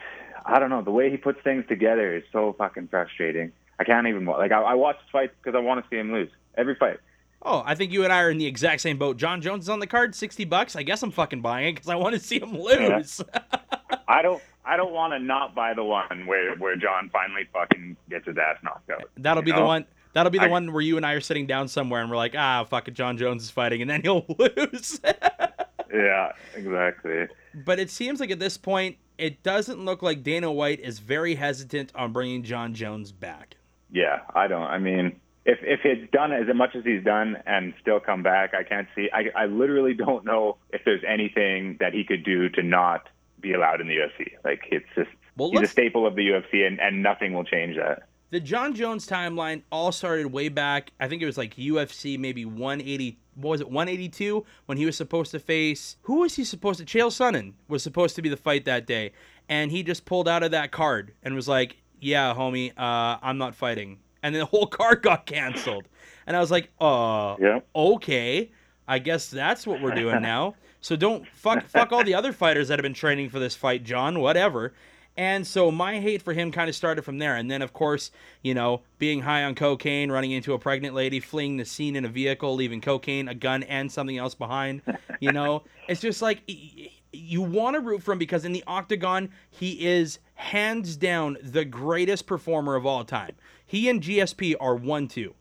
I 0.45 0.59
don't 0.59 0.71
know. 0.71 0.83
The 0.83 0.91
way 0.91 1.09
he 1.09 1.19
puts 1.19 1.39
things 1.45 1.65
together 1.69 2.17
is 2.17 2.25
so 2.33 2.57
fucking 2.59 2.89
frustrating. 2.89 3.53
I 3.79 3.85
can't 3.85 4.09
even 4.09 4.27
wa- 4.27 4.39
like. 4.39 4.51
I, 4.51 4.61
I 4.61 4.75
watch 4.75 4.97
fights 5.13 5.35
because 5.41 5.57
I 5.57 5.61
want 5.61 5.85
to 5.85 5.89
see 5.89 6.01
him 6.01 6.13
lose 6.13 6.31
every 6.59 6.75
fight. 6.75 6.99
Oh, 7.43 7.63
I 7.65 7.75
think 7.75 7.91
you 7.93 8.05
and 8.05 8.13
I 8.13 8.21
are 8.23 8.31
in 8.31 8.39
the 8.39 8.47
exact 8.47 8.83
same 8.83 8.99
boat. 8.99 9.17
Jon 9.17 9.41
Jones 9.41 9.65
is 9.65 9.69
on 9.71 9.79
the 9.81 9.87
card, 9.87 10.15
60 10.15 10.45
bucks. 10.45 10.77
I 10.77 10.83
guess 10.83 11.03
I'm 11.03 11.11
fucking 11.11 11.41
buying 11.41 11.69
it 11.69 11.73
because 11.77 11.89
I 11.89 11.95
want 11.95 12.15
to 12.15 12.21
see 12.21 12.39
him 12.39 12.59
lose. 12.59 13.21
I 14.09 14.23
don't. 14.23 14.43
I 14.65 14.77
don't 14.77 14.93
want 14.93 15.15
to 15.15 15.19
not 15.19 15.55
buy 15.55 15.73
the 15.75 15.83
one 15.83 16.27
where 16.27 16.55
where 16.57 16.77
Jon 16.77 17.09
finally 17.13 17.49
fucking 17.53 17.97
gets 18.11 18.27
his 18.27 18.37
ass 18.37 18.57
knocked 18.63 18.91
out. 18.91 19.05
That'll 19.17 19.43
be 19.43 19.51
You 19.53 19.57
the 19.57 19.65
one. 19.65 19.87
That'll 20.13 20.31
be 20.31 20.39
the 20.39 20.45
I- 20.45 20.49
one 20.49 20.73
where 20.73 20.83
you 20.83 20.97
and 20.99 21.07
I 21.07 21.13
are 21.15 21.21
sitting 21.21 21.47
down 21.47 21.67
somewhere 21.69 22.03
and 22.03 22.11
we're 22.11 22.17
like, 22.17 22.35
ah, 22.37 22.65
fuck 22.65 22.89
it, 22.89 22.95
Jon 22.95 23.17
Jones 23.17 23.43
is 23.45 23.51
fighting, 23.51 23.81
and 23.81 23.89
then 23.91 24.03
he'll 24.03 24.27
lose. 24.39 25.01
Yeah, 25.93 26.33
exactly. 26.55 27.27
but 27.65 27.79
it 27.81 27.91
seems 27.91 28.21
like 28.21 28.31
at 28.31 28.39
this 28.39 28.57
point, 28.57 28.97
it 29.19 29.43
doesn't 29.43 29.85
look 29.85 30.03
like 30.03 30.23
Dana 30.23 30.51
White 30.53 30.81
is 30.81 30.99
very 30.99 31.35
hesitant 31.35 31.93
on 31.95 32.13
bringing 32.13 32.43
Jon 32.43 32.75
Jones 32.75 33.11
back. 33.13 33.57
Yeah, 33.91 34.21
I 34.35 34.47
don't. 34.47 34.63
I 34.63 34.79
mean, 34.79 35.19
if 35.45 35.59
if 35.63 35.81
it's 35.85 36.11
done 36.13 36.33
as 36.33 36.47
much 36.55 36.75
as 36.75 36.85
he's 36.85 37.03
done 37.03 37.39
and 37.47 37.73
still 37.81 38.01
come 38.01 38.23
back, 38.23 38.53
I 38.55 38.63
can't 38.63 38.89
see. 38.95 39.09
I 39.13 39.31
I 39.35 39.47
literally 39.47 39.95
don't 40.07 40.25
know 40.25 40.57
if 40.71 40.83
there's 40.85 41.03
anything 41.07 41.77
that 41.81 41.93
he 41.95 42.05
could 42.05 42.25
do 42.25 42.49
to 42.51 42.63
not 42.63 43.09
be 43.41 43.53
allowed 43.55 43.81
in 43.81 43.89
the 43.89 43.97
UFC. 43.97 44.33
Like 44.45 44.63
it's 44.71 44.87
just 44.95 45.11
Well, 45.37 45.51
he's 45.51 45.63
a 45.63 45.67
staple 45.67 46.07
of 46.07 46.15
the 46.15 46.29
UFC, 46.29 46.67
and 46.67 46.81
and 46.81 47.03
nothing 47.03 47.33
will 47.33 47.45
change 47.45 47.77
that. 47.77 48.03
The 48.31 48.39
Jon 48.39 48.75
Jones 48.75 49.09
timeline 49.09 49.63
all 49.73 49.91
started 49.91 50.29
way 50.29 50.49
back. 50.49 50.93
I 51.01 51.09
think 51.09 51.21
it 51.21 51.27
was 51.27 51.37
like 51.37 51.57
UFC 51.57 52.17
maybe 52.19 52.45
180. 52.45 53.19
What 53.35 53.51
was 53.51 53.61
it? 53.61 53.69
182 53.69 54.45
when 54.67 54.79
he 54.79 54.87
was 54.87 54.97
supposed 54.97 55.33
to 55.33 55.41
face. 55.41 55.97
Who 56.03 56.21
was 56.21 56.37
he 56.37 56.45
supposed 56.45 56.79
to? 56.79 56.85
Chael 56.85 57.09
Sonnen 57.09 57.55
was 57.67 57.83
supposed 57.83 58.15
to 58.17 58.23
be 58.23 58.29
the 58.29 58.37
fight 58.37 58.67
that 58.67 58.87
day, 58.87 59.13
and 59.49 59.71
he 59.73 59.83
just 59.83 60.05
pulled 60.05 60.29
out 60.29 60.43
of 60.43 60.51
that 60.53 60.71
card 60.71 61.13
and 61.23 61.35
was 61.35 61.49
like, 61.49 61.79
"Yeah, 61.99 62.35
homie, 62.35 62.73
uh, 62.77 63.19
I'm 63.23 63.39
not 63.39 63.55
fighting." 63.55 63.99
And 64.23 64.35
then 64.35 64.41
the 64.41 64.47
whole 64.47 64.67
card 64.67 65.03
got 65.03 65.27
canceled, 65.27 65.87
and 66.27 66.37
I 66.37 66.41
was 66.41 66.51
like, 66.51 66.69
"Uh, 66.81 67.37
Yeah. 67.41 67.61
okay, 67.75 68.51
I 68.87 68.99
guess 68.99 69.29
that's 69.29 69.67
what 69.67 69.81
we're 69.81 69.95
doing 69.95 70.21
now." 70.23 70.55
So 70.83 70.97
don't 70.97 71.27
fuck 71.29 71.67
fuck 71.67 71.93
all 71.93 72.05
the 72.05 72.15
other 72.15 72.33
fighters 72.33 72.69
that 72.69 72.79
have 72.79 72.83
been 72.83 72.95
training 72.95 73.29
for 73.31 73.39
this 73.39 73.55
fight, 73.55 73.85
Jon. 73.85 74.21
Whatever. 74.21 74.73
And 75.17 75.47
so 75.47 75.71
my 75.71 76.01
hate 76.01 76.23
for 76.23 76.33
him 76.33 76.51
kind 76.53 76.71
of 76.71 76.75
started 76.77 77.03
from 77.03 77.19
there. 77.19 77.37
And 77.37 77.51
then, 77.51 77.61
of 77.63 77.73
course, 77.75 78.11
you 78.43 78.55
know, 78.55 78.83
being 78.99 79.21
high 79.21 79.43
on 79.45 79.55
cocaine, 79.55 80.11
running 80.11 80.31
into 80.31 80.55
a 80.55 80.59
pregnant 80.59 80.95
lady, 80.95 81.21
fleeing 81.21 81.57
the 81.59 81.65
scene 81.65 81.97
in 81.97 82.05
a 82.05 82.09
vehicle, 82.09 82.55
leaving 82.55 82.81
cocaine, 82.81 83.29
a 83.29 83.35
gun, 83.35 83.63
and 83.65 83.91
something 83.91 84.17
else 84.17 84.35
behind. 84.35 84.81
You 85.19 85.33
know, 85.33 85.65
it's 85.89 86.01
just 86.01 86.23
like 86.23 86.41
you 87.13 87.43
want 87.43 87.75
to 87.75 87.81
root 87.81 88.03
for 88.03 88.13
him 88.13 88.19
because 88.19 88.45
in 88.45 88.53
the 88.53 88.65
octagon, 88.67 89.31
he 89.51 89.87
is 89.87 90.19
hands 90.35 90.97
down 90.97 91.37
the 91.43 91.65
greatest 91.65 92.27
performer 92.27 92.77
of 92.77 92.87
all 92.87 93.05
time. 93.05 93.35
He 93.67 93.89
and 93.89 94.03
GSP 94.03 94.55
are 94.61 94.75
one 94.75 95.09
two. 95.09 95.35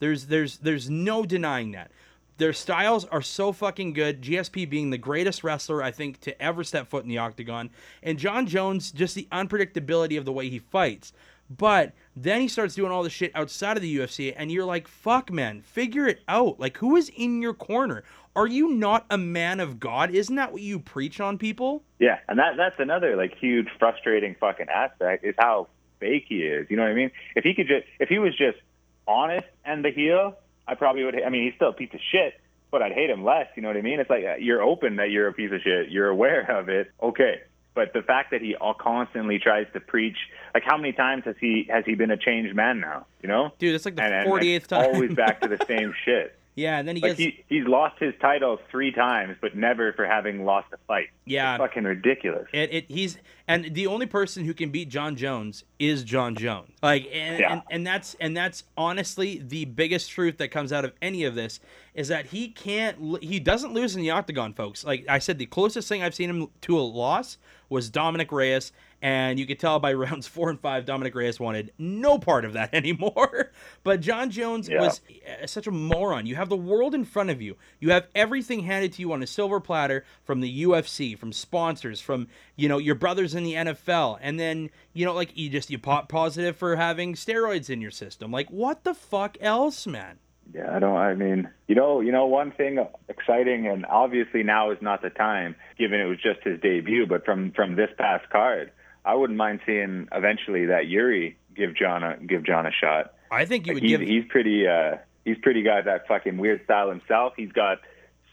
There's 0.00 0.26
there's 0.26 0.58
there's 0.58 0.90
no 0.90 1.24
denying 1.24 1.72
that. 1.72 1.90
Their 2.36 2.52
styles 2.52 3.04
are 3.06 3.22
so 3.22 3.52
fucking 3.52 3.92
good. 3.92 4.20
GSP 4.20 4.68
being 4.68 4.90
the 4.90 4.98
greatest 4.98 5.44
wrestler 5.44 5.82
I 5.82 5.92
think 5.92 6.20
to 6.22 6.42
ever 6.42 6.64
step 6.64 6.88
foot 6.88 7.04
in 7.04 7.08
the 7.08 7.18
octagon, 7.18 7.70
and 8.02 8.18
Jon 8.18 8.46
Jones 8.46 8.90
just 8.90 9.14
the 9.14 9.28
unpredictability 9.30 10.18
of 10.18 10.24
the 10.24 10.32
way 10.32 10.48
he 10.48 10.58
fights. 10.58 11.12
But 11.50 11.92
then 12.16 12.40
he 12.40 12.48
starts 12.48 12.74
doing 12.74 12.90
all 12.90 13.02
the 13.02 13.10
shit 13.10 13.32
outside 13.34 13.76
of 13.76 13.82
the 13.82 13.98
UFC, 13.98 14.32
and 14.36 14.50
you're 14.50 14.64
like, 14.64 14.88
fuck, 14.88 15.30
man, 15.30 15.62
figure 15.62 16.06
it 16.06 16.20
out. 16.28 16.58
Like, 16.58 16.78
who 16.78 16.96
is 16.96 17.10
in 17.16 17.42
your 17.42 17.54
corner? 17.54 18.04
Are 18.36 18.46
you 18.46 18.70
not 18.70 19.06
a 19.10 19.18
man 19.18 19.60
of 19.60 19.78
God? 19.78 20.10
Isn't 20.10 20.36
that 20.36 20.52
what 20.52 20.62
you 20.62 20.78
preach 20.80 21.20
on 21.20 21.38
people? 21.38 21.84
Yeah, 21.98 22.18
and 22.28 22.38
that 22.38 22.56
that's 22.56 22.80
another 22.80 23.16
like 23.16 23.36
huge 23.38 23.68
frustrating 23.78 24.34
fucking 24.40 24.68
aspect 24.68 25.24
is 25.24 25.34
how 25.38 25.68
fake 26.00 26.26
he 26.28 26.42
is. 26.42 26.66
You 26.68 26.76
know 26.76 26.82
what 26.82 26.90
I 26.90 26.94
mean? 26.94 27.10
If 27.36 27.44
he 27.44 27.54
could 27.54 27.68
just 27.68 27.86
if 28.00 28.08
he 28.08 28.18
was 28.18 28.36
just 28.36 28.58
honest 29.06 29.46
and 29.64 29.84
the 29.84 29.90
heel, 29.90 30.36
I 30.66 30.74
probably 30.74 31.04
would. 31.04 31.22
I 31.22 31.28
mean, 31.30 31.44
he's 31.44 31.54
still 31.54 31.68
a 31.68 31.72
piece 31.72 31.94
of 31.94 32.00
shit, 32.10 32.40
but 32.72 32.82
I'd 32.82 32.92
hate 32.92 33.10
him 33.10 33.22
less. 33.24 33.46
You 33.54 33.62
know 33.62 33.68
what 33.68 33.76
I 33.76 33.82
mean? 33.82 34.00
It's 34.00 34.10
like 34.10 34.24
uh, 34.24 34.36
you're 34.36 34.62
open 34.62 34.96
that 34.96 35.10
you're 35.10 35.28
a 35.28 35.32
piece 35.32 35.52
of 35.52 35.60
shit. 35.62 35.90
You're 35.90 36.08
aware 36.08 36.50
of 36.58 36.68
it. 36.68 36.90
Okay, 37.00 37.42
but 37.74 37.92
the 37.92 38.02
fact 38.02 38.30
that 38.30 38.40
he 38.40 38.54
all 38.56 38.74
constantly 38.74 39.38
tries 39.38 39.66
to 39.72 39.80
preach, 39.80 40.16
like 40.54 40.62
how 40.64 40.76
many 40.76 40.92
times 40.92 41.24
has 41.24 41.36
he 41.40 41.66
has 41.70 41.84
he 41.84 41.94
been 41.94 42.10
a 42.10 42.16
changed 42.16 42.54
man 42.54 42.80
now? 42.80 43.06
You 43.22 43.28
know, 43.28 43.52
dude, 43.58 43.74
it's 43.74 43.84
like 43.84 43.96
the 43.96 44.22
forty 44.24 44.54
eighth 44.54 44.68
time. 44.68 44.94
Always 44.94 45.14
back 45.14 45.40
to 45.40 45.48
the 45.48 45.64
same 45.66 45.94
shit. 46.04 46.38
Yeah, 46.56 46.78
and 46.78 46.86
then 46.86 46.94
he 46.94 47.02
like 47.02 47.16
gets 47.16 47.18
he, 47.18 47.44
he's 47.48 47.66
lost 47.66 47.98
his 47.98 48.14
title 48.20 48.60
three 48.70 48.92
times, 48.92 49.36
but 49.40 49.56
never 49.56 49.92
for 49.92 50.06
having 50.06 50.44
lost 50.44 50.68
a 50.72 50.76
fight. 50.86 51.08
Yeah, 51.24 51.54
it's 51.54 51.60
fucking 51.60 51.82
ridiculous. 51.82 52.46
It, 52.52 52.72
it 52.72 52.84
he's 52.88 53.18
and 53.48 53.74
the 53.74 53.88
only 53.88 54.06
person 54.06 54.44
who 54.44 54.54
can 54.54 54.70
beat 54.70 54.88
Jon 54.88 55.16
Jones 55.16 55.64
is 55.80 56.04
Jon 56.04 56.36
Jones. 56.36 56.70
Like 56.80 57.08
and, 57.12 57.40
Yeah. 57.40 57.52
and 57.52 57.62
and 57.70 57.86
that's 57.86 58.14
and 58.20 58.36
that's 58.36 58.62
honestly 58.76 59.42
the 59.44 59.64
biggest 59.64 60.10
truth 60.10 60.38
that 60.38 60.48
comes 60.48 60.72
out 60.72 60.84
of 60.84 60.92
any 61.02 61.24
of 61.24 61.34
this 61.34 61.58
is 61.94 62.06
that 62.08 62.26
he 62.26 62.48
can't 62.48 63.22
he 63.22 63.40
doesn't 63.40 63.74
lose 63.74 63.96
in 63.96 64.02
the 64.02 64.10
octagon, 64.10 64.54
folks. 64.54 64.84
Like 64.84 65.06
I 65.08 65.18
said, 65.18 65.38
the 65.38 65.46
closest 65.46 65.88
thing 65.88 66.04
I've 66.04 66.14
seen 66.14 66.30
him 66.30 66.48
to 66.62 66.78
a 66.78 66.82
loss 66.82 67.36
was 67.68 67.90
Dominick 67.90 68.30
Reyes, 68.30 68.70
and 69.04 69.38
you 69.38 69.44
could 69.46 69.58
tell 69.58 69.78
by 69.78 69.92
rounds 70.04 70.26
four 70.26 70.48
and 70.48 70.58
five, 70.58 70.86
Dominick 70.86 71.14
Reyes 71.14 71.38
wanted 71.38 71.72
no 71.76 72.18
part 72.18 72.46
of 72.46 72.54
that 72.54 72.70
anymore. 72.72 73.50
but 73.82 74.00
Jon 74.00 74.30
Jones 74.30 74.66
Yeah. 74.66 74.80
was 74.80 75.02
uh, 75.42 75.46
such 75.46 75.66
a 75.66 75.70
moron. 75.70 76.24
You 76.24 76.36
have 76.36 76.48
the 76.48 76.56
world 76.56 76.94
in 76.94 77.04
front 77.04 77.28
of 77.28 77.42
you. 77.42 77.56
You 77.80 77.90
have 77.90 78.06
everything 78.14 78.60
handed 78.60 78.94
to 78.94 79.02
you 79.02 79.12
on 79.12 79.22
a 79.22 79.26
silver 79.26 79.60
platter 79.60 80.04
from 80.24 80.40
the 80.40 80.64
UFC, 80.64 81.18
from 81.18 81.32
sponsors, 81.32 82.00
from 82.00 82.28
you 82.56 82.66
know 82.68 82.78
your 82.78 82.94
brothers 82.94 83.34
in 83.34 83.44
the 83.44 83.52
NFL, 83.52 84.18
and 84.22 84.40
then 84.40 84.70
you 84.94 85.04
know 85.04 85.12
like 85.12 85.36
you 85.36 85.50
just 85.50 85.68
you 85.70 85.78
pop 85.78 86.08
positive 86.08 86.56
for 86.56 86.76
having 86.76 87.12
steroids 87.14 87.68
in 87.68 87.82
your 87.82 87.90
system. 87.90 88.30
Like 88.32 88.48
what 88.50 88.84
the 88.84 88.94
fuck 88.94 89.36
else, 89.40 89.86
man? 89.86 90.18
Yeah, 90.54 90.74
I 90.74 90.78
don't. 90.78 90.96
I 90.96 91.14
mean, 91.14 91.48
you 91.68 91.74
know, 91.74 92.00
you 92.00 92.12
know, 92.12 92.26
one 92.26 92.52
thing 92.52 92.78
exciting, 93.08 93.66
and 93.66 93.84
obviously 93.86 94.42
now 94.42 94.70
is 94.70 94.78
not 94.82 95.00
the 95.02 95.08
time, 95.10 95.56
given 95.78 96.00
it 96.00 96.04
was 96.04 96.18
just 96.22 96.40
his 96.42 96.60
debut. 96.60 97.06
But 97.06 97.24
from 97.24 97.50
from 97.52 97.76
this 97.76 97.90
past 97.98 98.28
card, 98.30 98.70
I 99.04 99.14
wouldn't 99.14 99.36
mind 99.36 99.60
seeing 99.66 100.08
eventually 100.12 100.66
that 100.66 100.84
Jiri 100.84 101.34
give 101.54 101.76
Jon 101.76 102.02
a 102.02 102.16
give 102.18 102.44
Jon 102.44 102.66
a 102.66 102.72
shot. 102.72 103.14
I 103.30 103.44
think 103.44 103.66
you 103.66 103.74
would 103.74 103.82
he's, 103.82 103.98
give. 103.98 104.00
he's 104.00 104.24
pretty. 104.28 104.66
uh 104.66 104.96
He's 105.24 105.38
pretty 105.42 105.62
got 105.62 105.86
that 105.86 106.06
fucking 106.06 106.36
weird 106.36 106.64
style 106.64 106.90
himself. 106.90 107.32
He's 107.34 107.50
got 107.50 107.78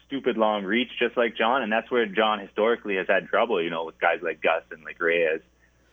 stupid 0.06 0.36
long 0.36 0.64
reach, 0.64 0.90
just 0.98 1.16
like 1.16 1.34
Jon, 1.34 1.62
and 1.62 1.72
that's 1.72 1.90
where 1.90 2.04
Jon 2.04 2.38
historically 2.38 2.96
has 2.96 3.06
had 3.08 3.28
trouble. 3.28 3.62
You 3.62 3.70
know, 3.70 3.84
with 3.86 3.98
guys 3.98 4.18
like 4.22 4.42
Gus 4.42 4.62
and 4.70 4.84
like 4.84 5.00
Reyes, 5.00 5.40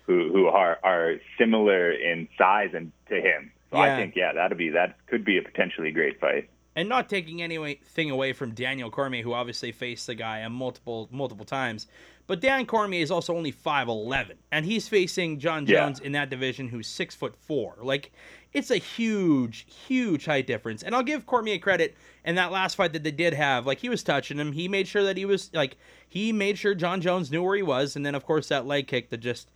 who 0.06 0.30
who 0.34 0.48
are 0.48 0.78
are 0.84 1.15
similar 1.38 1.92
in 1.92 2.28
size 2.38 2.72
and 2.74 2.92
to 3.08 3.15
him. 3.15 3.52
So 3.72 3.78
Yeah. 3.78 3.94
I 3.94 3.96
think 3.96 4.15
yeah, 4.18 4.34
that'd 4.34 4.58
be 4.58 4.72
that 4.72 4.98
could 5.08 5.24
be 5.24 5.38
a 5.38 5.42
potentially 5.42 5.92
great 5.92 6.20
fight. 6.20 6.50
And 6.80 6.88
not 6.88 7.10
taking 7.10 7.42
anything 7.42 8.10
away 8.10 8.32
from 8.32 8.54
Daniel 8.54 8.89
Cormier, 8.89 9.22
who 9.22 9.34
obviously 9.34 9.74
faced 9.74 10.08
the 10.08 10.15
guy 10.15 10.39
a 10.39 10.50
multiple 10.50 11.10
multiple 11.12 11.46
times. 11.46 11.88
But 12.26 12.39
Dan 12.39 12.65
Cormier 12.65 13.02
is 13.02 13.12
also 13.12 13.36
only 13.36 13.52
five 13.52 13.89
eleven, 13.89 14.38
and 14.50 14.65
he's 14.65 14.88
facing 14.88 15.39
Jon 15.39 15.65
Yeah. 15.65 15.82
Jones 15.82 16.00
in 16.00 16.13
that 16.13 16.30
division, 16.30 16.70
who's 16.70 16.88
six 16.88 17.13
foot 17.13 17.36
four. 17.36 17.76
Like, 17.82 18.13
it's 18.54 18.72
a 18.72 18.78
huge, 18.78 19.65
huge 19.88 20.24
height 20.24 20.48
difference. 20.48 20.82
And 20.82 20.96
I'll 20.96 21.04
give 21.04 21.26
Cormier 21.26 21.58
credit 21.58 21.98
in 22.24 22.36
that 22.36 22.50
last 22.50 22.76
fight 22.76 22.94
that 22.94 23.04
they 23.04 23.12
did 23.12 23.34
have. 23.34 23.65
Like, 23.65 23.80
he 23.80 23.89
was 23.89 24.02
touching 24.02 24.38
him. 24.38 24.54
He 24.54 24.70
made 24.70 24.88
sure 24.88 25.04
that 25.04 25.18
he 25.18 25.26
was 25.26 25.54
like 25.54 25.76
he 26.08 26.32
made 26.32 26.58
sure 26.58 26.74
Jon 26.76 27.02
Jones 27.02 27.30
knew 27.30 27.44
where 27.44 27.58
he 27.58 27.62
was, 27.62 27.98
and 27.98 28.06
then 28.06 28.15
of 28.15 28.26
course 28.26 28.48
that 28.48 28.65
leg 28.65 28.88
kick 28.88 29.10
that 29.10 29.18
just, 29.18 29.52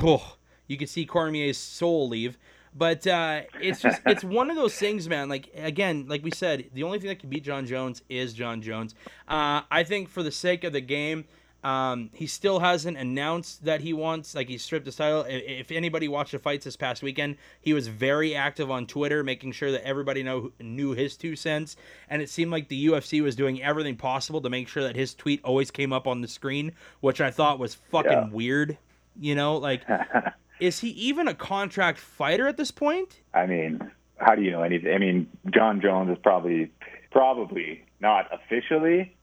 oh, 0.00 0.36
you 0.68 0.76
could 0.76 0.88
see 0.88 1.04
Cormier's 1.04 1.58
soul 1.58 2.08
leave. 2.08 2.38
But 2.78 3.06
uh, 3.06 3.42
it's 3.60 3.80
just 3.82 4.00
it's 4.06 4.22
one 4.38 4.50
of 4.50 4.56
those 4.56 4.74
things, 4.76 5.08
man. 5.08 5.28
Like 5.28 5.50
again, 5.56 6.06
like 6.08 6.22
we 6.22 6.30
said, 6.30 6.66
the 6.72 6.84
only 6.84 7.00
thing 7.00 7.08
that 7.08 7.18
can 7.18 7.28
beat 7.28 7.42
Jon 7.44 7.66
Jones 7.66 8.02
is 8.08 8.32
Jon 8.32 8.62
Jones. 8.62 8.94
Uh, 9.26 9.62
I 9.70 9.82
think 9.82 10.08
for 10.08 10.22
the 10.22 10.30
sake 10.30 10.62
of 10.62 10.72
the 10.72 10.80
game, 10.80 11.24
um, 11.64 12.10
he 12.14 12.28
still 12.28 12.60
hasn't 12.60 12.96
announced 12.96 13.64
that 13.64 13.80
he 13.80 13.92
wants 13.92 14.32
like 14.36 14.48
he 14.48 14.58
stripped 14.58 14.86
his 14.86 14.94
title. 14.94 15.24
If 15.28 15.72
anybody 15.72 16.06
watched 16.06 16.30
the 16.30 16.38
fights 16.38 16.64
this 16.66 16.76
past 16.76 17.02
weekend, 17.02 17.36
he 17.60 17.74
was 17.74 17.88
very 17.88 18.36
active 18.36 18.70
on 18.70 18.86
Twitter, 18.86 19.24
making 19.24 19.52
sure 19.52 19.72
that 19.72 19.84
everybody 19.84 20.22
know 20.22 20.52
knew 20.60 20.92
his 20.92 21.16
two 21.16 21.34
cents. 21.34 21.74
And 22.08 22.22
it 22.22 22.30
seemed 22.30 22.52
like 22.52 22.68
the 22.68 22.86
UFC 22.86 23.20
was 23.22 23.34
doing 23.34 23.60
everything 23.60 23.96
possible 23.96 24.40
to 24.42 24.48
make 24.50 24.68
sure 24.68 24.84
that 24.84 24.94
his 24.94 25.14
tweet 25.14 25.40
always 25.42 25.72
came 25.72 25.92
up 25.92 26.06
on 26.06 26.20
the 26.20 26.28
screen, 26.28 26.72
which 27.00 27.20
I 27.20 27.32
thought 27.32 27.58
was 27.58 27.74
fucking 27.74 28.12
Yeah. 28.12 28.28
weird. 28.30 28.78
You 29.20 29.34
know, 29.34 29.56
like 29.56 29.82
is 30.60 30.80
he 30.80 30.88
even 30.90 31.28
a 31.28 31.34
contract 31.34 31.98
fighter 31.98 32.46
at 32.46 32.56
this 32.56 32.70
point? 32.70 33.20
I 33.34 33.46
mean, 33.46 33.90
how 34.18 34.34
do 34.34 34.42
you 34.42 34.50
know 34.50 34.62
anything? 34.62 34.92
I 34.92 34.98
mean, 34.98 35.28
Jon 35.52 35.80
Jones 35.80 36.10
is 36.10 36.18
probably 36.22 36.70
probably 37.10 37.84
not 38.00 38.26
officially 38.32 39.16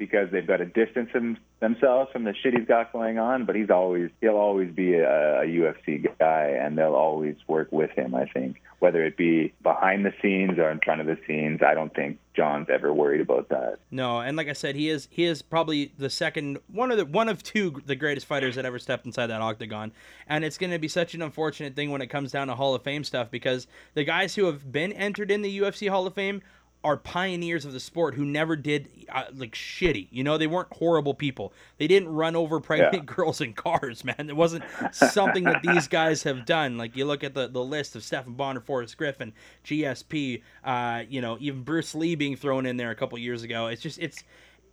because 0.00 0.30
they've 0.32 0.46
got 0.46 0.56
to 0.56 0.64
distance 0.64 1.10
him, 1.12 1.36
themselves 1.60 2.10
from 2.10 2.24
the 2.24 2.34
shit 2.42 2.54
he's 2.54 2.66
got 2.66 2.90
going 2.90 3.18
on. 3.18 3.44
But 3.44 3.54
he's 3.54 3.70
always 3.70 4.10
he'll 4.20 4.36
always 4.36 4.74
be 4.74 4.94
a, 4.94 5.42
a 5.42 5.44
UFC 5.44 6.08
guy, 6.18 6.58
and 6.60 6.76
they'll 6.76 6.94
always 6.94 7.36
work 7.46 7.70
with 7.70 7.90
him. 7.90 8.14
I 8.14 8.24
think 8.24 8.60
whether 8.80 9.04
it 9.04 9.16
be 9.16 9.52
behind 9.62 10.06
the 10.06 10.12
scenes 10.22 10.58
or 10.58 10.70
in 10.70 10.80
front 10.82 11.02
of 11.02 11.06
the 11.06 11.18
scenes, 11.26 11.60
I 11.62 11.74
don't 11.74 11.94
think 11.94 12.18
Jon's 12.34 12.68
ever 12.72 12.94
worried 12.94 13.20
about 13.20 13.50
that. 13.50 13.78
No, 13.90 14.20
and 14.20 14.38
like 14.38 14.48
I 14.48 14.54
said, 14.54 14.74
he 14.74 14.88
is 14.88 15.06
he 15.10 15.24
is 15.24 15.42
probably 15.42 15.92
the 15.98 16.10
second 16.10 16.58
one 16.72 16.90
of 16.90 16.96
the 16.96 17.04
one 17.04 17.28
of 17.28 17.42
two 17.42 17.82
the 17.84 17.94
greatest 17.94 18.26
fighters 18.26 18.56
that 18.56 18.64
ever 18.64 18.78
stepped 18.78 19.04
inside 19.04 19.26
that 19.26 19.42
octagon. 19.42 19.92
And 20.26 20.44
it's 20.44 20.56
going 20.56 20.70
to 20.70 20.78
be 20.78 20.88
such 20.88 21.14
an 21.14 21.20
unfortunate 21.20 21.76
thing 21.76 21.90
when 21.90 22.00
it 22.00 22.06
comes 22.06 22.32
down 22.32 22.48
to 22.48 22.54
Hall 22.54 22.74
of 22.74 22.82
Fame 22.82 23.04
stuff 23.04 23.30
because 23.30 23.66
the 23.92 24.04
guys 24.04 24.34
who 24.34 24.46
have 24.46 24.72
been 24.72 24.92
entered 24.94 25.30
in 25.30 25.42
the 25.42 25.60
UFC 25.60 25.90
Hall 25.90 26.06
of 26.06 26.14
Fame 26.14 26.40
are 26.82 26.96
pioneers 26.96 27.66
of 27.66 27.72
the 27.74 27.80
sport 27.80 28.14
who 28.14 28.24
never 28.24 28.56
did 28.56 28.88
uh, 29.10 29.24
like 29.34 29.52
shitty. 29.52 30.08
You 30.10 30.24
know, 30.24 30.38
they 30.38 30.46
weren't 30.46 30.72
horrible 30.72 31.12
people. 31.12 31.52
They 31.76 31.86
didn't 31.86 32.08
run 32.08 32.34
over 32.34 32.58
pregnant 32.60 32.94
Yeah. 32.94 33.00
girls 33.14 33.40
in 33.42 33.52
cars, 33.52 34.02
man. 34.04 34.30
It 34.30 34.36
wasn't 34.36 34.64
something 34.92 35.44
that 35.44 35.62
these 35.62 35.88
guys 36.00 36.22
have 36.22 36.46
done. 36.46 36.78
Like 36.78 36.96
you 36.96 37.04
look 37.04 37.22
at 37.22 37.34
the, 37.34 37.48
the 37.48 37.62
list 37.62 37.96
of 37.96 38.02
Stephan 38.02 38.32
Bonnar, 38.32 38.60
Forrest 38.60 38.96
Griffin, 38.96 39.32
GSP, 39.64 40.42
uh, 40.64 41.02
you 41.08 41.20
know, 41.20 41.36
even 41.40 41.62
Bruce 41.62 41.94
Lee 41.94 42.14
being 42.14 42.34
thrown 42.36 42.64
in 42.66 42.76
there 42.78 42.90
a 42.90 42.94
couple 42.96 43.18
years 43.18 43.42
ago. 43.42 43.66
It's 43.66 43.82
just 43.82 43.98
it's 43.98 44.24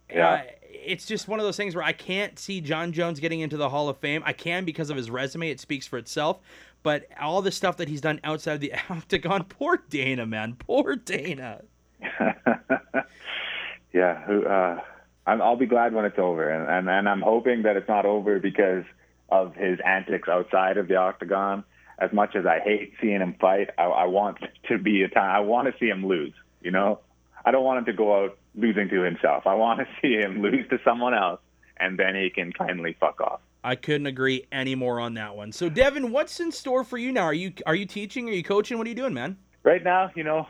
Yeah. 0.10 0.30
uh, 0.30 0.42
it's 0.64 1.06
just 1.06 1.28
one 1.28 1.40
of 1.40 1.46
those 1.46 1.58
things 1.58 1.76
where 1.76 1.84
I 1.84 1.92
can't 1.94 2.40
see 2.40 2.62
Jon 2.62 2.94
Jones 2.94 3.20
getting 3.20 3.42
into 3.42 3.58
the 3.58 3.68
Hall 3.70 3.90
of 3.90 3.98
Fame. 3.98 4.24
I 4.26 4.32
can 4.34 4.64
because 4.64 4.90
of 4.90 4.96
his 4.96 5.10
resume; 5.10 5.50
it 5.50 5.60
speaks 5.60 5.86
for 5.86 5.98
itself. 5.98 6.40
But 6.84 7.08
all 7.20 7.42
the 7.42 7.52
stuff 7.52 7.76
that 7.78 7.90
he's 7.90 8.00
done 8.00 8.22
outside 8.24 8.54
of 8.54 8.60
the 8.62 8.72
octagon, 8.90 9.44
poor 9.46 9.84
Dana, 9.90 10.26
man, 10.26 10.56
poor 10.58 10.96
Dana. 10.96 11.64
yeah, 13.94 14.24
who, 14.24 14.46
uh, 14.46 14.80
I'm, 15.26 15.42
I'll 15.42 15.58
be 15.58 15.66
glad 15.66 15.94
when 15.94 16.06
it's 16.06 16.20
over, 16.20 16.50
and, 16.50 16.70
and 16.70 16.90
and 16.90 17.10
I'm 17.10 17.22
hoping 17.22 17.64
that 17.64 17.76
it's 17.76 17.88
not 17.88 18.06
over 18.06 18.40
because 18.40 18.84
of 19.30 19.56
his 19.56 19.80
antics 19.86 20.30
outside 20.30 20.78
of 20.78 20.88
the 20.88 20.96
octagon. 20.96 21.64
As 22.00 22.14
much 22.14 22.36
as 22.36 22.46
I 22.46 22.60
hate 22.60 22.94
seeing 23.02 23.22
him 23.22 23.36
fight, 23.42 23.72
I, 23.78 23.86
I 23.86 24.06
want 24.06 24.38
to 24.68 24.78
be 24.78 25.02
a 25.02 25.10
time. 25.10 25.36
I 25.36 25.40
want 25.40 25.68
to 25.68 25.74
see 25.80 25.88
him 25.88 26.06
lose. 26.06 26.34
You 26.62 26.72
know, 26.72 27.00
I 27.44 27.52
don't 27.52 27.64
want 27.64 27.80
him 27.80 27.86
to 27.86 27.94
go 27.94 28.24
out 28.24 28.38
losing 28.56 28.88
to 28.90 29.02
himself. 29.02 29.48
I 29.48 29.56
want 29.56 29.80
to 29.80 29.88
see 30.02 30.14
him 30.14 30.42
lose 30.42 30.68
to 30.70 30.80
someone 30.86 31.14
else, 31.14 31.42
and 31.78 31.98
then 31.98 32.16
he 32.16 32.30
can 32.30 32.54
kindly 32.54 32.96
fuck 33.00 33.20
off. 33.20 33.42
I 33.64 33.76
couldn't 33.76 34.08
agree 34.08 34.46
any 34.52 34.76
more 34.76 35.00
on 35.00 35.16
that 35.16 35.36
one. 35.36 35.52
So, 35.52 35.68
Devon, 35.68 36.12
what's 36.12 36.40
in 36.40 36.52
store 36.52 36.84
for 36.84 36.98
you 36.98 37.12
now? 37.12 37.24
Are 37.24 37.34
you 37.34 37.52
are 37.66 37.76
you 37.76 37.86
teaching? 37.86 38.30
Are 38.30 38.34
you 38.34 38.44
coaching? 38.44 38.78
What 38.78 38.88
are 38.88 38.90
you 38.90 38.96
doing, 38.96 39.14
man? 39.14 39.38
Right 39.64 39.84
now, 39.84 40.10
you 40.16 40.24
know, 40.24 40.48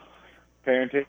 parenting. 0.67 1.05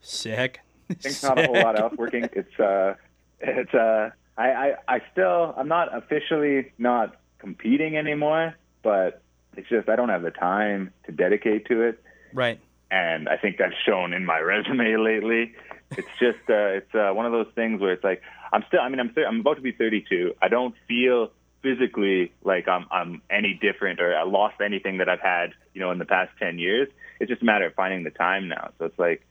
Sick. 0.00 0.60
Things 1.00 1.22
not 1.22 1.38
a 1.38 1.46
whole 1.46 1.54
lot 1.60 1.78
else 1.78 1.94
working. 1.96 2.28
It's 2.32 2.60
uh, 2.60 2.94
it's 3.40 3.74
uh, 3.74 4.10
I, 4.38 4.50
I 4.50 4.74
I 4.88 5.00
still 5.12 5.54
I'm 5.56 5.68
not 5.68 5.96
officially 5.96 6.72
not 6.78 7.16
competing 7.38 7.96
anymore, 7.96 8.54
but 8.82 9.22
it's 9.56 9.68
just 9.68 9.88
I 9.88 9.96
don't 9.96 10.10
have 10.10 10.22
the 10.22 10.30
time 10.30 10.92
to 11.06 11.12
dedicate 11.12 11.66
to 11.66 11.82
it, 11.82 12.02
Right. 12.32 12.60
and 12.90 13.28
I 13.28 13.36
think 13.36 13.56
that's 13.58 13.74
shown 13.84 14.12
in 14.12 14.24
my 14.24 14.38
resume 14.52 14.96
lately. 14.96 15.54
It's 15.92 16.08
just 16.20 16.38
uh, 16.48 16.78
it's 16.78 16.94
uh, 16.94 17.10
one 17.12 17.26
of 17.26 17.32
those 17.32 17.48
things 17.54 17.80
where 17.80 17.92
it's 17.92 18.04
like 18.04 18.22
I'm 18.52 18.62
still 18.68 18.80
I 18.80 18.88
mean 18.88 19.00
I'm 19.00 19.10
thir- 19.10 19.26
I'm 19.26 19.40
about 19.40 19.54
to 19.56 19.62
be 19.62 19.72
32. 19.72 20.34
I 20.40 20.46
don't 20.48 20.74
feel 20.86 21.30
physically 21.62 22.32
like 22.44 22.68
I'm 22.68 22.86
I'm 22.92 23.22
any 23.28 23.58
different 23.60 24.00
or 24.00 24.16
I 24.16 24.22
lost 24.22 24.60
anything 24.64 24.98
that 24.98 25.08
I've 25.08 25.20
had 25.20 25.50
you 25.74 25.80
know 25.80 25.90
in 25.90 25.98
the 25.98 26.04
past 26.04 26.30
10 26.38 26.60
years. 26.60 26.88
It's 27.18 27.28
just 27.28 27.42
a 27.42 27.44
matter 27.44 27.66
of 27.66 27.74
finding 27.74 28.04
the 28.04 28.10
time 28.10 28.46
now. 28.48 28.70
So 28.78 28.84
it's 28.84 28.98
like 28.98 29.26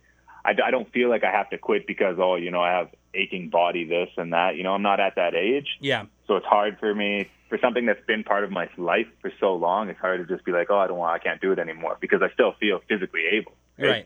I, 0.45 0.67
I 0.67 0.71
don't 0.71 0.91
feel 0.91 1.09
like 1.09 1.23
I 1.23 1.31
have 1.31 1.49
to 1.49 1.57
quit 1.57 1.87
because 1.87 2.17
oh, 2.19 2.35
you 2.35 2.51
know, 2.51 2.61
I 2.61 2.71
have 2.71 2.89
aching 3.13 3.49
body, 3.49 3.85
this 3.85 4.09
and 4.17 4.33
that. 4.33 4.55
You 4.55 4.63
know, 4.63 4.73
I'm 4.73 4.81
not 4.81 4.99
at 4.99 5.15
that 5.15 5.33
age. 5.33 5.67
Yeah. 5.79 6.05
So 6.27 6.35
it's 6.35 6.45
hard 6.45 6.77
for 6.79 6.93
me 6.93 7.29
for 7.49 7.57
something 7.61 7.85
that's 7.85 8.03
been 8.05 8.23
part 8.23 8.43
of 8.43 8.51
my 8.51 8.69
life 8.77 9.07
for 9.21 9.31
so 9.39 9.55
long. 9.55 9.89
It's 9.89 9.99
hard 9.99 10.25
to 10.25 10.33
just 10.33 10.45
be 10.45 10.51
like, 10.51 10.67
oh, 10.69 10.77
I 10.77 10.87
don't 10.87 10.97
want, 10.97 11.19
I 11.19 11.23
can't 11.23 11.41
do 11.41 11.51
it 11.51 11.59
anymore 11.59 11.97
because 11.99 12.21
I 12.21 12.31
still 12.33 12.53
feel 12.59 12.81
physically 12.87 13.23
able. 13.33 13.53
Right. 13.77 13.89
right. 13.89 14.05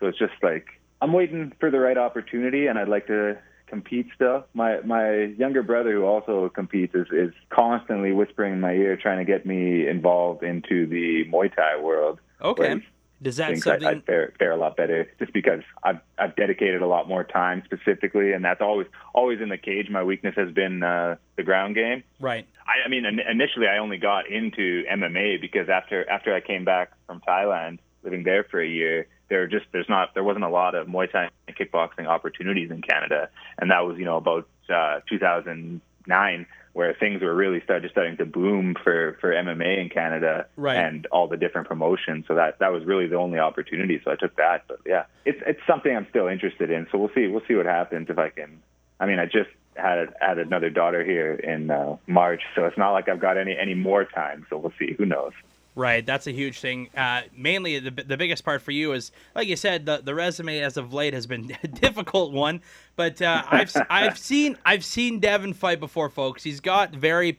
So 0.00 0.06
it's 0.06 0.18
just 0.18 0.34
like 0.42 0.66
I'm 1.00 1.12
waiting 1.12 1.52
for 1.60 1.70
the 1.70 1.78
right 1.78 1.98
opportunity, 1.98 2.66
and 2.66 2.78
I'd 2.78 2.88
like 2.88 3.06
to 3.08 3.38
compete 3.66 4.08
still. 4.14 4.44
My 4.54 4.80
my 4.80 5.12
younger 5.38 5.62
brother, 5.62 5.92
who 5.92 6.04
also 6.04 6.48
competes, 6.48 6.94
is 6.94 7.06
is 7.12 7.32
constantly 7.50 8.12
whispering 8.12 8.54
in 8.54 8.60
my 8.60 8.72
ear, 8.72 8.96
trying 8.96 9.18
to 9.18 9.24
get 9.24 9.46
me 9.46 9.86
involved 9.86 10.42
into 10.42 10.86
the 10.86 11.24
Muay 11.30 11.54
Thai 11.54 11.80
world. 11.80 12.18
Okay. 12.40 12.82
Does 13.20 13.36
that 13.36 13.56
something? 13.58 13.86
I, 13.86 13.94
would 13.94 14.04
fare, 14.04 14.32
fare 14.38 14.52
a 14.52 14.56
lot 14.56 14.76
better 14.76 15.10
just 15.18 15.32
because 15.32 15.62
I've 15.82 16.00
I've 16.18 16.36
dedicated 16.36 16.82
a 16.82 16.86
lot 16.86 17.08
more 17.08 17.24
time 17.24 17.62
specifically, 17.64 18.32
and 18.32 18.44
that's 18.44 18.60
always 18.60 18.86
always 19.12 19.40
in 19.40 19.48
the 19.48 19.58
cage. 19.58 19.88
My 19.90 20.04
weakness 20.04 20.34
has 20.36 20.52
been 20.52 20.82
uh, 20.82 21.16
the 21.36 21.42
ground 21.42 21.74
game. 21.74 22.04
Right. 22.20 22.46
I, 22.66 22.86
I 22.86 22.88
mean, 22.88 23.04
initially 23.04 23.66
I 23.66 23.78
only 23.78 23.98
got 23.98 24.30
into 24.30 24.84
MMA 24.84 25.40
because 25.40 25.68
after 25.68 26.08
after 26.08 26.32
I 26.32 26.40
came 26.40 26.64
back 26.64 26.92
from 27.06 27.20
Thailand, 27.26 27.78
living 28.04 28.22
there 28.22 28.44
for 28.44 28.60
a 28.60 28.68
year, 28.68 29.08
there 29.28 29.46
just 29.48 29.66
there's 29.72 29.88
not 29.88 30.14
there 30.14 30.24
wasn't 30.24 30.44
a 30.44 30.50
lot 30.50 30.74
of 30.74 30.86
Muay 30.86 31.10
Thai 31.10 31.28
and 31.48 31.56
kickboxing 31.56 32.06
opportunities 32.06 32.70
in 32.70 32.82
Canada, 32.82 33.30
and 33.58 33.70
that 33.70 33.80
was 33.80 33.98
you 33.98 34.04
know 34.04 34.16
about 34.16 34.48
uh, 34.72 35.00
2009 35.08 36.46
where 36.78 36.94
things 36.94 37.20
were 37.20 37.34
really 37.34 37.60
started 37.64 37.90
starting 37.90 38.16
to 38.16 38.24
boom 38.24 38.76
for 38.84 39.18
for 39.20 39.32
MMA 39.32 39.80
in 39.80 39.88
Canada 39.88 40.46
right. 40.56 40.76
and 40.76 41.06
all 41.06 41.26
the 41.26 41.36
different 41.36 41.66
promotions. 41.66 42.24
So 42.28 42.36
that 42.36 42.60
that 42.60 42.70
was 42.70 42.84
really 42.84 43.08
the 43.08 43.16
only 43.16 43.40
opportunity. 43.40 44.00
So 44.04 44.12
I 44.12 44.14
took 44.14 44.36
that. 44.36 44.62
But 44.68 44.78
yeah, 44.86 45.06
it's 45.24 45.40
it's 45.44 45.58
something 45.66 45.94
I'm 45.94 46.06
still 46.08 46.28
interested 46.28 46.70
in. 46.70 46.86
So 46.92 46.98
we'll 46.98 47.10
see 47.16 47.26
we'll 47.26 47.42
see 47.48 47.56
what 47.56 47.66
happens 47.66 48.06
if 48.08 48.16
I 48.16 48.28
can. 48.28 48.62
I 49.00 49.06
mean, 49.06 49.18
I 49.18 49.24
just 49.24 49.50
had 49.74 50.14
had 50.20 50.38
another 50.38 50.70
daughter 50.70 51.02
here 51.02 51.34
in 51.34 51.68
uh, 51.68 51.96
March, 52.06 52.42
so 52.54 52.64
it's 52.66 52.78
not 52.78 52.92
like 52.92 53.08
I've 53.08 53.20
got 53.20 53.38
any 53.38 53.58
any 53.58 53.74
more 53.74 54.04
time. 54.04 54.46
So 54.48 54.56
we'll 54.56 54.72
see. 54.78 54.94
Who 54.96 55.04
knows? 55.04 55.32
Right, 55.78 56.04
that's 56.04 56.26
a 56.26 56.32
huge 56.32 56.58
thing. 56.58 56.88
Uh, 56.96 57.22
mainly, 57.36 57.78
the, 57.78 57.92
the 57.92 58.16
biggest 58.16 58.44
part 58.44 58.62
for 58.62 58.72
you 58.72 58.94
is, 58.94 59.12
like 59.36 59.46
you 59.46 59.54
said, 59.54 59.86
the, 59.86 59.98
the 59.98 60.12
resume 60.12 60.58
as 60.58 60.76
of 60.76 60.92
late 60.92 61.14
has 61.14 61.24
been 61.24 61.56
a 61.62 61.68
difficult 61.68 62.32
one. 62.32 62.62
But 62.96 63.22
uh, 63.22 63.44
I've 63.48 63.72
I've 63.88 64.18
seen 64.28 64.58
I've 64.64 64.84
seen 64.84 65.20
Devon 65.20 65.52
fight 65.52 65.78
before, 65.78 66.10
folks. 66.10 66.42
He's 66.42 66.58
got 66.58 66.92
very 66.92 67.38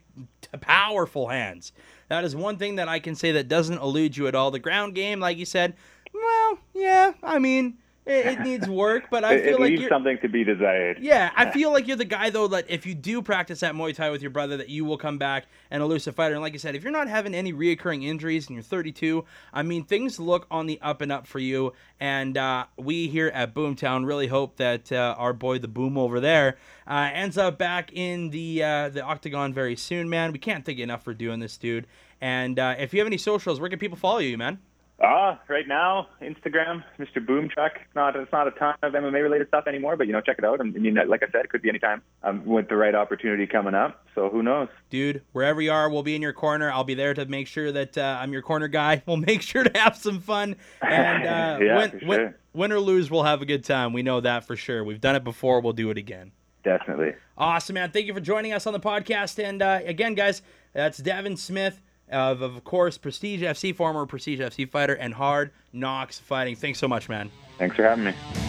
powerful 0.61 1.27
hands. 1.27 1.73
That 2.07 2.23
is 2.23 2.33
one 2.33 2.55
thing 2.55 2.77
that 2.77 2.87
I 2.87 2.99
can 2.99 3.13
say 3.13 3.33
that 3.33 3.49
doesn't 3.49 3.77
elude 3.77 4.15
you 4.15 4.27
at 4.27 4.35
all. 4.35 4.51
The 4.51 4.59
ground 4.59 4.95
game, 4.95 5.19
like 5.19 5.37
you 5.37 5.45
said, 5.45 5.75
well, 6.13 6.59
yeah. 6.73 7.11
I 7.21 7.39
mean, 7.39 7.77
it, 8.10 8.26
it 8.26 8.39
needs 8.41 8.68
work, 8.68 9.05
but 9.10 9.24
I 9.24 9.39
feel 9.39 9.55
it 9.55 9.60
like 9.60 9.70
leaves 9.70 9.82
you're, 9.82 9.89
something 9.89 10.18
to 10.22 10.28
be 10.28 10.43
desired. 10.43 10.97
Yeah, 10.99 11.32
I 11.36 11.51
feel 11.51 11.72
like 11.72 11.88
you're 11.88 11.97
the 11.97 12.05
guy 12.05 12.30
though 12.30 12.47
that 12.47 12.66
if 12.70 12.86
you 12.86 12.95
do 12.95 13.22
practice 13.22 13.60
that 13.60 13.76
Muay 13.76 13.95
Thai 13.95 14.10
with 14.10 14.22
your 14.22 14.32
brother, 14.32 14.57
that 14.57 14.70
you 14.70 14.86
will 14.86 14.97
come 14.97 15.18
back 15.18 15.45
and 15.70 15.84
elusive 15.84 16.16
fighter. 16.16 16.34
And 16.34 16.41
like 16.41 16.53
I 16.53 16.57
said, 16.57 16.76
if 16.76 16.84
you're 16.84 16.91
not 16.91 17.07
having 17.07 17.36
any 17.36 17.53
reoccurring 17.53 18.03
injuries 18.03 18.47
and 18.47 18.55
you're 18.55 18.64
32, 18.64 19.24
I 19.53 19.64
mean 19.64 19.84
things 19.84 20.20
look 20.20 20.47
on 20.49 20.66
the 20.66 20.80
up 20.82 21.01
and 21.01 21.12
up 21.12 21.28
for 21.28 21.39
you. 21.39 21.74
And 21.99 22.38
uh, 22.38 22.66
we 22.78 23.07
here 23.07 23.28
at 23.34 23.53
Boomtown 23.53 24.05
really 24.05 24.28
hope 24.28 24.57
that 24.57 24.91
uh, 24.91 25.16
our 25.18 25.34
boy 25.34 25.60
the 25.60 25.68
Boom 25.68 25.97
over 25.97 26.20
there 26.20 26.57
uh, 26.88 27.10
ends 27.14 27.38
up 27.38 27.57
back 27.57 27.91
in 27.93 28.32
the 28.32 28.64
uh, 28.64 28.89
the 28.89 29.03
octagon 29.03 29.53
very 29.53 29.76
soon, 29.76 30.10
man. 30.10 30.32
We 30.32 30.39
can't 30.39 30.66
thank 30.66 30.78
you 30.78 30.84
enough 30.84 31.03
for 31.03 31.14
doing 31.14 31.39
this, 31.39 31.57
dude. 31.57 31.88
And 32.22 32.60
uh, 32.60 32.76
if 32.78 32.93
you 32.93 32.99
have 32.99 33.07
any 33.07 33.18
socials, 33.18 33.60
where 33.60 33.70
can 33.70 33.80
people 33.80 33.97
follow 33.97 34.20
you, 34.20 34.38
man? 34.38 34.60
Uh, 35.01 35.37
right 35.47 35.67
now, 35.67 36.07
Instagram, 36.21 36.83
Mr. 36.99 37.25
Boom 37.25 37.47
Truck. 37.47 37.73
Not 37.95 38.17
it's 38.17 38.31
not 38.33 38.47
a 38.47 38.51
ton 38.51 38.75
of 38.83 38.93
MMA 38.93 39.23
related 39.23 39.47
stuff 39.47 39.65
anymore, 39.65 39.95
but 39.95 40.07
you 40.07 40.13
know, 40.13 40.19
check 40.19 40.37
it 40.37 40.43
out. 40.43 40.59
I 40.59 40.63
mean, 40.63 40.95
like 41.07 41.23
I 41.23 41.31
said, 41.31 41.45
it 41.45 41.49
could 41.49 41.61
be 41.61 41.69
anytime 41.69 42.01
um, 42.23 42.45
with 42.45 42.67
the 42.67 42.75
right 42.75 42.93
opportunity 42.93 43.47
coming 43.47 43.73
up. 43.73 44.05
So 44.13 44.29
who 44.29 44.43
knows? 44.43 44.67
Dude, 44.89 45.23
wherever 45.31 45.61
you 45.61 45.71
are, 45.71 45.89
we'll 45.89 46.03
be 46.03 46.15
in 46.15 46.21
your 46.21 46.33
corner. 46.33 46.69
I'll 46.69 46.83
be 46.83 46.95
there 46.95 47.13
to 47.13 47.25
make 47.25 47.47
sure 47.47 47.71
that 47.71 47.97
uh, 47.97 48.17
I'm 48.19 48.33
your 48.33 48.41
corner 48.41 48.67
guy. 48.67 49.01
We'll 49.09 49.17
make 49.17 49.41
sure 49.41 49.63
to 49.63 49.79
have 49.79 49.95
some 49.95 50.19
fun, 50.19 50.55
and 50.83 51.23
uh, 51.23 51.57
yeah, 51.63 51.77
win, 51.77 51.99
sure. 51.99 52.07
win, 52.07 52.35
win 52.53 52.71
or 52.71 52.79
lose, 52.79 53.09
we'll 53.09 53.23
have 53.23 53.41
a 53.41 53.45
good 53.45 53.63
time. 53.63 53.91
We 53.91 54.03
know 54.03 54.21
that 54.21 54.45
for 54.45 54.55
sure. 54.55 54.83
We've 54.83 55.01
done 55.01 55.15
it 55.15 55.23
before. 55.23 55.61
We'll 55.61 55.73
do 55.73 55.89
it 55.89 55.97
again. 55.97 56.31
Definitely. 56.63 57.13
Awesome, 57.37 57.73
man. 57.73 57.89
Thank 57.89 58.05
you 58.05 58.13
for 58.13 58.19
joining 58.19 58.53
us 58.53 58.67
on 58.67 58.73
the 58.73 58.79
podcast. 58.79 59.43
And 59.43 59.61
uh, 59.63 59.79
again, 59.83 60.13
guys, 60.13 60.43
that's 60.73 60.99
Devon 60.99 61.37
Smith 61.37 61.81
of, 62.12 62.41
of 62.41 62.64
course, 62.64 62.97
Prestige 62.97 63.41
FC, 63.41 63.76
former 63.76 64.05
Prestige 64.05 64.39
FC 64.39 64.70
fighter, 64.70 64.93
and 64.93 65.14
Hard 65.14 65.51
Knocks 65.74 66.20
Fighting. 66.20 66.55
Thanks 66.55 66.80
so 66.80 66.88
much, 66.88 67.10
man. 67.10 67.30
Thanks 67.57 67.76
for 67.76 67.84
having 67.84 68.05
me. 68.05 68.48